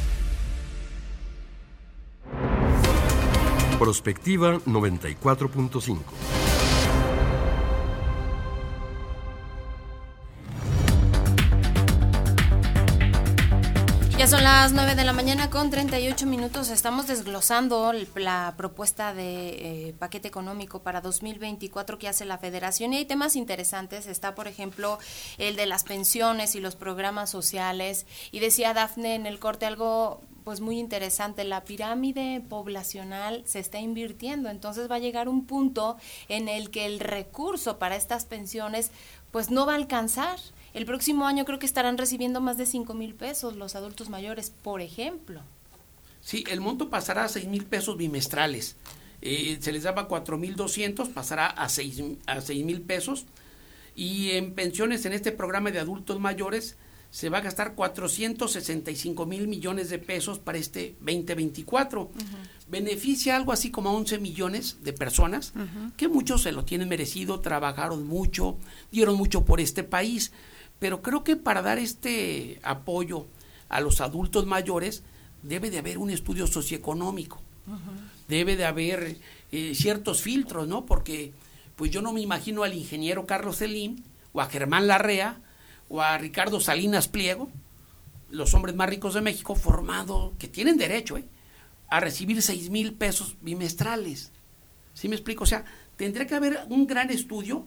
Prospectiva 3.79 4.59
94.5. 4.65 6.38
son 14.29 14.43
las 14.43 14.73
9 14.73 14.93
de 14.93 15.03
la 15.05 15.13
mañana 15.13 15.49
con 15.49 15.71
38 15.71 16.27
minutos. 16.27 16.69
Estamos 16.69 17.07
desglosando 17.07 17.91
la 18.13 18.53
propuesta 18.57 19.11
de 19.11 19.87
eh, 19.87 19.95
paquete 19.97 20.27
económico 20.27 20.83
para 20.83 21.01
2024 21.01 21.97
que 21.97 22.07
hace 22.07 22.25
la 22.25 22.37
federación 22.37 22.93
y 22.93 22.97
hay 22.97 23.05
temas 23.05 23.35
interesantes. 23.35 24.05
Está, 24.05 24.35
por 24.35 24.47
ejemplo, 24.47 24.99
el 25.39 25.55
de 25.55 25.65
las 25.65 25.83
pensiones 25.83 26.53
y 26.53 26.59
los 26.59 26.75
programas 26.75 27.31
sociales. 27.31 28.05
Y 28.31 28.37
decía 28.39 28.75
Dafne 28.75 29.15
en 29.15 29.25
el 29.25 29.39
corte 29.39 29.65
algo 29.65 30.21
pues 30.43 30.61
muy 30.61 30.77
interesante, 30.77 31.43
la 31.43 31.63
pirámide 31.63 32.39
poblacional 32.47 33.43
se 33.47 33.59
está 33.59 33.79
invirtiendo, 33.79 34.49
entonces 34.49 34.89
va 34.89 34.95
a 34.95 34.99
llegar 34.99 35.27
un 35.27 35.45
punto 35.45 35.97
en 36.27 36.49
el 36.49 36.69
que 36.69 36.85
el 36.85 36.99
recurso 36.99 37.79
para 37.79 37.95
estas 37.95 38.25
pensiones 38.25 38.91
pues 39.31 39.49
no 39.49 39.65
va 39.65 39.73
a 39.73 39.77
alcanzar. 39.77 40.39
El 40.73 40.85
próximo 40.85 41.25
año 41.25 41.45
creo 41.45 41.59
que 41.59 41.65
estarán 41.65 41.97
recibiendo 41.97 42.41
más 42.41 42.57
de 42.57 42.65
5 42.65 42.93
mil 42.93 43.15
pesos 43.15 43.55
los 43.55 43.75
adultos 43.75 44.09
mayores, 44.09 44.51
por 44.51 44.81
ejemplo. 44.81 45.41
Sí, 46.21 46.43
el 46.49 46.61
monto 46.61 46.89
pasará 46.89 47.23
a 47.23 47.29
6 47.29 47.47
mil 47.47 47.65
pesos 47.65 47.97
bimestrales. 47.97 48.75
Eh, 49.21 49.57
se 49.59 49.71
les 49.71 49.83
daba 49.83 50.07
4 50.07 50.37
mil 50.37 50.55
200, 50.55 51.09
pasará 51.09 51.47
a 51.47 51.67
6 51.69 52.03
a 52.25 52.41
seis 52.41 52.65
mil 52.65 52.81
pesos. 52.81 53.25
Y 53.95 54.31
en 54.31 54.53
pensiones 54.53 55.05
en 55.05 55.13
este 55.13 55.31
programa 55.31 55.71
de 55.71 55.79
adultos 55.79 56.19
mayores 56.19 56.77
se 57.11 57.29
va 57.29 57.39
a 57.39 57.41
gastar 57.41 57.73
465 57.73 59.25
mil 59.25 59.47
millones 59.47 59.89
de 59.89 59.97
pesos 59.97 60.39
para 60.39 60.57
este 60.57 60.95
2024. 60.99 62.11
Beneficia 62.69 63.35
algo 63.35 63.51
así 63.51 63.71
como 63.71 63.89
a 63.89 63.93
11 63.93 64.19
millones 64.19 64.77
de 64.83 64.93
personas, 64.93 65.53
que 65.97 66.07
muchos 66.07 66.43
se 66.43 66.51
lo 66.51 66.63
tienen 66.65 66.87
merecido, 66.87 67.39
trabajaron 67.39 68.07
mucho, 68.07 68.57
dieron 68.91 69.15
mucho 69.15 69.43
por 69.43 69.59
este 69.59 69.83
país. 69.83 70.31
Pero 70.79 71.01
creo 71.01 71.23
que 71.23 71.35
para 71.35 71.61
dar 71.61 71.77
este 71.77 72.59
apoyo 72.63 73.27
a 73.67 73.81
los 73.81 74.01
adultos 74.01 74.45
mayores 74.45 75.03
debe 75.43 75.69
de 75.69 75.79
haber 75.79 75.97
un 75.97 76.09
estudio 76.09 76.47
socioeconómico, 76.47 77.41
debe 78.27 78.55
de 78.55 78.65
haber 78.65 79.17
eh, 79.51 79.73
ciertos 79.75 80.21
filtros, 80.21 80.67
¿no? 80.67 80.85
Porque 80.85 81.33
pues 81.75 81.91
yo 81.91 82.01
no 82.01 82.13
me 82.13 82.21
imagino 82.21 82.63
al 82.63 82.73
ingeniero 82.73 83.25
Carlos 83.25 83.57
Selim 83.57 84.03
o 84.33 84.41
a 84.41 84.49
Germán 84.49 84.87
Larrea 84.87 85.41
o 85.87 86.01
a 86.01 86.17
Ricardo 86.17 86.59
Salinas 86.59 87.07
Pliego, 87.07 87.49
los 88.29 88.53
hombres 88.53 88.75
más 88.75 88.89
ricos 88.89 89.13
de 89.13 89.21
México, 89.21 89.55
formados, 89.55 90.33
que 90.37 90.47
tienen 90.47 90.77
derecho 90.77 91.17
¿eh? 91.17 91.25
a 91.89 91.99
recibir 91.99 92.41
seis 92.41 92.69
mil 92.69 92.93
pesos 92.93 93.37
bimestrales. 93.41 94.31
¿Sí 94.93 95.07
me 95.07 95.15
explico? 95.15 95.43
O 95.43 95.47
sea, 95.47 95.65
tendría 95.95 96.27
que 96.27 96.35
haber 96.35 96.59
un 96.69 96.85
gran 96.85 97.09
estudio 97.09 97.65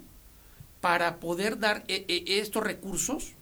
para 0.83 1.21
poder 1.21 1.61
dar 1.61 1.85
eh, 1.87 2.05
eh, 2.09 2.25
estos 2.27 2.63
recursos 2.63 3.35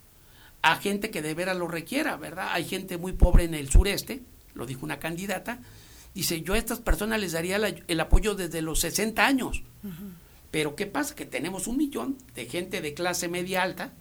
a 0.61 0.77
gente 0.77 1.11
que 1.11 1.23
de 1.23 1.33
veras 1.33 1.57
lo 1.57 1.69
requiera, 1.69 2.19
¿verdad? 2.19 2.51
Hay 2.53 2.67
gente 2.67 2.99
muy 2.99 3.15
pobre 3.15 3.45
en 3.45 3.55
el 3.55 3.71
sureste, 3.71 4.21
lo 4.55 4.67
dijo 4.67 4.85
una 4.85 4.99
candidata, 4.99 5.59
dice, 6.15 6.43
yo 6.43 6.53
a 6.53 6.59
estas 6.59 6.81
personas 6.81 7.19
les 7.19 7.33
daría 7.33 7.57
el 7.57 8.01
apoyo 8.01 8.35
desde 8.35 8.61
los 8.61 8.81
60 8.81 9.27
años. 9.27 9.63
Pero 10.51 10.77
¿qué 10.77 10.85
pasa? 10.85 11.15
Que 11.15 11.25
tenemos 11.25 11.67
un 11.67 11.79
millón 11.79 12.19
de 12.35 12.45
gente 12.45 12.83
de 12.83 12.93
clase 12.93 13.29
media 13.29 13.63
alta 13.63 13.95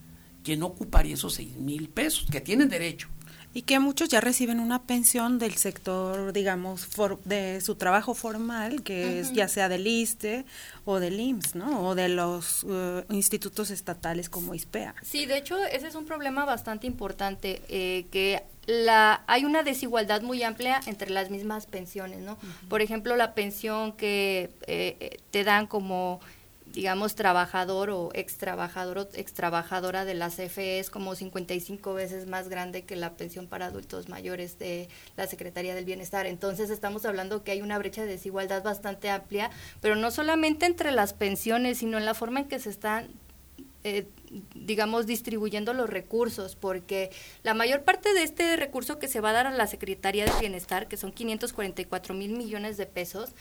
que 0.43 0.57
no 0.57 0.65
ocuparía 0.65 1.13
esos 1.13 1.35
seis 1.35 1.55
mil 1.55 1.87
pesos, 1.87 2.27
que 2.29 2.41
tienen 2.41 2.67
derecho. 2.67 3.07
Y 3.53 3.63
que 3.63 3.79
muchos 3.79 4.09
ya 4.09 4.21
reciben 4.21 4.59
una 4.59 4.83
pensión 4.83 5.39
del 5.39 5.55
sector, 5.55 6.33
digamos, 6.33 6.87
de 7.25 7.61
su 7.61 7.75
trabajo 7.75 8.13
formal, 8.13 8.83
que 8.83 9.19
es 9.19 9.33
ya 9.33 9.47
sea 9.47 9.69
del 9.69 9.87
ISTE 9.87 10.45
o 10.85 10.99
del 10.99 11.19
IMSS, 11.19 11.55
¿no? 11.55 11.87
O 11.87 11.95
de 11.95 12.09
los 12.09 12.63
uh, 12.63 13.03
institutos 13.09 13.71
estatales 13.71 14.29
como 14.29 14.53
ISPEA. 14.53 14.93
Sí, 15.01 15.25
de 15.25 15.37
hecho, 15.37 15.57
ese 15.65 15.87
es 15.87 15.95
un 15.95 16.05
problema 16.05 16.45
bastante 16.45 16.85
importante, 16.85 17.63
eh, 17.69 18.05
que 18.11 18.43
la, 18.69 19.23
hay 19.25 19.45
una 19.45 19.63
desigualdad 19.63 20.21
muy 20.21 20.43
amplia 20.43 20.79
entre 20.85 21.09
las 21.09 21.31
mismas 21.31 21.65
pensiones, 21.65 22.19
¿no? 22.19 22.37
Por 22.67 22.83
ejemplo, 22.83 23.15
la 23.15 23.33
pensión 23.33 23.93
que 23.93 24.51
eh, 24.67 24.95
eh, 24.99 25.17
te 25.31 25.43
dan 25.43 25.65
como 25.65 26.19
digamos, 26.79 27.13
trabajador 27.13 27.89
o 27.89 28.09
ex 28.13 28.37
trabajador 28.37 28.99
o 28.99 29.09
ex 29.13 29.33
trabajadora 29.33 30.05
de 30.05 30.13
la 30.13 30.29
CFE 30.29 30.79
es 30.79 30.89
como 30.89 31.13
55 31.13 31.93
veces 31.93 32.25
más 32.25 32.47
grande 32.47 32.83
que 32.83 32.95
la 32.95 33.17
pensión 33.17 33.47
para 33.47 33.65
adultos 33.65 34.07
mayores 34.07 34.57
de 34.59 34.87
la 35.17 35.27
Secretaría 35.27 35.75
del 35.75 35.83
Bienestar. 35.83 36.25
Entonces 36.25 36.69
estamos 36.69 37.03
hablando 37.03 37.43
que 37.43 37.51
hay 37.51 37.61
una 37.61 37.77
brecha 37.77 38.03
de 38.03 38.07
desigualdad 38.07 38.63
bastante 38.63 39.09
amplia, 39.09 39.51
pero 39.81 39.97
no 39.97 40.09
solamente 40.09 40.67
entre 40.67 40.91
las 40.91 41.13
pensiones, 41.13 41.79
sino 41.79 41.97
en 41.97 42.05
la 42.05 42.13
forma 42.13 42.39
en 42.39 42.47
que 42.47 42.59
se 42.59 42.69
están 42.69 43.09
eh, 43.85 44.05
digamos, 44.53 45.05
distribuyendo 45.05 45.73
los 45.73 45.89
recursos, 45.89 46.57
porque 46.57 47.11
la 47.43 47.53
mayor 47.53 47.83
parte 47.83 48.13
de 48.13 48.23
este 48.23 48.57
recurso 48.57 48.99
que 48.99 49.07
se 49.07 49.21
va 49.21 49.29
a 49.29 49.33
dar 49.33 49.47
a 49.47 49.51
la 49.51 49.67
Secretaría 49.67 50.25
del 50.25 50.33
Bienestar, 50.39 50.87
que 50.87 50.97
son 50.97 51.11
544 51.13 52.13
mil 52.13 52.33
millones 52.33 52.75
de 52.75 52.85
pesos, 52.85 53.31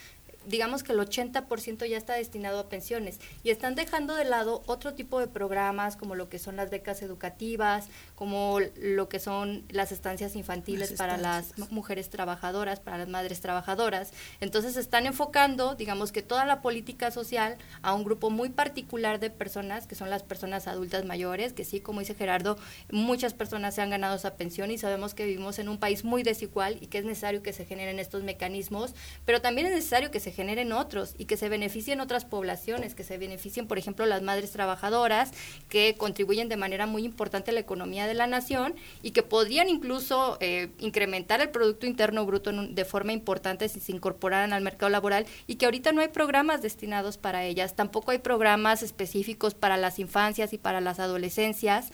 digamos 0.49 0.83
que 0.83 0.93
el 0.93 0.99
80% 0.99 1.87
ya 1.89 1.97
está 1.97 2.15
destinado 2.15 2.59
a 2.59 2.69
pensiones 2.69 3.21
y 3.43 3.51
están 3.51 3.75
dejando 3.75 4.15
de 4.15 4.25
lado 4.25 4.63
otro 4.67 4.95
tipo 4.95 5.21
de 5.21 5.27
programas 5.27 5.97
como 5.97 6.15
lo 6.15 6.29
que 6.29 6.39
son 6.39 6.57
las 6.57 6.71
becas 6.71 7.03
educativas, 7.03 7.87
como 8.15 8.59
lo 8.81 9.09
que 9.09 9.21
son 9.21 9.65
las 9.69 9.93
estancias 9.93 10.35
infantiles 10.37 10.93
para 10.93 11.17
las 11.17 11.57
mujeres 11.71 12.11
trabajadoras, 12.11 12.81
para 12.81 12.99
las 12.99 13.09
madres 13.09 13.41
trabajadoras. 13.41 14.13
Entonces 14.41 14.77
están 14.77 15.07
enfocando, 15.07 15.75
digamos 15.75 16.13
que 16.13 16.23
toda 16.23 16.45
la 16.45 16.63
política 16.63 17.11
social 17.11 17.57
a 17.83 17.95
un 17.95 18.05
grupo 18.05 18.31
muy 18.31 18.49
particular 18.49 19.21
de 19.21 19.31
personas, 19.31 19.87
que 19.87 19.95
son 19.95 20.11
las 20.11 20.23
personas 20.23 20.67
adultas 20.67 21.05
mayores, 21.05 21.53
que 21.53 21.65
sí, 21.65 21.81
como 21.81 22.01
dice 22.01 22.15
Gerardo, 22.15 22.57
muchas 22.91 23.35
personas 23.35 23.75
se 23.75 23.83
han 23.83 23.91
ganado 23.91 24.17
esa 24.17 24.35
pensión 24.35 24.71
y 24.71 24.79
sabemos 24.79 25.15
que 25.15 25.27
vivimos 25.27 25.59
en 25.59 25.69
un 25.69 25.79
país 25.79 26.05
muy 26.05 26.23
desigual 26.23 26.79
y 26.81 26.87
que 26.87 26.99
es 26.99 27.05
necesario 27.05 27.43
que 27.43 27.53
se 27.53 27.65
generen 27.65 27.99
estos 27.99 28.23
mecanismos, 28.23 28.95
pero 29.25 29.41
también 29.41 29.67
es 29.67 29.75
necesario 29.75 30.11
que 30.11 30.21
se 30.21 30.33
generen 30.39 30.71
otros 30.71 31.17
y 31.19 31.25
que 31.25 31.37
se 31.37 31.49
beneficien 31.49 32.01
otras 32.01 32.25
poblaciones, 32.25 32.95
que 32.95 33.03
se 33.03 33.19
beneficien, 33.19 33.67
por 33.67 33.77
ejemplo, 33.77 34.07
las 34.07 34.23
madres 34.23 34.53
trabajadoras, 34.53 35.33
que 35.69 35.97
contribuyen 35.99 36.49
de 36.49 36.57
manera 36.57 36.87
muy 36.87 37.05
importante 37.05 37.51
a 37.51 37.55
la 37.55 37.59
economía 37.59 38.07
de 38.07 38.15
la 38.15 38.29
nación 38.29 38.77
y 39.03 39.11
que 39.11 39.25
podrían 39.25 39.69
incluso 39.69 40.39
eh, 40.39 40.69
incrementar 40.79 41.41
el 41.41 41.49
Producto 41.49 41.87
Interno 41.87 42.25
Bruto 42.25 42.53
de 42.53 42.85
forma 42.85 43.13
importante 43.13 43.69
si 43.69 43.81
se 43.81 43.91
incorporaran 43.91 44.53
al 44.53 44.63
mercado 44.63 44.91
laboral 44.91 45.27
y 45.49 45.57
que 45.57 45.65
ahorita 45.65 45.91
no 45.91 46.03
hay 46.03 46.09
programas 46.09 46.63
destinados 46.63 47.19
para 47.19 47.45
ellas, 47.45 47.75
tampoco 47.75 48.13
hay 48.13 48.19
programas 48.19 48.85
específicos 48.85 49.55
para 49.55 49.77
las 49.77 49.99
infancias 49.99 50.53
y 50.53 50.59
para 50.59 50.81
las 50.81 51.01
adolescencias. 51.01 51.91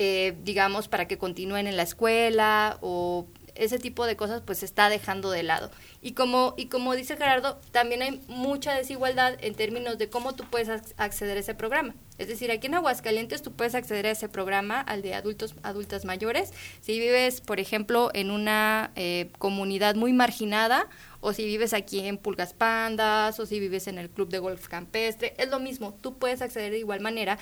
Eh, 0.00 0.34
digamos, 0.42 0.88
para 0.88 1.06
que 1.06 1.18
continúen 1.18 1.68
en 1.68 1.76
la 1.76 1.84
escuela 1.84 2.78
o 2.80 3.28
ese 3.54 3.78
tipo 3.78 4.06
de 4.06 4.16
cosas 4.16 4.42
pues 4.44 4.58
se 4.58 4.66
está 4.66 4.88
dejando 4.88 5.30
de 5.30 5.42
lado. 5.42 5.70
Y 6.02 6.12
como, 6.12 6.54
y 6.56 6.66
como 6.66 6.94
dice 6.94 7.16
Gerardo, 7.16 7.58
también 7.72 8.02
hay 8.02 8.20
mucha 8.28 8.74
desigualdad 8.74 9.36
en 9.40 9.54
términos 9.54 9.98
de 9.98 10.08
cómo 10.08 10.34
tú 10.34 10.44
puedes 10.50 10.68
acceder 10.96 11.36
a 11.36 11.40
ese 11.40 11.54
programa. 11.54 11.94
Es 12.16 12.28
decir, 12.28 12.52
aquí 12.52 12.68
en 12.68 12.74
Aguascalientes 12.74 13.42
tú 13.42 13.52
puedes 13.52 13.74
acceder 13.74 14.06
a 14.06 14.12
ese 14.12 14.28
programa, 14.28 14.80
al 14.80 15.02
de 15.02 15.14
adultos, 15.14 15.56
adultas 15.62 16.04
mayores, 16.04 16.52
si 16.80 16.98
vives, 17.00 17.40
por 17.40 17.58
ejemplo, 17.58 18.10
en 18.14 18.30
una 18.30 18.92
eh, 18.94 19.30
comunidad 19.38 19.96
muy 19.96 20.12
marginada, 20.12 20.88
o 21.20 21.32
si 21.32 21.44
vives 21.44 21.74
aquí 21.74 22.00
en 22.00 22.18
Pulgas 22.18 22.52
Pandas, 22.54 23.40
o 23.40 23.46
si 23.46 23.58
vives 23.58 23.88
en 23.88 23.98
el 23.98 24.10
Club 24.10 24.28
de 24.28 24.38
Golf 24.38 24.68
Campestre, 24.68 25.34
es 25.38 25.48
lo 25.48 25.58
mismo, 25.58 25.94
tú 26.00 26.18
puedes 26.18 26.40
acceder 26.40 26.70
de 26.70 26.78
igual 26.78 27.00
manera 27.00 27.38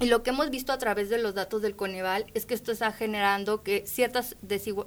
y 0.00 0.06
lo 0.06 0.22
que 0.22 0.30
hemos 0.30 0.50
visto 0.50 0.72
a 0.72 0.78
través 0.78 1.10
de 1.10 1.18
los 1.18 1.34
datos 1.34 1.62
del 1.62 1.76
Coneval 1.76 2.26
es 2.34 2.46
que 2.46 2.54
esto 2.54 2.72
está 2.72 2.92
generando 2.92 3.62
que 3.62 3.86
ciertas, 3.86 4.36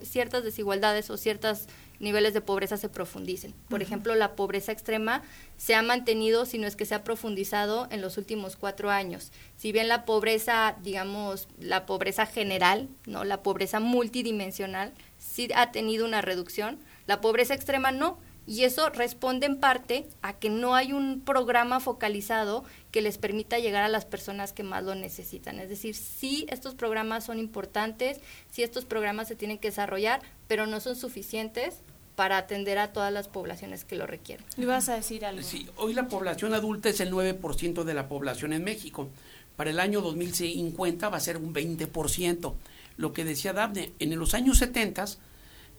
ciertas 0.01 0.43
desigualdades 0.43 1.10
o 1.10 1.18
ciertos 1.18 1.68
niveles 1.99 2.34
de 2.34 2.41
pobreza 2.41 2.78
se 2.78 2.89
profundicen. 2.89 3.53
Por 3.70 3.82
ejemplo, 3.82 4.16
la 4.16 4.36
pobreza 4.36 4.72
extrema 4.72 5.22
se 5.58 5.76
ha 5.76 5.82
mantenido, 5.82 6.45
si 6.45 6.58
no 6.58 6.68
es 6.68 6.76
que 6.76 6.86
se 6.86 6.95
ha 6.95 7.03
profundizado 7.03 7.88
en 7.91 8.01
los 8.01 8.18
últimos 8.18 8.56
cuatro 8.58 8.89
años. 8.89 9.32
Si 9.58 9.72
bien 9.72 9.88
la 9.88 10.06
pobreza, 10.06 10.76
digamos, 10.82 11.47
la 11.60 11.86
pobreza 11.86 12.26
general, 12.26 12.89
no, 13.06 13.24
la 13.24 13.43
pobreza 13.43 13.80
multidimensional, 13.80 14.91
sí 15.18 15.49
ha 15.56 15.72
tenido 15.72 16.06
una 16.06 16.22
reducción, 16.22 16.80
la 17.08 17.22
pobreza 17.22 17.53
extrema 17.53 17.91
no. 17.91 18.18
Y 18.47 18.63
eso 18.63 18.89
responde 18.89 19.47
en 19.47 19.59
parte 19.59 20.07
a 20.21 20.33
que 20.33 20.49
no 20.49 20.75
hay 20.75 20.93
un 20.93 21.21
programa 21.21 21.79
focalizado 21.79 22.63
que 22.91 23.01
les 23.01 23.17
permita 23.17 23.57
llegar 23.57 23.83
a 23.83 23.89
las 23.89 24.05
personas 24.05 24.53
que 24.53 24.63
más 24.63 24.83
lo 24.83 24.93
necesitan. 24.93 25.59
Es 25.59 25.69
decir, 25.69 25.95
sí 25.95 26.45
estos 26.49 26.75
programas 26.75 27.25
son 27.25 27.39
importantes, 27.39 28.19
sí 28.51 28.61
estos 28.61 28.85
programas 28.85 29.27
se 29.27 29.35
tienen 29.35 29.57
que 29.57 29.69
desarrollar, 29.69 30.21
pero 30.47 30.67
no 30.67 30.79
son 30.79 30.95
suficientes 30.95 31.81
para 32.15 32.37
atender 32.37 32.77
a 32.77 32.93
todas 32.93 33.11
las 33.11 33.27
poblaciones 33.27 33.83
que 33.83 33.95
lo 33.95 34.07
requieren. 34.07 34.45
¿Y 34.57 34.65
vas 34.65 34.89
a 34.89 34.95
decir 34.95 35.25
algo? 35.25 35.41
Sí, 35.41 35.67
hoy 35.77 35.93
la 35.93 36.07
población 36.07 36.53
adulta 36.53 36.89
es 36.89 36.99
el 36.99 37.11
9% 37.11 37.83
de 37.83 37.93
la 37.93 38.07
población 38.07 38.53
en 38.53 38.63
México. 38.63 39.09
Para 39.55 39.71
el 39.71 39.79
año 39.79 40.01
2050 40.01 41.09
va 41.09 41.17
a 41.17 41.19
ser 41.19 41.37
un 41.37 41.53
20%. 41.53 42.53
Lo 42.97 43.11
que 43.11 43.25
decía 43.25 43.53
Daphne, 43.53 43.91
en 43.99 44.17
los 44.17 44.33
años 44.33 44.59
70 44.59 45.05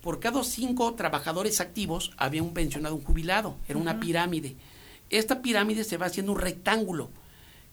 por 0.06 0.20
cada 0.20 0.44
cinco 0.44 0.94
trabajadores 0.94 1.60
activos 1.60 2.12
había 2.16 2.40
un 2.40 2.54
pensionado, 2.54 2.94
un 2.94 3.02
jubilado, 3.02 3.56
era 3.66 3.76
una 3.76 3.98
pirámide. 3.98 4.54
Esta 5.10 5.42
pirámide 5.42 5.82
se 5.82 5.96
va 5.96 6.06
haciendo 6.06 6.30
un 6.30 6.38
rectángulo, 6.38 7.10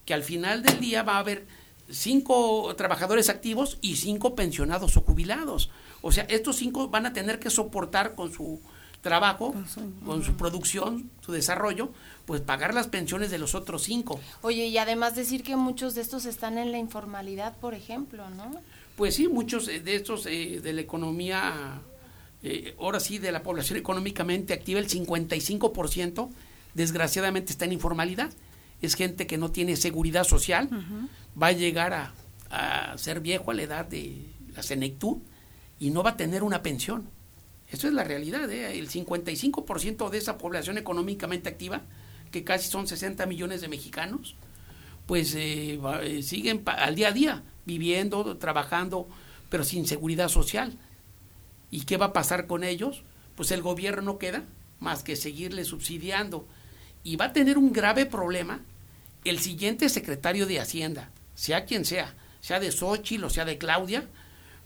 que 0.03 0.15
al 0.15 0.23
final 0.23 0.63
del 0.63 0.79
día 0.79 1.03
va 1.03 1.17
a 1.17 1.19
haber 1.19 1.45
cinco 1.91 2.73
trabajadores 2.75 3.29
activos 3.29 3.77
y 3.81 3.97
cinco 3.97 4.33
pensionados 4.33 4.97
o 4.97 5.01
jubilados. 5.01 5.69
O 6.01 6.11
sea, 6.11 6.23
estos 6.23 6.55
cinco 6.55 6.87
van 6.87 7.05
a 7.05 7.13
tener 7.13 7.37
que 7.37 7.51
soportar 7.51 8.15
con 8.15 8.33
su 8.33 8.59
trabajo, 9.01 9.53
con 10.03 10.23
su 10.23 10.33
producción, 10.33 11.11
su 11.21 11.33
desarrollo, 11.33 11.91
pues 12.25 12.41
pagar 12.41 12.73
las 12.73 12.87
pensiones 12.87 13.29
de 13.29 13.37
los 13.37 13.53
otros 13.53 13.83
cinco. 13.83 14.19
Oye, 14.41 14.65
y 14.65 14.79
además 14.79 15.13
decir 15.13 15.43
que 15.43 15.55
muchos 15.55 15.93
de 15.93 16.01
estos 16.01 16.25
están 16.25 16.57
en 16.57 16.71
la 16.71 16.79
informalidad, 16.79 17.55
por 17.57 17.75
ejemplo, 17.75 18.27
¿no? 18.31 18.59
Pues 18.95 19.13
sí, 19.13 19.27
muchos 19.27 19.67
de 19.67 19.95
estos 19.95 20.25
eh, 20.25 20.61
de 20.63 20.73
la 20.73 20.81
economía 20.81 21.81
eh, 22.43 22.75
ahora 22.77 22.99
sí, 22.99 23.19
de 23.19 23.31
la 23.31 23.41
población 23.41 23.79
económicamente 23.79 24.53
activa, 24.53 24.79
el 24.79 24.89
55% 24.89 26.29
desgraciadamente 26.73 27.53
está 27.53 27.65
en 27.65 27.71
informalidad. 27.71 28.31
Es 28.81 28.95
gente 28.95 29.25
que 29.27 29.37
no 29.37 29.51
tiene 29.51 29.77
seguridad 29.77 30.25
social, 30.25 30.69
va 31.41 31.47
a 31.47 31.51
llegar 31.53 31.93
a, 31.93 32.13
ser 32.97 33.21
viejo 33.21 33.49
a 33.49 33.53
la 33.53 33.63
edad 33.63 33.85
de 33.85 34.27
la 34.55 34.61
senectud 34.61 35.17
y 35.79 35.89
no 35.89 36.03
va 36.03 36.11
a 36.11 36.17
tener 36.17 36.43
una 36.43 36.61
pensión. 36.61 37.09
Eso 37.71 37.87
es 37.87 37.93
la 37.93 38.03
realidad. 38.03 38.51
¿eh? 38.51 38.77
El 38.77 38.89
55% 38.89 40.09
de 40.09 40.17
esa 40.17 40.37
población 40.37 40.77
económicamente 40.77 41.49
activa, 41.49 41.81
que 42.29 42.43
casi 42.43 42.69
son 42.69 42.85
60 42.85 43.25
millones 43.25 43.61
de 43.61 43.69
mexicanos, 43.69 44.35
pues 45.07 45.33
eh, 45.35 45.79
siguen 46.21 46.61
al 46.65 46.95
día 46.95 47.07
a 47.07 47.11
día, 47.13 47.43
viviendo, 47.65 48.37
trabajando, 48.37 49.07
pero 49.49 49.63
sin 49.63 49.87
seguridad 49.87 50.27
social. 50.27 50.77
¿Y 51.73 51.85
qué 51.85 51.97
va 51.97 52.05
a 52.05 52.13
pasar 52.13 52.45
con 52.45 52.63
ellos? 52.63 53.01
Pues 53.35 53.49
el 53.49 53.63
gobierno 53.63 54.03
no 54.03 54.19
queda 54.19 54.43
más 54.79 55.01
que 55.01 55.15
seguirle 55.15 55.65
subsidiando. 55.65 56.47
Y 57.03 57.15
va 57.15 57.25
a 57.25 57.33
tener 57.33 57.57
un 57.57 57.73
grave 57.73 58.05
problema 58.05 58.61
el 59.25 59.39
siguiente 59.39 59.89
secretario 59.89 60.45
de 60.45 60.59
Hacienda, 60.59 61.09
sea 61.33 61.65
quien 61.65 61.83
sea, 61.83 62.13
sea 62.41 62.59
de 62.59 62.71
Xochitl 62.71 63.23
o 63.23 63.31
sea 63.31 63.43
de 63.43 63.57
Claudia, 63.57 64.07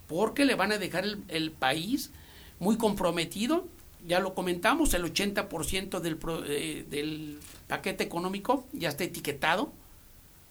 porque 0.06 0.44
le 0.44 0.54
van 0.54 0.70
a 0.70 0.76
dejar 0.76 1.06
el, 1.28 1.50
país 1.50 2.10
muy 2.58 2.76
comprometido. 2.76 3.66
Ya 4.06 4.20
lo 4.20 4.34
comentamos, 4.34 4.92
el 4.92 5.04
80% 5.04 6.00
del, 6.00 6.18
eh, 6.46 6.84
del 6.90 7.38
paquete 7.68 8.04
económico 8.04 8.66
ya 8.74 8.90
está 8.90 9.04
etiquetado 9.04 9.72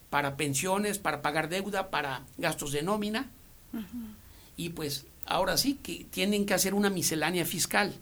para 0.10 0.38
pensiones, 0.38 0.98
para 0.98 1.22
pagar 1.22 1.50
deuda, 1.50 1.92
para 1.92 2.24
gastos 2.40 2.72
de 2.72 2.82
nómina. 2.82 3.30
Y 4.56 4.70
pues 4.70 5.06
ahora 5.28 5.58
sí 5.58 5.76
que 5.76 6.06
tienen 6.10 6.46
que 6.46 6.54
hacer 6.54 6.74
una 6.74 6.90
miscelánea 6.90 7.46
fiscal. 7.46 7.94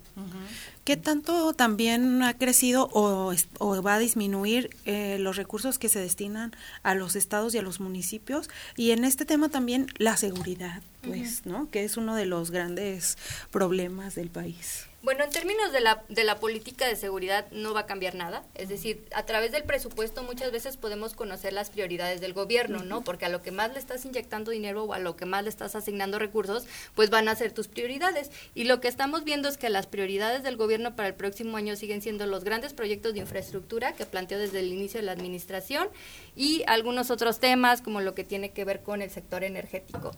¿Qué 0.84 0.98
tanto 0.98 1.54
también 1.54 2.22
ha 2.22 2.36
crecido 2.36 2.90
o, 2.94 3.34
va 3.82 3.96
a 3.96 4.00
disminuir 4.00 4.70
eh, 4.86 5.18
los 5.20 5.36
recursos 5.36 5.80
que 5.80 5.90
se 5.90 6.00
destinan 6.00 6.52
a 6.84 6.94
los 6.94 7.16
estados 7.16 7.56
y 7.56 7.58
a 7.58 7.64
los 7.64 7.80
municipios? 7.80 8.50
Y 8.78 8.92
en 8.92 9.04
este 9.04 9.26
tema 9.26 9.50
también 9.50 9.88
la 9.98 10.16
seguridad, 10.16 10.84
pues, 11.02 11.46
¿no? 11.46 11.70
Que 11.72 11.84
es 11.84 11.98
uno 11.98 12.16
de 12.16 12.28
los 12.28 12.52
grandes 12.52 13.18
problemas 13.50 14.14
del 14.14 14.30
país. 14.30 14.86
Bueno, 15.06 15.24
en 15.24 15.30
términos 15.30 15.72
de 15.72 15.82
la, 15.82 16.04
de 16.10 16.24
la 16.24 16.40
política 16.40 16.88
de 16.88 16.96
seguridad 16.96 17.46
no 17.52 17.76
va 17.76 17.82
a 17.82 17.86
cambiar 17.86 18.16
nada. 18.16 18.44
Es 18.56 18.70
decir, 18.70 19.06
a 19.14 19.24
través 19.24 19.52
del 19.52 19.64
presupuesto 19.64 20.24
muchas 20.24 20.52
veces 20.52 20.78
podemos 20.78 21.14
conocer 21.14 21.54
las 21.54 21.70
prioridades 21.70 22.22
del 22.22 22.34
gobierno, 22.34 22.84
¿no? 22.84 23.04
Porque 23.04 23.26
a 23.26 23.30
lo 23.30 23.44
que 23.44 23.52
más 23.52 23.72
le 23.72 23.78
estás 23.78 24.04
inyectando 24.04 24.50
dinero 24.50 24.84
o 24.84 24.94
a 24.94 24.98
lo 24.98 25.16
que 25.16 25.28
más 25.28 25.44
le 25.44 25.52
estás 25.52 25.76
asignando 25.76 26.18
recursos, 26.18 26.66
pues 26.96 27.12
van 27.12 27.28
a 27.28 27.36
ser 27.36 27.52
tus 27.52 27.68
prioridades. 27.68 28.32
Y 28.56 28.64
lo 28.64 28.82
que 28.82 28.88
estamos 28.88 29.24
viendo 29.26 29.48
es 29.48 29.58
que 29.58 29.70
las 29.70 29.86
prioridades 29.86 30.42
del 30.42 30.58
gobierno 30.58 30.96
para 30.96 31.10
el 31.10 31.14
próximo 31.14 31.56
año 31.56 31.76
siguen 31.76 32.02
siendo 32.02 32.26
los 32.26 32.44
grandes 32.44 32.74
proyectos 32.74 33.14
de 33.14 33.20
infraestructura 33.20 33.94
que 33.94 34.08
planteó 34.08 34.40
desde 34.40 34.62
el 34.62 34.74
inicio 34.74 35.00
de 35.02 35.06
la 35.06 35.12
administración 35.12 35.88
y 36.36 36.64
algunos 36.66 37.12
otros 37.12 37.40
temas 37.40 37.84
como 37.84 38.02
lo 38.02 38.16
que 38.16 38.24
tiene 38.24 38.54
que 38.54 38.66
ver 38.66 38.82
con 38.82 39.04
el 39.04 39.12
sector 39.12 39.44
energético. 39.44 40.14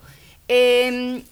Eh, 0.48 1.22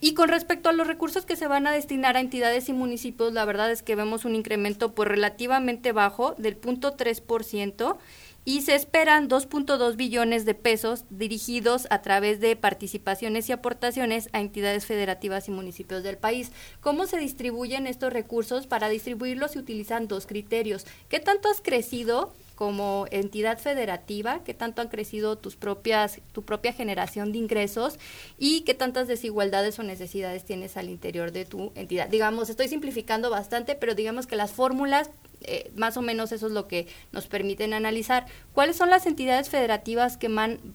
y 0.00 0.14
con 0.14 0.28
respecto 0.28 0.68
a 0.68 0.72
los 0.72 0.86
recursos 0.86 1.26
que 1.26 1.36
se 1.36 1.46
van 1.46 1.66
a 1.66 1.72
destinar 1.72 2.16
a 2.16 2.20
entidades 2.20 2.68
y 2.68 2.72
municipios, 2.72 3.32
la 3.32 3.44
verdad 3.44 3.70
es 3.70 3.82
que 3.82 3.96
vemos 3.96 4.24
un 4.24 4.34
incremento 4.34 4.94
pues 4.94 5.08
relativamente 5.08 5.92
bajo 5.92 6.34
del 6.38 6.58
0.3% 6.58 7.98
y 8.44 8.62
se 8.62 8.74
esperan 8.74 9.28
2.2 9.28 9.96
billones 9.96 10.46
de 10.46 10.54
pesos 10.54 11.04
dirigidos 11.10 11.86
a 11.90 12.00
través 12.00 12.40
de 12.40 12.56
participaciones 12.56 13.48
y 13.48 13.52
aportaciones 13.52 14.30
a 14.32 14.40
entidades 14.40 14.86
federativas 14.86 15.48
y 15.48 15.50
municipios 15.50 16.02
del 16.02 16.16
país. 16.16 16.50
¿Cómo 16.80 17.06
se 17.06 17.18
distribuyen 17.18 17.86
estos 17.86 18.12
recursos? 18.12 18.66
Para 18.66 18.88
distribuirlos 18.88 19.52
se 19.52 19.58
utilizan 19.58 20.08
dos 20.08 20.26
criterios. 20.26 20.86
¿Qué 21.10 21.20
tanto 21.20 21.50
has 21.50 21.60
crecido 21.60 22.32
como 22.60 23.06
entidad 23.10 23.58
federativa, 23.58 24.44
qué 24.44 24.52
tanto 24.52 24.82
han 24.82 24.88
crecido 24.88 25.38
tus 25.38 25.56
propias, 25.56 26.20
tu 26.32 26.42
propia 26.42 26.74
generación 26.74 27.32
de 27.32 27.38
ingresos 27.38 27.98
y 28.36 28.60
qué 28.64 28.74
tantas 28.74 29.08
desigualdades 29.08 29.78
o 29.78 29.82
necesidades 29.82 30.44
tienes 30.44 30.76
al 30.76 30.90
interior 30.90 31.32
de 31.32 31.46
tu 31.46 31.72
entidad. 31.74 32.10
Digamos, 32.10 32.50
estoy 32.50 32.68
simplificando 32.68 33.30
bastante, 33.30 33.76
pero 33.76 33.94
digamos 33.94 34.26
que 34.26 34.36
las 34.36 34.52
fórmulas 34.52 35.08
eh, 35.40 35.72
más 35.74 35.96
o 35.96 36.02
menos 36.02 36.32
eso 36.32 36.48
es 36.48 36.52
lo 36.52 36.68
que 36.68 36.86
nos 37.12 37.28
permiten 37.28 37.72
analizar. 37.72 38.26
¿Cuáles 38.52 38.76
son 38.76 38.90
las 38.90 39.06
entidades 39.06 39.48
federativas 39.48 40.18
que, 40.18 40.28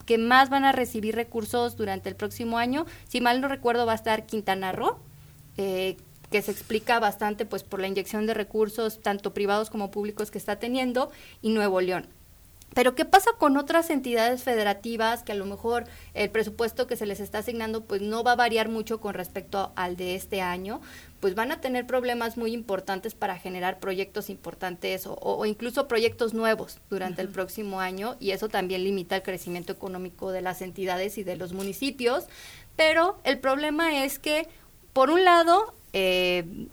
que 0.07 0.17
más 0.17 0.49
van 0.49 0.65
a 0.65 0.71
recibir 0.71 1.13
recursos 1.13 1.77
durante 1.77 2.09
el 2.09 2.15
próximo 2.15 2.57
año? 2.57 2.87
Si 3.07 3.21
mal 3.21 3.41
no 3.41 3.47
recuerdo, 3.47 3.85
va 3.85 3.91
a 3.91 3.95
estar 3.95 4.25
Quintana 4.25 4.71
Roo, 4.71 4.97
eh, 5.57 5.97
que 6.35 6.41
se 6.41 6.51
explica 6.51 6.99
bastante 6.99 7.45
pues 7.45 7.63
por 7.63 7.79
la 7.79 7.87
inyección 7.87 8.25
de 8.25 8.33
recursos 8.33 8.99
tanto 9.01 9.33
privados 9.33 9.69
como 9.69 9.89
públicos 9.89 10.31
que 10.31 10.37
está 10.37 10.57
teniendo 10.57 11.09
y 11.41 11.47
Nuevo 11.47 11.79
León. 11.79 12.07
Pero 12.73 12.93
¿qué 12.93 13.05
pasa 13.05 13.31
con 13.37 13.55
otras 13.55 13.89
entidades 13.89 14.43
federativas 14.43 15.23
que 15.23 15.31
a 15.31 15.35
lo 15.35 15.45
mejor 15.45 15.85
el 16.13 16.29
presupuesto 16.29 16.87
que 16.87 16.97
se 16.97 17.05
les 17.05 17.21
está 17.21 17.37
asignando 17.37 17.85
pues 17.85 18.01
no 18.01 18.21
va 18.21 18.33
a 18.33 18.35
variar 18.35 18.67
mucho 18.67 18.99
con 18.99 19.13
respecto 19.13 19.71
al 19.77 19.95
de 19.95 20.15
este 20.15 20.41
año? 20.41 20.81
Pues 21.21 21.35
van 21.35 21.53
a 21.53 21.61
tener 21.61 21.87
problemas 21.87 22.35
muy 22.35 22.51
importantes 22.51 23.15
para 23.15 23.39
generar 23.39 23.79
proyectos 23.79 24.29
importantes 24.29 25.03
o, 25.07 25.45
incluso 25.45 25.87
proyectos 25.87 26.33
nuevos 26.33 26.79
durante 26.89 27.21
el 27.21 27.29
próximo 27.29 27.79
año 27.79 28.17
y 28.19 28.31
eso 28.31 28.49
también 28.49 28.83
limita 28.83 29.15
el 29.15 29.23
crecimiento 29.23 29.71
económico 29.71 30.33
de 30.33 30.41
las 30.41 30.61
entidades 30.61 31.17
y 31.17 31.23
de 31.23 31.37
los 31.37 31.53
municipios. 31.53 32.25
Pero 32.75 33.19
el 33.23 33.39
problema 33.39 34.03
es 34.03 34.19
que, 34.19 34.49
por 34.91 35.09
un 35.11 35.23
lado, 35.23 35.73
eh, 35.97 36.67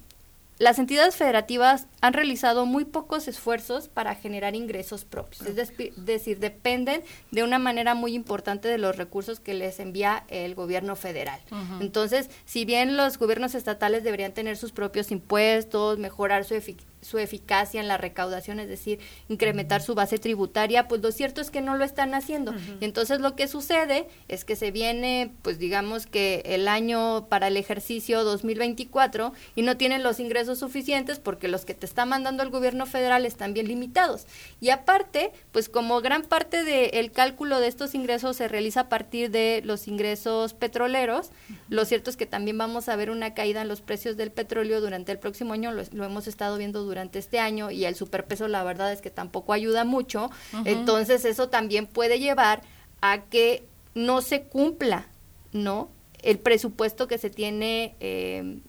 las 0.59 0.79
entidades 0.79 1.15
federativas 1.15 1.87
han 2.01 2.13
realizado 2.13 2.65
muy 2.65 2.85
pocos 2.85 3.27
esfuerzos 3.27 3.87
para 3.87 4.15
generar 4.15 4.53
ingresos 4.53 5.03
propios, 5.03 5.41
es 5.47 5.55
decir, 5.95 6.39
dependen 6.39 7.01
de 7.31 7.43
una 7.43 7.57
manera 7.57 7.95
muy 7.95 8.13
importante 8.13 8.67
de 8.67 8.77
los 8.77 8.95
recursos 8.95 9.39
que 9.39 9.53
les 9.53 9.79
envía 9.79 10.25
el 10.27 10.55
gobierno 10.55 10.95
federal. 10.95 11.39
Entonces, 11.79 12.29
si 12.45 12.65
bien 12.65 12.97
los 12.97 13.17
gobiernos 13.17 13.55
estatales 13.55 14.03
deberían 14.03 14.33
tener 14.33 14.57
sus 14.57 14.71
propios 14.71 15.11
impuestos, 15.11 15.97
mejorar 15.97 16.45
su 16.45 16.53
eficacia, 16.53 16.92
su 17.03 17.19
eficacia 17.19 17.79
en 17.79 17.87
la 17.87 17.97
recaudación, 17.97 18.59
es 18.59 18.67
decir, 18.67 18.99
incrementar 19.29 19.81
su 19.81 19.95
base 19.95 20.17
tributaria, 20.17 20.87
pues 20.87 21.01
lo 21.01 21.11
cierto 21.11 21.41
es 21.41 21.51
que 21.51 21.61
no 21.61 21.75
lo 21.77 21.83
están 21.83 22.13
haciendo. 22.13 22.53
Y 22.79 22.85
entonces 22.85 23.19
lo 23.19 23.35
que 23.35 23.47
sucede 23.47 24.07
es 24.27 24.45
que 24.45 24.55
se 24.55 24.71
viene, 24.71 25.31
pues 25.41 25.59
digamos 25.59 26.05
que 26.05 26.41
el 26.45 26.67
año 26.67 27.27
para 27.29 27.47
el 27.47 27.57
ejercicio 27.57 28.23
2024 28.23 29.33
y 29.55 29.61
no 29.61 29.77
tienen 29.77 30.03
los 30.03 30.19
ingresos 30.19 30.59
suficientes 30.59 31.19
porque 31.19 31.47
los 31.47 31.65
que 31.65 31.73
te 31.73 31.85
está 31.85 32.05
mandando 32.05 32.43
el 32.43 32.49
gobierno 32.49 32.85
federal 32.85 33.25
están 33.25 33.53
bien 33.53 33.67
limitados. 33.67 34.25
Y 34.61 34.69
aparte, 34.69 35.31
pues 35.51 35.69
como 35.69 36.01
gran 36.01 36.23
parte 36.23 36.63
del 36.63 37.11
cálculo 37.11 37.59
de 37.59 37.67
estos 37.67 37.95
ingresos 37.95 38.37
se 38.37 38.47
realiza 38.47 38.81
a 38.81 38.89
partir 38.89 39.31
de 39.31 39.61
los 39.63 39.87
ingresos 39.87 40.53
petroleros, 40.53 41.31
lo 41.69 41.85
cierto 41.85 42.09
es 42.09 42.17
que 42.17 42.25
también 42.25 42.57
vamos 42.57 42.89
a 42.89 42.95
ver 42.95 43.09
una 43.09 43.33
caída 43.33 43.61
en 43.61 43.67
los 43.67 43.81
precios 43.81 44.17
del 44.17 44.31
petróleo 44.31 44.81
durante 44.81 45.11
el 45.11 45.19
próximo 45.19 45.53
año, 45.53 45.71
lo, 45.71 45.83
lo 45.91 46.05
hemos 46.05 46.27
estado 46.27 46.57
viendo 46.57 46.83
durante 46.83 46.92
durante 46.93 47.17
este 47.17 47.39
año 47.39 47.71
y 47.71 47.85
el 47.85 47.95
superpeso 47.95 48.47
la 48.47 48.63
verdad 48.63 48.93
es 48.93 49.01
que 49.01 49.09
tampoco 49.09 49.51
ayuda 49.51 49.83
mucho, 49.83 50.29
entonces 50.63 51.25
eso 51.25 51.49
también 51.49 51.87
puede 51.87 52.19
llevar 52.19 52.61
a 53.01 53.23
que 53.23 53.65
no 53.95 54.21
se 54.21 54.43
cumpla, 54.43 55.07
¿no? 55.53 55.89
El 56.21 56.37
presupuesto 56.37 57.07
que 57.07 57.17
se 57.17 57.31
tiene, 57.31 57.95
eh, 57.99 58.59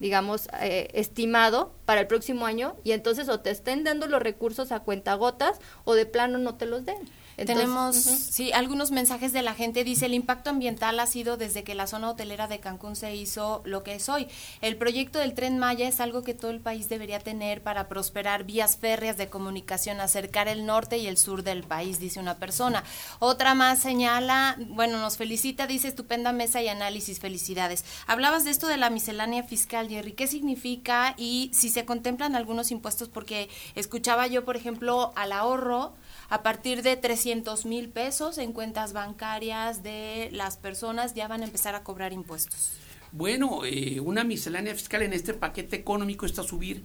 digamos, 0.00 0.48
eh, 0.60 0.90
estimado 0.92 1.72
para 1.86 2.02
el 2.02 2.06
próximo 2.08 2.44
año 2.44 2.76
y 2.84 2.92
entonces 2.92 3.30
o 3.30 3.40
te 3.40 3.50
estén 3.50 3.84
dando 3.84 4.06
los 4.06 4.22
recursos 4.22 4.70
a 4.70 4.80
cuentagotas 4.80 5.58
o 5.84 5.94
de 5.94 6.04
plano 6.04 6.36
no 6.36 6.56
te 6.56 6.66
los 6.66 6.84
den. 6.84 7.08
Tenemos, 7.44 7.96
sí, 7.96 8.52
algunos 8.52 8.90
mensajes 8.90 9.32
de 9.32 9.42
la 9.42 9.54
gente. 9.54 9.84
Dice, 9.84 10.06
el 10.06 10.14
impacto 10.14 10.50
ambiental 10.50 10.98
ha 11.00 11.06
sido 11.06 11.36
desde 11.36 11.64
que 11.64 11.74
la 11.74 11.86
zona 11.86 12.10
hotelera 12.10 12.48
de 12.48 12.60
Cancún 12.60 12.96
se 12.96 13.14
hizo 13.14 13.62
lo 13.64 13.82
que 13.82 13.94
es 13.94 14.08
hoy. 14.08 14.28
El 14.60 14.76
proyecto 14.76 15.18
del 15.18 15.34
tren 15.34 15.58
Maya 15.58 15.88
es 15.88 16.00
algo 16.00 16.22
que 16.22 16.34
todo 16.34 16.50
el 16.50 16.60
país 16.60 16.88
debería 16.88 17.18
tener 17.18 17.62
para 17.62 17.88
prosperar 17.88 18.44
vías 18.44 18.76
férreas 18.76 19.16
de 19.16 19.28
comunicación, 19.28 20.00
acercar 20.00 20.48
el 20.48 20.66
norte 20.66 20.98
y 20.98 21.06
el 21.06 21.16
sur 21.16 21.42
del 21.42 21.62
país, 21.62 21.98
dice 21.98 22.20
una 22.20 22.36
persona. 22.36 22.84
Otra 23.18 23.54
más 23.54 23.78
señala, 23.78 24.56
bueno, 24.68 24.98
nos 24.98 25.16
felicita, 25.16 25.66
dice, 25.66 25.88
estupenda 25.88 26.32
mesa 26.32 26.62
y 26.62 26.68
análisis, 26.68 27.20
felicidades. 27.20 27.84
Hablabas 28.06 28.44
de 28.44 28.50
esto 28.50 28.66
de 28.66 28.76
la 28.76 28.90
miscelánea 28.90 29.42
fiscal, 29.42 29.88
Jerry, 29.88 30.12
¿qué 30.12 30.26
significa 30.26 31.14
y 31.16 31.50
si 31.54 31.68
se 31.68 31.84
contemplan 31.84 32.36
algunos 32.36 32.70
impuestos? 32.70 33.08
Porque 33.08 33.48
escuchaba 33.74 34.26
yo, 34.26 34.44
por 34.44 34.56
ejemplo, 34.56 35.12
al 35.16 35.32
ahorro, 35.32 35.92
a 36.32 36.42
partir 36.42 36.82
de 36.82 36.96
300 36.96 37.66
mil 37.66 37.90
pesos 37.90 38.38
en 38.38 38.54
cuentas 38.54 38.94
bancarias 38.94 39.82
de 39.82 40.30
las 40.32 40.56
personas 40.56 41.12
ya 41.12 41.28
van 41.28 41.42
a 41.42 41.44
empezar 41.44 41.74
a 41.74 41.84
cobrar 41.84 42.14
impuestos. 42.14 42.70
Bueno, 43.12 43.66
eh, 43.66 44.00
una 44.00 44.24
miscelánea 44.24 44.74
fiscal 44.74 45.02
en 45.02 45.12
este 45.12 45.34
paquete 45.34 45.76
económico 45.76 46.24
está 46.24 46.42
subir 46.42 46.84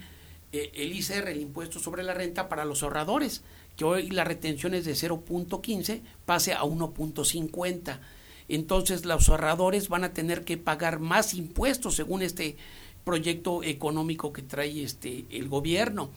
eh, 0.51 0.71
el 0.73 0.91
ICR, 0.91 1.29
el 1.29 1.39
impuesto 1.39 1.79
sobre 1.79 2.03
la 2.03 2.13
renta 2.13 2.49
para 2.49 2.65
los 2.65 2.83
ahorradores, 2.83 3.41
que 3.77 3.85
hoy 3.85 4.09
la 4.09 4.25
retención 4.25 4.73
es 4.73 4.83
de 4.83 4.91
0.15, 4.91 6.01
pase 6.25 6.51
a 6.51 6.63
1.50. 6.63 7.99
Entonces 8.49 9.05
los 9.05 9.29
ahorradores 9.29 9.87
van 9.87 10.03
a 10.03 10.11
tener 10.11 10.43
que 10.43 10.57
pagar 10.57 10.99
más 10.99 11.33
impuestos 11.33 11.95
según 11.95 12.21
este 12.21 12.57
proyecto 13.05 13.63
económico 13.63 14.33
que 14.33 14.41
trae 14.41 14.83
este 14.83 15.23
el 15.29 15.47
gobierno. 15.47 16.09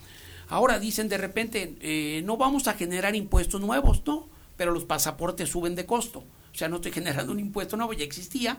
Ahora 0.51 0.81
dicen 0.81 1.09
de 1.09 1.17
repente, 1.17 1.77
eh, 1.81 2.23
no 2.25 2.37
vamos 2.37 2.67
a 2.67 2.75
generar 2.75 3.15
impuestos 3.15 3.61
nuevos, 3.61 4.03
¿no? 4.05 4.29
Pero 4.57 4.73
los 4.73 4.85
pasaportes 4.85 5.49
suben 5.49 5.77
de 5.77 5.87
costo. 5.87 6.19
O 6.53 6.55
sea, 6.55 6.69
no 6.69 6.77
estoy 6.77 6.93
generando 7.01 7.33
un 7.33 7.39
impuesto 7.41 7.77
nuevo, 7.77 7.93
ya 7.93 8.05
existía. 8.05 8.59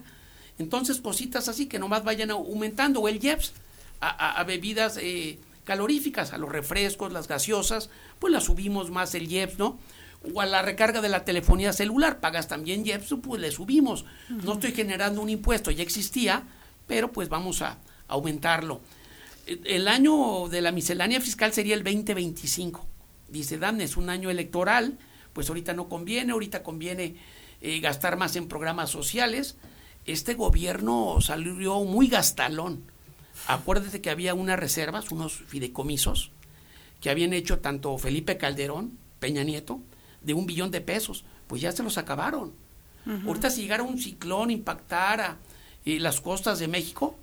Entonces, 0.58 1.02
cositas 1.02 1.50
así 1.50 1.68
que 1.68 1.80
nomás 1.80 2.04
vayan 2.04 2.32
aumentando. 2.32 3.02
O 3.02 3.08
el 3.10 3.24
IEPS 3.24 3.54
a, 4.00 4.44
bebidas 4.46 4.98
eh, 4.98 5.38
caloríficas, 5.66 6.34
a 6.34 6.38
los 6.38 6.50
refrescos, 6.50 7.12
las 7.12 7.28
gaseosas, 7.28 7.90
pues 8.20 8.34
las 8.34 8.46
subimos 8.46 8.90
más 8.90 9.14
el 9.14 9.32
IEPS, 9.32 9.60
¿no? 9.60 9.78
o 10.34 10.42
a 10.42 10.46
la 10.46 10.62
recarga 10.62 11.02
de 11.02 11.10
la 11.10 11.26
telefonía 11.26 11.74
celular, 11.74 12.20
pagas 12.20 12.48
también 12.48 12.86
IEPS, 12.86 13.16
pues 13.22 13.42
le 13.42 13.52
subimos. 13.52 14.06
No 14.30 14.54
estoy 14.54 14.72
generando 14.72 15.22
un 15.22 15.30
impuesto, 15.30 15.72
ya 15.72 15.84
existía, 15.84 16.44
pero 16.88 17.12
pues 17.12 17.28
vamos 17.28 17.62
a 17.62 17.78
aumentarlo. 18.08 18.82
El 19.48 19.88
año 19.88 20.48
de 20.50 20.62
la 20.62 20.72
miscelánea 20.72 21.20
fiscal 21.20 21.54
sería 21.54 21.76
el 21.76 21.84
2025. 21.84 22.86
Dice 23.30 23.58
Dan, 23.58 23.82
es 23.82 23.98
un 23.98 24.10
año 24.10 24.30
electoral, 24.30 24.98
pues 25.34 25.50
ahorita 25.50 25.74
no 25.74 25.90
conviene, 25.90 26.34
ahorita 26.34 26.64
conviene 26.64 27.16
eh, 27.62 27.80
gastar 27.80 28.18
más 28.18 28.36
en 28.36 28.48
programas 28.48 28.90
sociales. 28.90 29.56
Este 30.06 30.34
gobierno 30.34 31.20
salió 31.22 31.84
muy 31.84 32.08
gastalón. 32.08 32.84
Acuérdate 33.48 34.02
que 34.02 34.10
había 34.10 34.34
unas 34.34 34.60
reservas, 34.60 35.12
unos 35.12 35.34
fideicomisos, 35.34 36.32
que 37.00 37.10
habían 37.10 37.34
hecho 37.34 37.60
tanto 37.60 37.98
Felipe 37.98 38.38
Calderón, 38.38 38.98
Peña 39.20 39.44
Nieto, 39.44 39.80
de 40.22 40.34
un 40.34 40.46
billón 40.46 40.72
de 40.72 40.82
pesos. 40.82 41.24
Pues 41.48 41.62
ya 41.62 41.72
se 41.72 41.84
los 41.84 41.98
acabaron. 41.98 42.54
Ahorita 43.26 43.50
si 43.50 43.64
llegara 43.64 43.82
un 43.82 43.98
ciclón, 43.98 44.52
impactara 44.52 45.40
eh, 45.86 46.00
las 46.00 46.22
costas 46.22 46.60
de 46.60 46.68
México, 46.68 47.16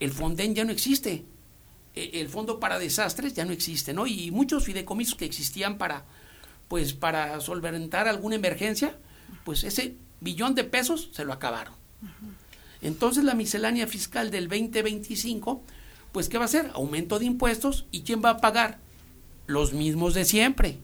el 0.00 0.10
Fonden 0.10 0.54
ya 0.54 0.64
no 0.64 0.72
existe. 0.72 1.24
E, 1.94 2.20
el 2.20 2.28
Fondo 2.28 2.60
para 2.60 2.78
Desastres 2.78 3.34
ya 3.34 3.44
no 3.44 3.52
existe, 3.52 3.92
¿no? 3.92 4.06
Y 4.06 4.30
muchos 4.30 4.64
fideicomisos 4.64 5.16
que 5.16 5.24
existían 5.24 5.78
para, 5.78 6.04
pues, 6.68 6.92
para 6.92 7.40
solventar 7.40 8.08
alguna 8.08 8.36
emergencia, 8.36 8.96
pues 9.44 9.64
ese 9.64 9.96
billón 10.20 10.54
de 10.54 10.64
pesos 10.64 11.10
se 11.12 11.24
lo 11.24 11.32
acabaron. 11.32 11.74
Entonces 12.80 13.24
la 13.24 13.34
miscelánea 13.34 13.86
fiscal 13.86 14.30
del 14.30 14.48
2025, 14.48 15.62
pues 16.12 16.28
¿qué 16.28 16.38
va 16.38 16.44
a 16.44 16.48
ser? 16.48 16.70
Aumento 16.74 17.18
de 17.18 17.24
impuestos 17.24 17.86
y 17.90 18.02
¿quién 18.02 18.22
va 18.24 18.30
a 18.30 18.36
pagar? 18.38 18.78
Los 19.46 19.72
mismos 19.72 20.14
de 20.14 20.24
siempre. 20.24 20.78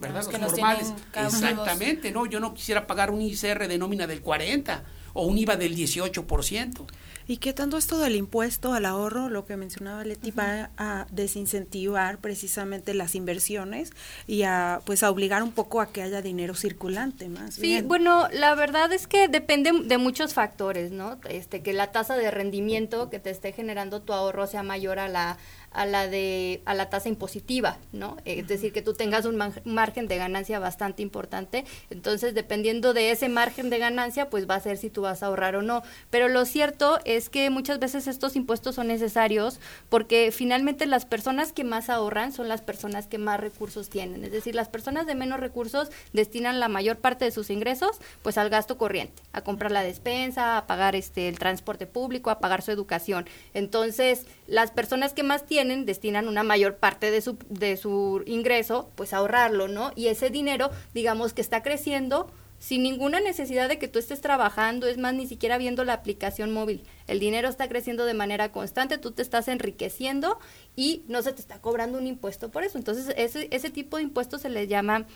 ¿Verdad? 0.00 0.24
Los, 0.24 0.40
normales. 0.40 0.94
Exactamente, 1.14 2.10
no, 2.10 2.24
yo 2.24 2.40
no 2.40 2.54
quisiera 2.54 2.86
pagar 2.86 3.10
un 3.10 3.20
ICR 3.20 3.68
de 3.68 3.76
nómina 3.76 4.06
del 4.06 4.22
40 4.22 4.82
o 5.12 5.26
un 5.26 5.36
IVA 5.36 5.56
del 5.56 5.76
18%. 5.76 6.86
¿Y 7.26 7.38
qué 7.38 7.52
tanto 7.52 7.76
esto 7.76 7.98
del 7.98 8.16
impuesto 8.16 8.72
al 8.72 8.84
ahorro, 8.84 9.28
lo 9.28 9.44
que 9.46 9.56
mencionaba 9.56 10.04
Leti, 10.04 10.30
va 10.30 10.70
a 10.76 11.06
desincentivar 11.10 12.18
precisamente 12.18 12.94
las 12.94 13.14
inversiones 13.14 13.92
y 14.26 14.42
a 14.42 14.80
pues 14.84 15.02
a 15.02 15.10
obligar 15.10 15.42
un 15.42 15.52
poco 15.52 15.80
a 15.80 15.92
que 15.92 16.02
haya 16.02 16.22
dinero 16.22 16.54
circulante 16.54 17.28
más 17.28 17.54
Sí, 17.54 17.80
bueno, 17.82 18.28
la 18.32 18.54
verdad 18.54 18.92
es 18.92 19.06
que 19.06 19.28
depende 19.28 19.72
de 19.84 19.98
muchos 19.98 20.34
factores, 20.34 20.90
¿no? 20.90 21.18
Este 21.28 21.62
que 21.62 21.72
la 21.72 21.92
tasa 21.92 22.16
de 22.16 22.30
rendimiento 22.30 23.10
que 23.10 23.18
te 23.18 23.30
esté 23.30 23.52
generando 23.52 24.02
tu 24.02 24.12
ahorro 24.12 24.46
sea 24.46 24.62
mayor 24.62 24.98
a 24.98 25.08
la 25.08 25.38
a 25.74 25.86
la 25.86 26.08
de 26.08 26.62
a 26.64 26.74
la 26.74 26.90
tasa 26.90 27.08
impositiva, 27.08 27.78
¿no? 27.92 28.16
Es 28.24 28.46
decir, 28.48 28.72
que 28.72 28.82
tú 28.82 28.94
tengas 28.94 29.24
un 29.24 29.40
margen 29.64 30.08
de 30.08 30.16
ganancia 30.16 30.58
bastante 30.58 31.02
importante. 31.02 31.64
Entonces, 31.90 32.34
dependiendo 32.34 32.92
de 32.94 33.10
ese 33.10 33.28
margen 33.28 33.70
de 33.70 33.78
ganancia, 33.78 34.30
pues 34.30 34.48
va 34.48 34.56
a 34.56 34.60
ser 34.60 34.76
si 34.76 34.90
tú 34.90 35.02
vas 35.02 35.22
a 35.22 35.26
ahorrar 35.26 35.56
o 35.56 35.62
no. 35.62 35.82
Pero 36.10 36.28
lo 36.28 36.44
cierto 36.44 36.98
es 37.04 37.28
que 37.28 37.50
muchas 37.50 37.78
veces 37.78 38.06
estos 38.06 38.36
impuestos 38.36 38.74
son 38.74 38.88
necesarios 38.88 39.60
porque 39.88 40.30
finalmente 40.32 40.86
las 40.86 41.04
personas 41.06 41.52
que 41.52 41.64
más 41.64 41.90
ahorran 41.90 42.32
son 42.32 42.48
las 42.48 42.60
personas 42.60 43.06
que 43.06 43.18
más 43.18 43.40
recursos 43.40 43.88
tienen. 43.88 44.24
Es 44.24 44.32
decir, 44.32 44.54
las 44.54 44.68
personas 44.68 45.06
de 45.06 45.14
menos 45.14 45.40
recursos 45.40 45.90
destinan 46.12 46.60
la 46.60 46.68
mayor 46.68 46.98
parte 46.98 47.24
de 47.24 47.30
sus 47.30 47.50
ingresos 47.50 47.98
pues 48.22 48.38
al 48.38 48.50
gasto 48.50 48.78
corriente, 48.78 49.22
a 49.32 49.42
comprar 49.42 49.70
la 49.72 49.82
despensa, 49.82 50.58
a 50.58 50.66
pagar 50.66 50.94
este 50.96 51.28
el 51.28 51.38
transporte 51.38 51.86
público, 51.86 52.30
a 52.30 52.38
pagar 52.38 52.62
su 52.62 52.70
educación. 52.70 53.26
Entonces, 53.54 54.26
las 54.46 54.70
personas 54.70 55.12
que 55.12 55.22
más 55.22 55.46
tienen 55.46 55.61
destinan 55.64 56.28
una 56.28 56.42
mayor 56.42 56.76
parte 56.76 57.10
de 57.10 57.20
su, 57.20 57.36
de 57.48 57.76
su 57.76 58.22
ingreso, 58.26 58.90
pues 58.94 59.12
a 59.12 59.18
ahorrarlo, 59.18 59.68
¿no? 59.68 59.92
Y 59.96 60.08
ese 60.08 60.30
dinero, 60.30 60.70
digamos 60.94 61.32
que 61.32 61.40
está 61.40 61.62
creciendo 61.62 62.30
sin 62.62 62.84
ninguna 62.84 63.20
necesidad 63.20 63.68
de 63.68 63.78
que 63.78 63.88
tú 63.88 63.98
estés 63.98 64.20
trabajando, 64.20 64.86
es 64.86 64.96
más, 64.96 65.14
ni 65.14 65.26
siquiera 65.26 65.58
viendo 65.58 65.84
la 65.84 65.94
aplicación 65.94 66.52
móvil. 66.52 66.84
El 67.08 67.18
dinero 67.18 67.48
está 67.48 67.68
creciendo 67.68 68.04
de 68.04 68.14
manera 68.14 68.52
constante, 68.52 68.98
tú 68.98 69.10
te 69.10 69.20
estás 69.20 69.48
enriqueciendo 69.48 70.38
y 70.76 71.02
no 71.08 71.22
se 71.22 71.32
te 71.32 71.40
está 71.40 71.60
cobrando 71.60 71.98
un 71.98 72.06
impuesto 72.06 72.50
por 72.52 72.62
eso. 72.62 72.78
Entonces, 72.78 73.12
ese, 73.16 73.48
ese 73.50 73.70
tipo 73.70 73.96
de 73.96 74.04
impuestos 74.04 74.42
se 74.42 74.48
les 74.48 74.68
llama 74.68 75.06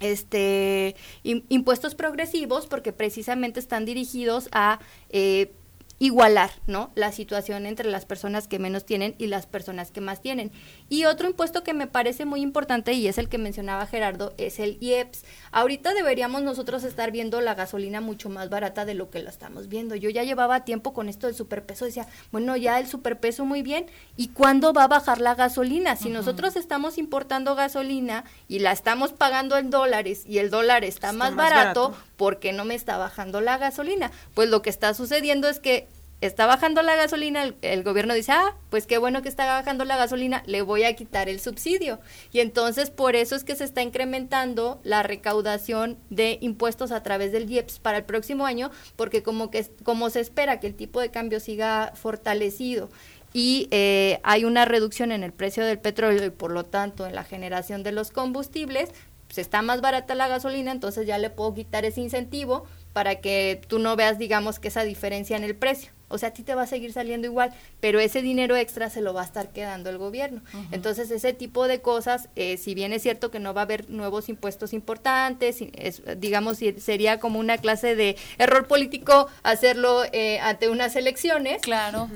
este 0.00 0.96
impuestos 1.22 1.94
progresivos 1.94 2.66
porque 2.66 2.92
precisamente 2.92 3.60
están 3.60 3.84
dirigidos 3.84 4.48
a 4.50 4.80
eh, 5.10 5.52
igualar, 6.00 6.50
¿no? 6.66 6.90
La 6.94 7.12
situación 7.12 7.66
entre 7.66 7.88
las 7.88 8.06
personas 8.06 8.48
que 8.48 8.58
menos 8.58 8.86
tienen 8.86 9.14
y 9.18 9.26
las 9.26 9.46
personas 9.46 9.90
que 9.90 10.00
más 10.00 10.22
tienen. 10.22 10.50
Y 10.88 11.04
otro 11.04 11.28
impuesto 11.28 11.62
que 11.62 11.74
me 11.74 11.86
parece 11.86 12.24
muy 12.24 12.40
importante 12.40 12.94
y 12.94 13.06
es 13.06 13.18
el 13.18 13.28
que 13.28 13.36
mencionaba 13.36 13.86
Gerardo 13.86 14.32
es 14.38 14.60
el 14.60 14.78
IEPS. 14.80 15.24
Ahorita 15.52 15.92
deberíamos 15.92 16.40
nosotros 16.40 16.84
estar 16.84 17.12
viendo 17.12 17.42
la 17.42 17.54
gasolina 17.54 18.00
mucho 18.00 18.30
más 18.30 18.48
barata 18.48 18.86
de 18.86 18.94
lo 18.94 19.10
que 19.10 19.22
la 19.22 19.28
estamos 19.28 19.68
viendo. 19.68 19.94
Yo 19.94 20.08
ya 20.08 20.24
llevaba 20.24 20.64
tiempo 20.64 20.94
con 20.94 21.10
esto 21.10 21.26
del 21.26 21.36
superpeso, 21.36 21.84
decía, 21.84 22.06
bueno, 22.32 22.56
ya 22.56 22.78
el 22.78 22.86
superpeso 22.86 23.44
muy 23.44 23.60
bien, 23.60 23.84
¿y 24.16 24.28
cuándo 24.28 24.72
va 24.72 24.84
a 24.84 24.88
bajar 24.88 25.20
la 25.20 25.34
gasolina? 25.34 25.96
Si 25.96 26.08
nosotros 26.08 26.56
estamos 26.56 26.96
importando 26.96 27.54
gasolina 27.54 28.24
y 28.48 28.60
la 28.60 28.72
estamos 28.72 29.12
pagando 29.12 29.58
en 29.58 29.68
dólares 29.68 30.24
y 30.26 30.38
el 30.38 30.48
dólar 30.48 30.82
está, 30.82 31.12
más, 31.12 31.34
barato, 31.34 31.90
barato, 31.90 31.96
¿por 32.20 32.38
qué 32.38 32.52
no 32.52 32.66
me 32.66 32.74
está 32.74 32.98
bajando 32.98 33.40
la 33.40 33.56
gasolina? 33.56 34.10
Pues 34.34 34.50
lo 34.50 34.60
que 34.60 34.68
está 34.68 34.92
sucediendo 34.92 35.48
es 35.48 35.58
que 35.58 35.88
está 36.20 36.44
bajando 36.44 36.82
la 36.82 36.94
gasolina, 36.94 37.54
el, 37.62 37.82
gobierno 37.82 38.12
dice, 38.12 38.32
ah, 38.32 38.58
pues 38.68 38.86
qué 38.86 38.98
bueno 38.98 39.22
que 39.22 39.30
está 39.30 39.46
bajando 39.46 39.86
la 39.86 39.96
gasolina, 39.96 40.42
le 40.44 40.60
voy 40.60 40.84
a 40.84 40.94
quitar 40.94 41.30
el 41.30 41.40
subsidio. 41.40 41.98
Y 42.30 42.40
entonces 42.40 42.90
por 42.90 43.16
eso 43.16 43.36
es 43.36 43.42
que 43.42 43.56
se 43.56 43.64
está 43.64 43.80
incrementando 43.80 44.82
la 44.84 45.02
recaudación 45.02 45.96
de 46.10 46.36
impuestos 46.42 46.92
a 46.92 47.02
través 47.02 47.32
del 47.32 47.50
IEPS 47.50 47.78
para 47.78 47.96
el 47.96 48.04
próximo 48.04 48.44
año, 48.44 48.70
porque 48.96 49.22
como, 49.22 49.50
que, 49.50 49.66
como 49.82 50.10
se 50.10 50.20
espera 50.20 50.60
que 50.60 50.66
el 50.66 50.74
tipo 50.74 51.00
de 51.00 51.10
cambio 51.10 51.40
siga 51.40 51.92
fortalecido 51.94 52.90
y 53.32 53.68
eh, 53.70 54.20
hay 54.24 54.44
una 54.44 54.64
reducción 54.64 55.12
en 55.12 55.22
el 55.22 55.32
precio 55.32 55.64
del 55.64 55.78
petróleo 55.78 56.26
y 56.26 56.30
por 56.30 56.50
lo 56.50 56.66
tanto 56.66 57.06
en 57.06 57.14
la 57.14 57.24
generación 57.24 57.82
de 57.82 57.92
los 57.92 58.10
combustibles, 58.10 58.90
pues 59.30 59.38
está 59.38 59.62
más 59.62 59.80
barata 59.80 60.16
la 60.16 60.26
gasolina, 60.26 60.72
entonces 60.72 61.06
ya 61.06 61.16
le 61.16 61.30
puedo 61.30 61.54
quitar 61.54 61.84
ese 61.84 62.00
incentivo 62.00 62.66
para 62.92 63.20
que 63.20 63.60
tú 63.68 63.78
no 63.78 63.94
veas, 63.94 64.18
digamos, 64.18 64.58
que 64.58 64.66
esa 64.66 64.82
diferencia 64.82 65.36
en 65.36 65.44
el 65.44 65.54
precio. 65.54 65.92
O 66.08 66.18
sea, 66.18 66.30
a 66.30 66.32
ti 66.32 66.42
te 66.42 66.56
va 66.56 66.62
a 66.62 66.66
seguir 66.66 66.92
saliendo 66.92 67.28
igual, 67.28 67.54
pero 67.78 68.00
ese 68.00 68.22
dinero 68.22 68.56
extra 68.56 68.90
se 68.90 69.00
lo 69.00 69.14
va 69.14 69.22
a 69.22 69.24
estar 69.24 69.50
quedando 69.50 69.88
el 69.88 69.98
gobierno. 69.98 70.42
Entonces, 70.72 71.12
ese 71.12 71.32
tipo 71.32 71.68
de 71.68 71.80
cosas, 71.80 72.28
eh, 72.34 72.56
si 72.56 72.74
bien 72.74 72.92
es 72.92 73.02
cierto 73.02 73.30
que 73.30 73.38
no 73.38 73.54
va 73.54 73.60
a 73.60 73.64
haber 73.64 73.88
nuevos 73.88 74.28
impuestos 74.28 74.72
importantes, 74.72 75.58
es, 75.74 76.02
digamos, 76.16 76.58
sería 76.78 77.20
como 77.20 77.38
una 77.38 77.58
clase 77.58 77.94
de 77.94 78.16
error 78.38 78.66
político 78.66 79.28
hacerlo 79.44 80.02
eh, 80.12 80.40
ante 80.40 80.68
unas 80.68 80.96
elecciones. 80.96 81.62
Claro. 81.62 82.08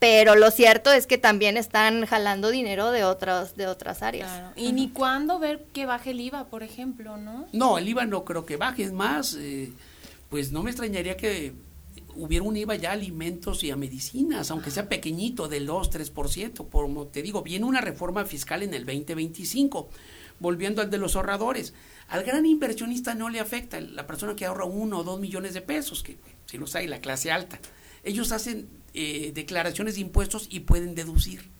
Pero 0.00 0.34
lo 0.34 0.50
cierto 0.50 0.90
es 0.90 1.06
que 1.06 1.18
también 1.18 1.58
están 1.58 2.06
jalando 2.06 2.50
dinero 2.50 2.90
de 2.90 3.04
otras 3.04 3.54
de 3.54 3.66
otras 3.66 4.02
áreas. 4.02 4.30
Y 4.56 4.72
ni 4.72 4.88
cuándo 4.88 5.38
ver 5.38 5.66
que 5.74 5.84
baje 5.84 6.12
el 6.12 6.20
IVA, 6.20 6.46
por 6.46 6.62
ejemplo, 6.62 7.18
¿no? 7.18 7.46
No, 7.52 7.76
el 7.76 7.86
IVA 7.86 8.06
no 8.06 8.24
creo 8.24 8.46
que 8.46 8.56
baje, 8.56 8.82
es 8.82 8.92
más, 8.92 9.36
eh, 9.38 9.72
pues 10.30 10.52
no 10.52 10.62
me 10.62 10.70
extrañaría 10.70 11.18
que 11.18 11.52
hubiera 12.14 12.44
un 12.44 12.56
IVA 12.56 12.76
ya 12.76 12.90
a 12.90 12.92
alimentos 12.94 13.62
y 13.62 13.70
a 13.70 13.76
medicinas, 13.76 14.50
aunque 14.50 14.70
sea 14.70 14.88
pequeñito, 14.88 15.48
del 15.48 15.66
2, 15.66 15.90
3%. 15.90 16.68
Como 16.70 17.06
te 17.08 17.20
digo, 17.20 17.42
viene 17.42 17.66
una 17.66 17.82
reforma 17.82 18.24
fiscal 18.24 18.62
en 18.62 18.72
el 18.72 18.86
2025. 18.86 19.90
Volviendo 20.38 20.80
al 20.80 20.88
de 20.88 20.96
los 20.96 21.16
ahorradores. 21.16 21.74
Al 22.08 22.24
gran 22.24 22.46
inversionista 22.46 23.14
no 23.14 23.28
le 23.28 23.40
afecta, 23.40 23.78
la 23.80 24.06
persona 24.06 24.34
que 24.34 24.46
ahorra 24.46 24.64
uno 24.64 25.00
o 25.00 25.04
dos 25.04 25.20
millones 25.20 25.52
de 25.52 25.60
pesos, 25.60 26.02
que 26.02 26.16
si 26.46 26.56
los 26.56 26.74
hay, 26.74 26.86
la 26.86 27.02
clase 27.02 27.30
alta. 27.30 27.60
Ellos 28.02 28.32
hacen 28.32 28.79
eh, 28.92 29.32
declaraciones 29.34 29.94
de 29.94 30.00
impuestos 30.00 30.46
y 30.50 30.60
pueden 30.60 30.94
deducir. 30.94 31.50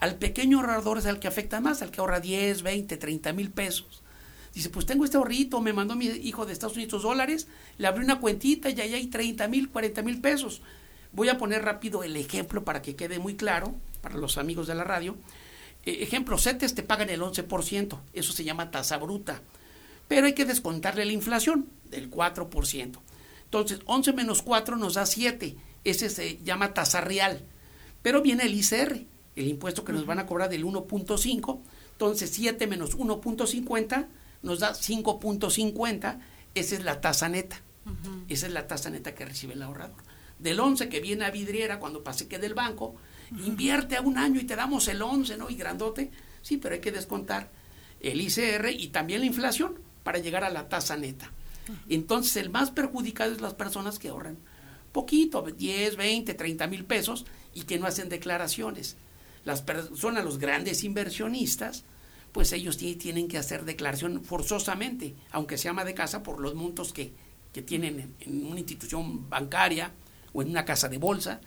Al 0.00 0.16
pequeño 0.16 0.58
ahorrador 0.58 0.98
es 0.98 1.06
al 1.06 1.20
que 1.20 1.28
afecta 1.28 1.60
más, 1.60 1.82
al 1.82 1.90
que 1.90 2.00
ahorra 2.00 2.20
10, 2.20 2.62
20, 2.62 2.96
30 2.96 3.32
mil 3.32 3.50
pesos. 3.50 4.02
Dice, 4.54 4.68
pues 4.68 4.84
tengo 4.84 5.04
este 5.04 5.16
ahorrito, 5.16 5.60
me 5.60 5.72
mandó 5.72 5.96
mi 5.96 6.06
hijo 6.06 6.44
de 6.44 6.52
Estados 6.52 6.76
Unidos 6.76 7.02
dólares, 7.02 7.48
le 7.78 7.86
abrí 7.86 8.04
una 8.04 8.20
cuentita 8.20 8.68
y 8.68 8.80
ahí 8.80 8.94
hay 8.94 9.06
30 9.06 9.48
mil, 9.48 9.70
40 9.70 10.02
mil 10.02 10.20
pesos. 10.20 10.62
Voy 11.12 11.28
a 11.28 11.38
poner 11.38 11.64
rápido 11.64 12.02
el 12.04 12.16
ejemplo 12.16 12.64
para 12.64 12.82
que 12.82 12.96
quede 12.96 13.18
muy 13.18 13.34
claro 13.34 13.74
para 14.02 14.16
los 14.16 14.38
amigos 14.38 14.66
de 14.66 14.74
la 14.74 14.84
radio. 14.84 15.16
Eh, 15.84 15.98
ejemplo, 16.02 16.38
CETES 16.38 16.74
te 16.74 16.82
pagan 16.82 17.10
el 17.10 17.20
11%, 17.20 17.98
eso 18.12 18.32
se 18.32 18.44
llama 18.44 18.70
tasa 18.70 18.98
bruta, 18.98 19.42
pero 20.08 20.26
hay 20.26 20.34
que 20.34 20.44
descontarle 20.44 21.04
la 21.04 21.12
inflación 21.12 21.68
del 21.90 22.10
4%. 22.10 22.98
Entonces, 23.44 23.80
11 23.86 24.12
menos 24.12 24.42
4 24.42 24.76
nos 24.76 24.94
da 24.94 25.06
7, 25.06 25.56
ese 25.84 26.10
se 26.10 26.38
llama 26.42 26.74
tasa 26.74 27.00
real, 27.00 27.44
pero 28.02 28.22
viene 28.22 28.44
el 28.44 28.54
ICR, 28.54 29.04
el 29.36 29.48
impuesto 29.48 29.84
que 29.84 29.92
nos 29.92 30.06
van 30.06 30.18
a 30.18 30.26
cobrar 30.26 30.48
del 30.48 30.64
1.5, 30.64 31.60
entonces 31.92 32.30
7 32.30 32.66
menos 32.66 32.96
1.50 32.96 34.06
nos 34.42 34.60
da 34.60 34.72
5.50, 34.72 36.20
esa 36.54 36.74
es 36.74 36.84
la 36.84 37.00
tasa 37.00 37.28
neta. 37.28 37.60
Esa 38.28 38.46
es 38.46 38.52
la 38.52 38.66
tasa 38.66 38.90
neta 38.90 39.14
que 39.14 39.24
recibe 39.24 39.54
el 39.54 39.62
ahorrador. 39.62 40.02
Del 40.38 40.60
11 40.60 40.88
que 40.88 41.00
viene 41.00 41.24
a 41.24 41.30
vidriera 41.30 41.78
cuando 41.78 42.04
pase 42.04 42.28
que 42.28 42.38
del 42.38 42.54
banco, 42.54 42.94
invierte 43.44 43.96
a 43.96 44.00
un 44.02 44.18
año 44.18 44.40
y 44.40 44.44
te 44.44 44.56
damos 44.56 44.88
el 44.88 45.02
11, 45.02 45.36
¿no? 45.36 45.50
Y 45.50 45.56
grandote. 45.56 46.10
Sí, 46.42 46.56
pero 46.58 46.74
hay 46.74 46.80
que 46.80 46.92
descontar 46.92 47.50
el 48.00 48.20
ICR 48.20 48.70
y 48.70 48.88
también 48.88 49.20
la 49.20 49.26
inflación 49.26 49.78
para 50.02 50.18
llegar 50.18 50.44
a 50.44 50.50
la 50.50 50.68
tasa 50.68 50.96
neta. 50.96 51.30
Entonces 51.88 52.36
el 52.36 52.50
más 52.50 52.70
perjudicado 52.70 53.32
es 53.32 53.40
las 53.40 53.54
personas 53.54 53.98
que 53.98 54.08
ahorran 54.08 54.36
poquito, 54.92 55.42
10, 55.42 55.96
20, 55.96 56.34
30 56.34 56.66
mil 56.66 56.84
pesos 56.84 57.26
y 57.54 57.62
que 57.62 57.78
no 57.78 57.86
hacen 57.86 58.08
declaraciones. 58.08 58.96
Las 59.44 59.62
personas, 59.62 60.24
los 60.24 60.38
grandes 60.38 60.84
inversionistas, 60.84 61.84
pues 62.32 62.52
ellos 62.52 62.76
tienen 62.76 63.28
que 63.28 63.38
hacer 63.38 63.64
declaración 63.64 64.24
forzosamente, 64.24 65.14
aunque 65.30 65.58
se 65.58 65.64
llama 65.64 65.84
de 65.84 65.94
casa, 65.94 66.22
por 66.22 66.40
los 66.40 66.54
montos 66.54 66.92
que, 66.92 67.12
que 67.52 67.62
tienen 67.62 68.14
en 68.20 68.46
una 68.46 68.60
institución 68.60 69.28
bancaria 69.28 69.92
o 70.32 70.42
en 70.42 70.50
una 70.50 70.64
casa 70.64 70.88
de 70.88 70.98
bolsa 70.98 71.40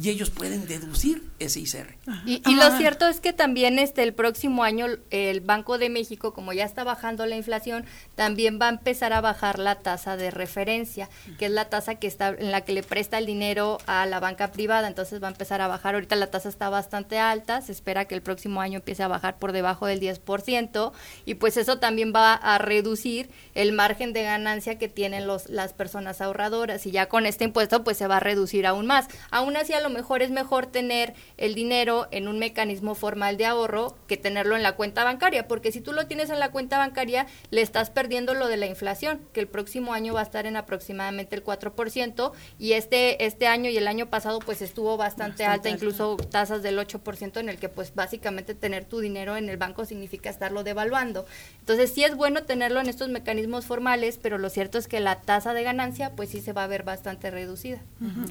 y 0.00 0.10
ellos 0.10 0.30
pueden 0.30 0.66
deducir 0.66 1.22
ese 1.38 1.60
ICR. 1.60 1.96
Y, 2.26 2.42
y 2.48 2.54
lo 2.56 2.76
cierto 2.76 3.06
es 3.06 3.20
que 3.20 3.32
también 3.32 3.78
este 3.78 4.02
el 4.02 4.12
próximo 4.12 4.64
año 4.64 4.86
el 5.10 5.40
Banco 5.40 5.78
de 5.78 5.88
México, 5.88 6.34
como 6.34 6.52
ya 6.52 6.64
está 6.64 6.82
bajando 6.84 7.26
la 7.26 7.36
inflación, 7.36 7.84
también 8.16 8.58
va 8.60 8.66
a 8.66 8.70
empezar 8.70 9.12
a 9.12 9.20
bajar 9.20 9.58
la 9.58 9.76
tasa 9.76 10.16
de 10.16 10.30
referencia, 10.30 11.08
que 11.38 11.46
es 11.46 11.52
la 11.52 11.68
tasa 11.68 11.94
que 11.96 12.06
está 12.06 12.30
en 12.30 12.50
la 12.50 12.62
que 12.62 12.72
le 12.72 12.82
presta 12.82 13.18
el 13.18 13.26
dinero 13.26 13.78
a 13.86 14.06
la 14.06 14.20
banca 14.20 14.50
privada, 14.50 14.88
entonces 14.88 15.22
va 15.22 15.28
a 15.28 15.30
empezar 15.30 15.60
a 15.60 15.68
bajar. 15.68 15.94
Ahorita 15.94 16.16
la 16.16 16.30
tasa 16.30 16.48
está 16.48 16.68
bastante 16.68 17.18
alta, 17.18 17.60
se 17.62 17.72
espera 17.72 18.06
que 18.06 18.14
el 18.14 18.22
próximo 18.22 18.60
año 18.60 18.78
empiece 18.78 19.02
a 19.02 19.08
bajar 19.08 19.38
por 19.38 19.52
debajo 19.52 19.86
del 19.86 20.00
10% 20.00 20.92
y 21.24 21.34
pues 21.34 21.56
eso 21.56 21.78
también 21.78 22.12
va 22.14 22.34
a 22.34 22.58
reducir 22.58 23.30
el 23.54 23.72
margen 23.72 24.12
de 24.12 24.24
ganancia 24.24 24.78
que 24.78 24.88
tienen 24.88 25.26
los 25.26 25.48
las 25.48 25.72
personas 25.72 26.20
ahorradoras 26.20 26.86
y 26.86 26.90
ya 26.90 27.06
con 27.06 27.26
este 27.26 27.44
impuesto 27.44 27.84
pues 27.84 27.96
se 27.96 28.06
va 28.06 28.16
a 28.16 28.20
reducir 28.20 28.66
aún 28.66 28.86
más. 28.86 29.06
Aún 29.30 29.56
así 29.56 29.72
lo 29.84 29.90
mejor 29.90 30.22
es 30.22 30.30
mejor 30.30 30.66
tener 30.66 31.14
el 31.36 31.54
dinero 31.54 32.08
en 32.10 32.26
un 32.26 32.38
mecanismo 32.38 32.94
formal 32.94 33.36
de 33.36 33.44
ahorro 33.44 33.94
que 34.08 34.16
tenerlo 34.16 34.56
en 34.56 34.62
la 34.62 34.72
cuenta 34.72 35.04
bancaria, 35.04 35.46
porque 35.46 35.70
si 35.72 35.80
tú 35.80 35.92
lo 35.92 36.06
tienes 36.06 36.30
en 36.30 36.40
la 36.40 36.50
cuenta 36.50 36.78
bancaria, 36.78 37.26
le 37.50 37.60
estás 37.60 37.90
perdiendo 37.90 38.32
lo 38.32 38.48
de 38.48 38.56
la 38.56 38.66
inflación, 38.66 39.20
que 39.34 39.40
el 39.40 39.46
próximo 39.46 39.92
año 39.92 40.14
va 40.14 40.20
a 40.20 40.22
estar 40.22 40.46
en 40.46 40.56
aproximadamente 40.56 41.36
el 41.36 41.44
4%, 41.44 42.32
y 42.58 42.72
este, 42.72 43.26
este 43.26 43.46
año 43.46 43.68
y 43.68 43.76
el 43.76 43.86
año 43.86 44.06
pasado 44.06 44.38
pues 44.38 44.62
estuvo 44.62 44.96
bastante, 44.96 45.44
alta, 45.44 45.68
incluso 45.68 46.16
tasas 46.16 46.62
del 46.62 46.78
8%, 46.78 47.38
en 47.38 47.50
el 47.50 47.58
que 47.58 47.68
pues 47.68 47.94
básicamente 47.94 48.54
tener 48.54 48.86
tu 48.86 49.00
dinero 49.00 49.36
en 49.36 49.50
el 49.50 49.58
banco 49.58 49.84
significa 49.84 50.30
estarlo 50.30 50.64
devaluando. 50.64 51.26
Entonces 51.60 51.92
sí 51.92 52.04
es 52.04 52.16
bueno 52.16 52.44
tenerlo 52.44 52.80
en 52.80 52.88
estos 52.88 53.10
mecanismos 53.10 53.66
formales, 53.66 54.18
pero 54.22 54.38
lo 54.38 54.48
cierto 54.48 54.78
es 54.78 54.88
que 54.88 55.00
la 55.00 55.20
tasa 55.20 55.52
de 55.52 55.62
ganancia 55.62 56.12
pues 56.16 56.30
sí 56.30 56.40
se 56.40 56.54
va 56.54 56.64
a 56.64 56.68
ver 56.68 56.84
bastante 56.84 57.30
reducida. 57.30 57.82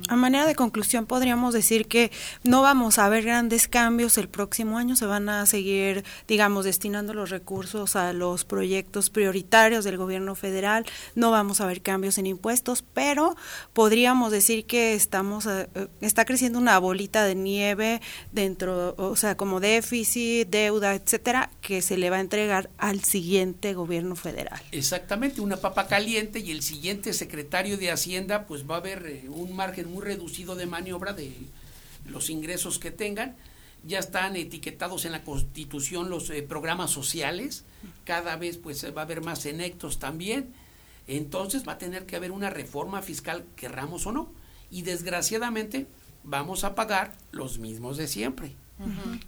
A 0.10 0.16
manera 0.16 0.48
de 0.48 0.56
conclusión 0.56 1.06
podríamos 1.06 1.43
decir 1.52 1.88
que 1.88 2.12
no 2.44 2.62
vamos 2.62 3.00
a 3.00 3.10
ver 3.10 3.24
grandes 3.26 3.68
cambios 3.68 4.18
el 4.18 4.30
próximo 4.30 4.78
año, 4.78 4.96
se 4.96 5.06
van 5.06 5.28
a 5.30 5.46
seguir, 5.46 6.06
digamos, 6.28 6.64
destinando 6.64 7.14
los 7.14 7.32
recursos 7.32 7.96
a 7.96 8.14
los 8.14 8.46
proyectos 8.46 9.10
prioritarios 9.10 9.84
del 9.84 9.98
gobierno 9.98 10.36
federal, 10.36 10.86
no 11.16 11.32
vamos 11.32 11.60
a 11.60 11.66
ver 11.66 11.82
cambios 11.82 12.18
en 12.18 12.28
impuestos, 12.28 12.84
pero 12.94 13.36
podríamos 13.74 14.32
decir 14.32 14.66
que 14.66 14.94
estamos, 14.94 15.48
eh, 15.48 15.68
está 16.02 16.26
creciendo 16.26 16.60
una 16.60 16.78
bolita 16.78 17.26
de 17.26 17.36
nieve 17.36 18.02
dentro, 18.32 18.96
o 18.98 19.16
sea, 19.16 19.36
como 19.36 19.60
déficit, 19.60 20.48
deuda, 20.48 20.94
etcétera, 20.94 21.50
que 21.62 21.82
se 21.82 21.98
le 21.98 22.10
va 22.10 22.18
a 22.18 22.22
entregar 22.22 22.70
al 22.78 23.04
siguiente 23.04 23.74
gobierno 23.74 24.16
federal. 24.16 24.62
Exactamente, 24.72 25.42
una 25.42 25.58
papa 25.58 25.88
caliente 25.88 26.40
y 26.40 26.52
el 26.52 26.62
siguiente 26.62 27.14
secretario 27.14 27.78
de 27.78 27.92
Hacienda, 27.92 28.46
pues 28.46 28.70
va 28.70 28.76
a 28.76 28.78
haber 28.80 29.06
eh, 29.08 29.30
un 29.30 29.56
margen 29.56 29.92
muy 29.92 30.04
reducido 30.04 30.56
de 30.56 30.66
maniobra 30.66 31.14
de 31.14 31.33
los 32.06 32.30
ingresos 32.30 32.80
que 32.80 32.92
tengan. 32.92 33.36
Ya 33.86 34.00
están 34.00 34.36
etiquetados 34.36 35.06
en 35.06 35.12
la 35.12 35.24
Constitución 35.24 36.10
los 36.10 36.30
eh, 36.30 36.42
programas 36.42 36.92
sociales, 36.92 37.66
cada 38.06 38.38
vez 38.38 38.58
pues 38.58 38.86
va 38.96 39.02
a 39.02 39.04
haber 39.04 39.22
más 39.22 39.46
enectos 39.46 40.00
también. 40.00 40.54
Entonces 41.08 41.68
va 41.68 41.74
a 41.74 41.78
tener 41.78 42.06
que 42.06 42.16
haber 42.16 42.32
una 42.32 42.50
reforma 42.50 43.02
fiscal, 43.02 43.44
querramos 43.58 44.08
o 44.08 44.14
no. 44.14 44.32
Y 44.72 44.84
desgraciadamente 44.84 45.88
vamos 46.24 46.64
a 46.64 46.76
pagar 46.76 47.14
los 47.32 47.60
mismos 47.60 47.98
de 47.98 48.08
siempre. 48.08 48.56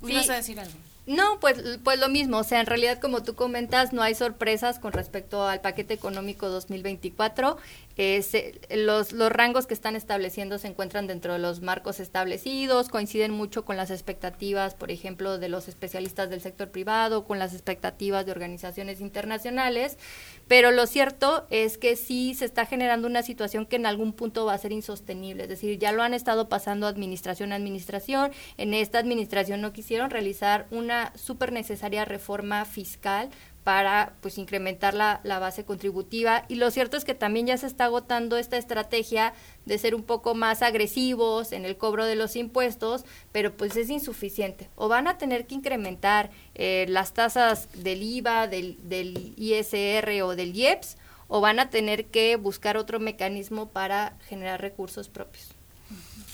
¿Vas 0.01 0.30
a 0.30 0.36
decir 0.36 0.60
algo? 0.60 0.78
No, 1.08 1.39
pues, 1.39 1.80
pues 1.84 1.99
lo 1.99 2.10
mismo, 2.10 2.39
o 2.39 2.43
sea, 2.43 2.60
en 2.62 2.66
realidad 2.66 2.99
como 2.99 3.22
tú 3.22 3.36
comentas, 3.36 3.93
no 3.93 4.01
hay 4.01 4.16
sorpresas 4.16 4.80
con 4.80 4.91
respecto 4.91 5.47
al 5.47 5.62
paquete 5.62 5.93
económico 5.93 6.49
2024. 6.49 7.58
Eh, 7.97 8.60
los, 8.72 9.12
los 9.12 9.32
rangos 9.32 9.68
que 9.68 9.76
están 9.76 9.95
estableciendo 9.95 10.58
se 10.58 10.68
encuentran 10.68 11.06
dentro 11.06 11.34
de 11.34 11.39
los 11.39 11.62
marcos 11.62 11.99
establecidos, 11.99 12.89
coinciden 12.89 13.32
mucho 13.32 13.66
con 13.66 13.78
las 13.78 13.91
expectativas, 13.91 14.74
por 14.74 14.89
ejemplo, 14.89 15.38
de 15.38 15.47
los 15.47 15.68
especialistas 15.68 16.32
del 16.32 16.41
sector 16.41 16.70
privado, 16.72 17.24
con 17.26 17.38
las 17.38 17.53
expectativas 17.53 18.26
de 18.26 18.32
organizaciones 18.32 18.99
internacionales, 18.99 19.99
pero 20.48 20.72
lo 20.72 20.88
cierto 20.88 21.48
es 21.50 21.78
que 21.78 21.96
sí 21.96 22.34
se 22.34 22.46
está 22.46 22.66
generando 22.66 23.08
una 23.08 23.24
situación 23.24 23.66
que 23.66 23.76
en 23.76 23.86
algún 23.86 24.14
punto 24.14 24.46
va 24.46 24.54
a 24.54 24.58
ser 24.58 24.72
insostenible, 24.72 25.43
es 25.43 25.50
decir, 25.50 25.80
ya 25.80 25.91
lo 25.91 26.04
han 26.04 26.14
estado 26.14 26.50
pasando 26.50 26.88
administración 26.88 27.52
a 27.52 27.56
administración, 27.56 28.32
en 28.58 28.74
esta 28.74 29.00
administración 29.00 29.62
no 29.62 29.74
quisieron 29.74 30.10
realizar 30.10 30.68
una 30.72 31.12
súper 31.16 31.52
necesaria 31.52 32.06
reforma 32.06 32.66
fiscal 32.66 33.30
para 33.66 34.13
pues 34.22 34.38
incrementar 34.38 34.93
la, 34.93 35.22
la, 35.24 35.39
base 35.39 35.66
contributiva 35.66 36.45
y 36.47 36.55
lo 36.55 36.70
cierto 36.70 36.97
es 36.97 37.03
que 37.03 37.16
también 37.16 37.47
ya 37.47 37.57
se 37.57 37.66
está 37.66 37.86
agotando 37.86 38.38
esta 38.38 38.57
estrategia 38.57 39.34
de 39.66 39.80
ser 39.80 39.95
un 39.95 40.03
poco 40.03 40.36
más 40.36 40.61
agresivos 40.61 41.51
en 41.51 41.66
el 41.66 41.76
cobro 41.76 42.05
de 42.05 42.16
los 42.16 42.36
impuestos, 42.36 43.05
pero 43.32 43.57
pues 43.57 43.76
es 43.76 43.89
insuficiente. 43.89 44.70
O 44.76 44.88
van 44.88 45.07
a 45.07 45.18
tener 45.18 45.47
que 45.47 45.55
incrementar 45.55 46.30
eh, 46.53 46.86
las 46.89 47.16
tasas 47.16 47.68
del 47.74 48.03
IVA, 48.03 48.47
del, 48.47 48.78
del 48.88 49.34
ISR 49.36 50.22
o 50.22 50.36
del 50.36 50.55
IEPS, 50.55 50.97
o 51.28 51.41
van 51.41 51.59
a 51.59 51.72
tener 51.72 52.05
que 52.05 52.36
buscar 52.36 52.78
otro 52.78 52.99
mecanismo 52.99 53.70
para 53.70 54.16
generar 54.30 54.61
recursos 54.61 55.09
propios. 55.09 55.47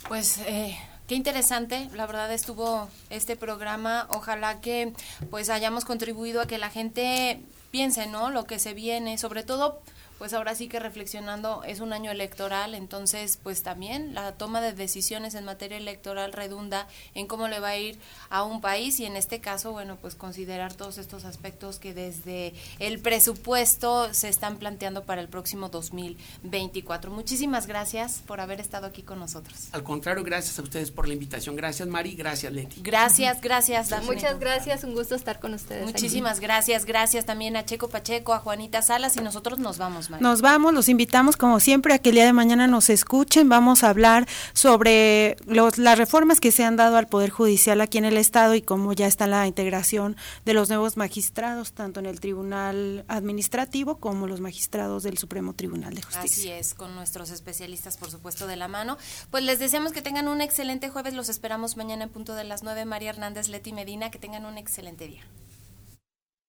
Pues 0.10 0.40
eh, 0.40 0.78
Qué 1.12 1.18
interesante, 1.18 1.90
la 1.94 2.06
verdad 2.06 2.32
estuvo 2.32 2.88
este 3.10 3.36
programa. 3.36 4.08
Ojalá 4.12 4.62
que 4.62 4.94
pues 5.30 5.50
hayamos 5.50 5.84
contribuido 5.84 6.40
a 6.40 6.46
que 6.46 6.58
la 6.58 6.70
gente 6.70 7.42
piense, 7.70 8.08
¿no? 8.08 8.30
Lo 8.30 8.46
que 8.46 8.60
se 8.60 8.74
viene, 8.74 9.18
sobre 9.18 9.44
todo 9.44 9.82
pues 10.22 10.34
ahora 10.34 10.54
sí 10.54 10.68
que 10.68 10.80
reflexionando 10.80 11.64
es 11.64 11.80
un 11.80 11.94
año 11.94 12.12
electoral, 12.12 12.76
entonces 12.76 13.40
pues 13.42 13.64
también 13.64 14.14
la 14.14 14.34
toma 14.34 14.62
de 14.62 14.72
decisiones 14.72 15.34
en 15.34 15.46
materia 15.46 15.78
electoral 15.78 16.32
redunda 16.32 16.88
en 17.16 17.26
cómo 17.26 17.48
le 17.48 17.60
va 17.60 17.70
a 17.70 17.78
ir 17.78 17.98
a 18.30 18.44
un 18.44 18.62
país 18.62 19.00
y 19.00 19.06
en 19.06 19.16
este 19.16 19.42
caso, 19.42 19.72
bueno, 19.72 19.98
pues 20.00 20.14
considerar 20.14 20.76
todos 20.76 21.00
estos 21.00 21.26
aspectos 21.26 21.80
que 21.80 21.96
desde 21.96 22.54
el 22.78 23.00
presupuesto 23.00 24.14
se 24.14 24.30
están 24.30 24.58
planteando 24.58 25.06
para 25.06 25.22
el 25.22 25.28
próximo 25.28 25.70
2024. 25.70 27.10
Muchísimas 27.10 27.66
gracias 27.66 28.22
por 28.28 28.42
haber 28.42 28.60
estado 28.60 28.86
aquí 28.86 29.02
con 29.02 29.18
nosotros. 29.18 29.70
Al 29.72 29.82
contrario, 29.82 30.24
gracias 30.24 30.60
a 30.60 30.62
ustedes 30.62 30.92
por 30.92 31.08
la 31.08 31.16
invitación. 31.16 31.56
Gracias 31.56 31.88
Mari, 31.88 32.14
gracias 32.14 32.54
Leti. 32.54 32.80
Gracias, 32.84 33.42
gracias. 33.42 33.90
Muchas 34.04 34.40
gracias, 34.40 34.84
un 34.84 34.94
gusto 34.94 35.16
estar 35.16 35.40
con 35.40 35.56
ustedes. 35.56 35.84
Muchísimas 35.84 36.40
gracias, 36.40 36.86
gracias 36.86 37.26
también 37.26 37.56
a 37.56 37.66
Checo 37.66 37.88
Pacheco, 37.88 38.36
a 38.36 38.38
Juanita 38.38 38.84
Salas 38.84 39.18
y 39.18 39.22
nosotros 39.22 39.58
nos 39.58 39.80
vamos. 39.80 40.11
Nos 40.20 40.42
vamos, 40.42 40.74
los 40.74 40.90
invitamos 40.90 41.38
como 41.38 41.60
siempre 41.60 41.94
a 41.94 42.00
que 42.00 42.10
el 42.10 42.16
día 42.16 42.26
de 42.26 42.34
mañana 42.34 42.68
nos 42.68 42.90
escuchen. 42.90 43.50
Vamos 43.50 43.84
a 43.84 43.90
hablar 43.90 44.28
sobre 44.54 45.38
los, 45.46 45.78
las 45.78 45.98
reformas 45.98 46.40
que 46.40 46.52
se 46.52 46.64
han 46.64 46.76
dado 46.76 46.98
al 46.98 47.08
Poder 47.08 47.30
Judicial 47.30 47.82
aquí 47.82 47.98
en 47.98 48.06
el 48.06 48.18
Estado 48.18 48.56
y 48.56 48.62
cómo 48.62 48.94
ya 48.94 49.08
está 49.08 49.28
la 49.28 49.48
integración 49.48 50.16
de 50.46 50.54
los 50.54 50.70
nuevos 50.70 50.98
magistrados, 50.98 51.74
tanto 51.74 52.00
en 52.00 52.06
el 52.06 52.20
Tribunal 52.20 53.06
Administrativo 53.08 53.98
como 53.98 54.28
los 54.28 54.42
magistrados 54.42 55.04
del 55.04 55.18
Supremo 55.18 55.54
Tribunal 55.54 55.94
de 55.94 56.02
Justicia. 56.02 56.56
Así 56.56 56.62
es, 56.70 56.74
con 56.74 56.96
nuestros 56.96 57.32
especialistas, 57.32 57.98
por 57.98 58.12
supuesto, 58.12 58.48
de 58.48 58.56
la 58.56 58.68
mano. 58.68 58.98
Pues 59.30 59.44
les 59.44 59.60
deseamos 59.60 59.92
que 59.92 60.02
tengan 60.02 60.28
un 60.28 60.42
excelente 60.42 60.90
jueves. 60.90 61.14
Los 61.14 61.30
esperamos 61.30 61.78
mañana 61.78 62.04
en 62.04 62.10
punto 62.10 62.36
de 62.36 62.44
las 62.44 62.64
9. 62.64 62.86
María 62.86 63.12
Hernández, 63.12 63.48
Leti 63.48 63.74
Medina, 63.74 64.12
que 64.12 64.20
tengan 64.20 64.46
un 64.46 64.58
excelente 64.58 65.08
día. 65.08 65.24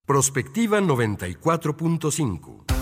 Prospectiva 0.04 0.80
94.5 0.80 2.81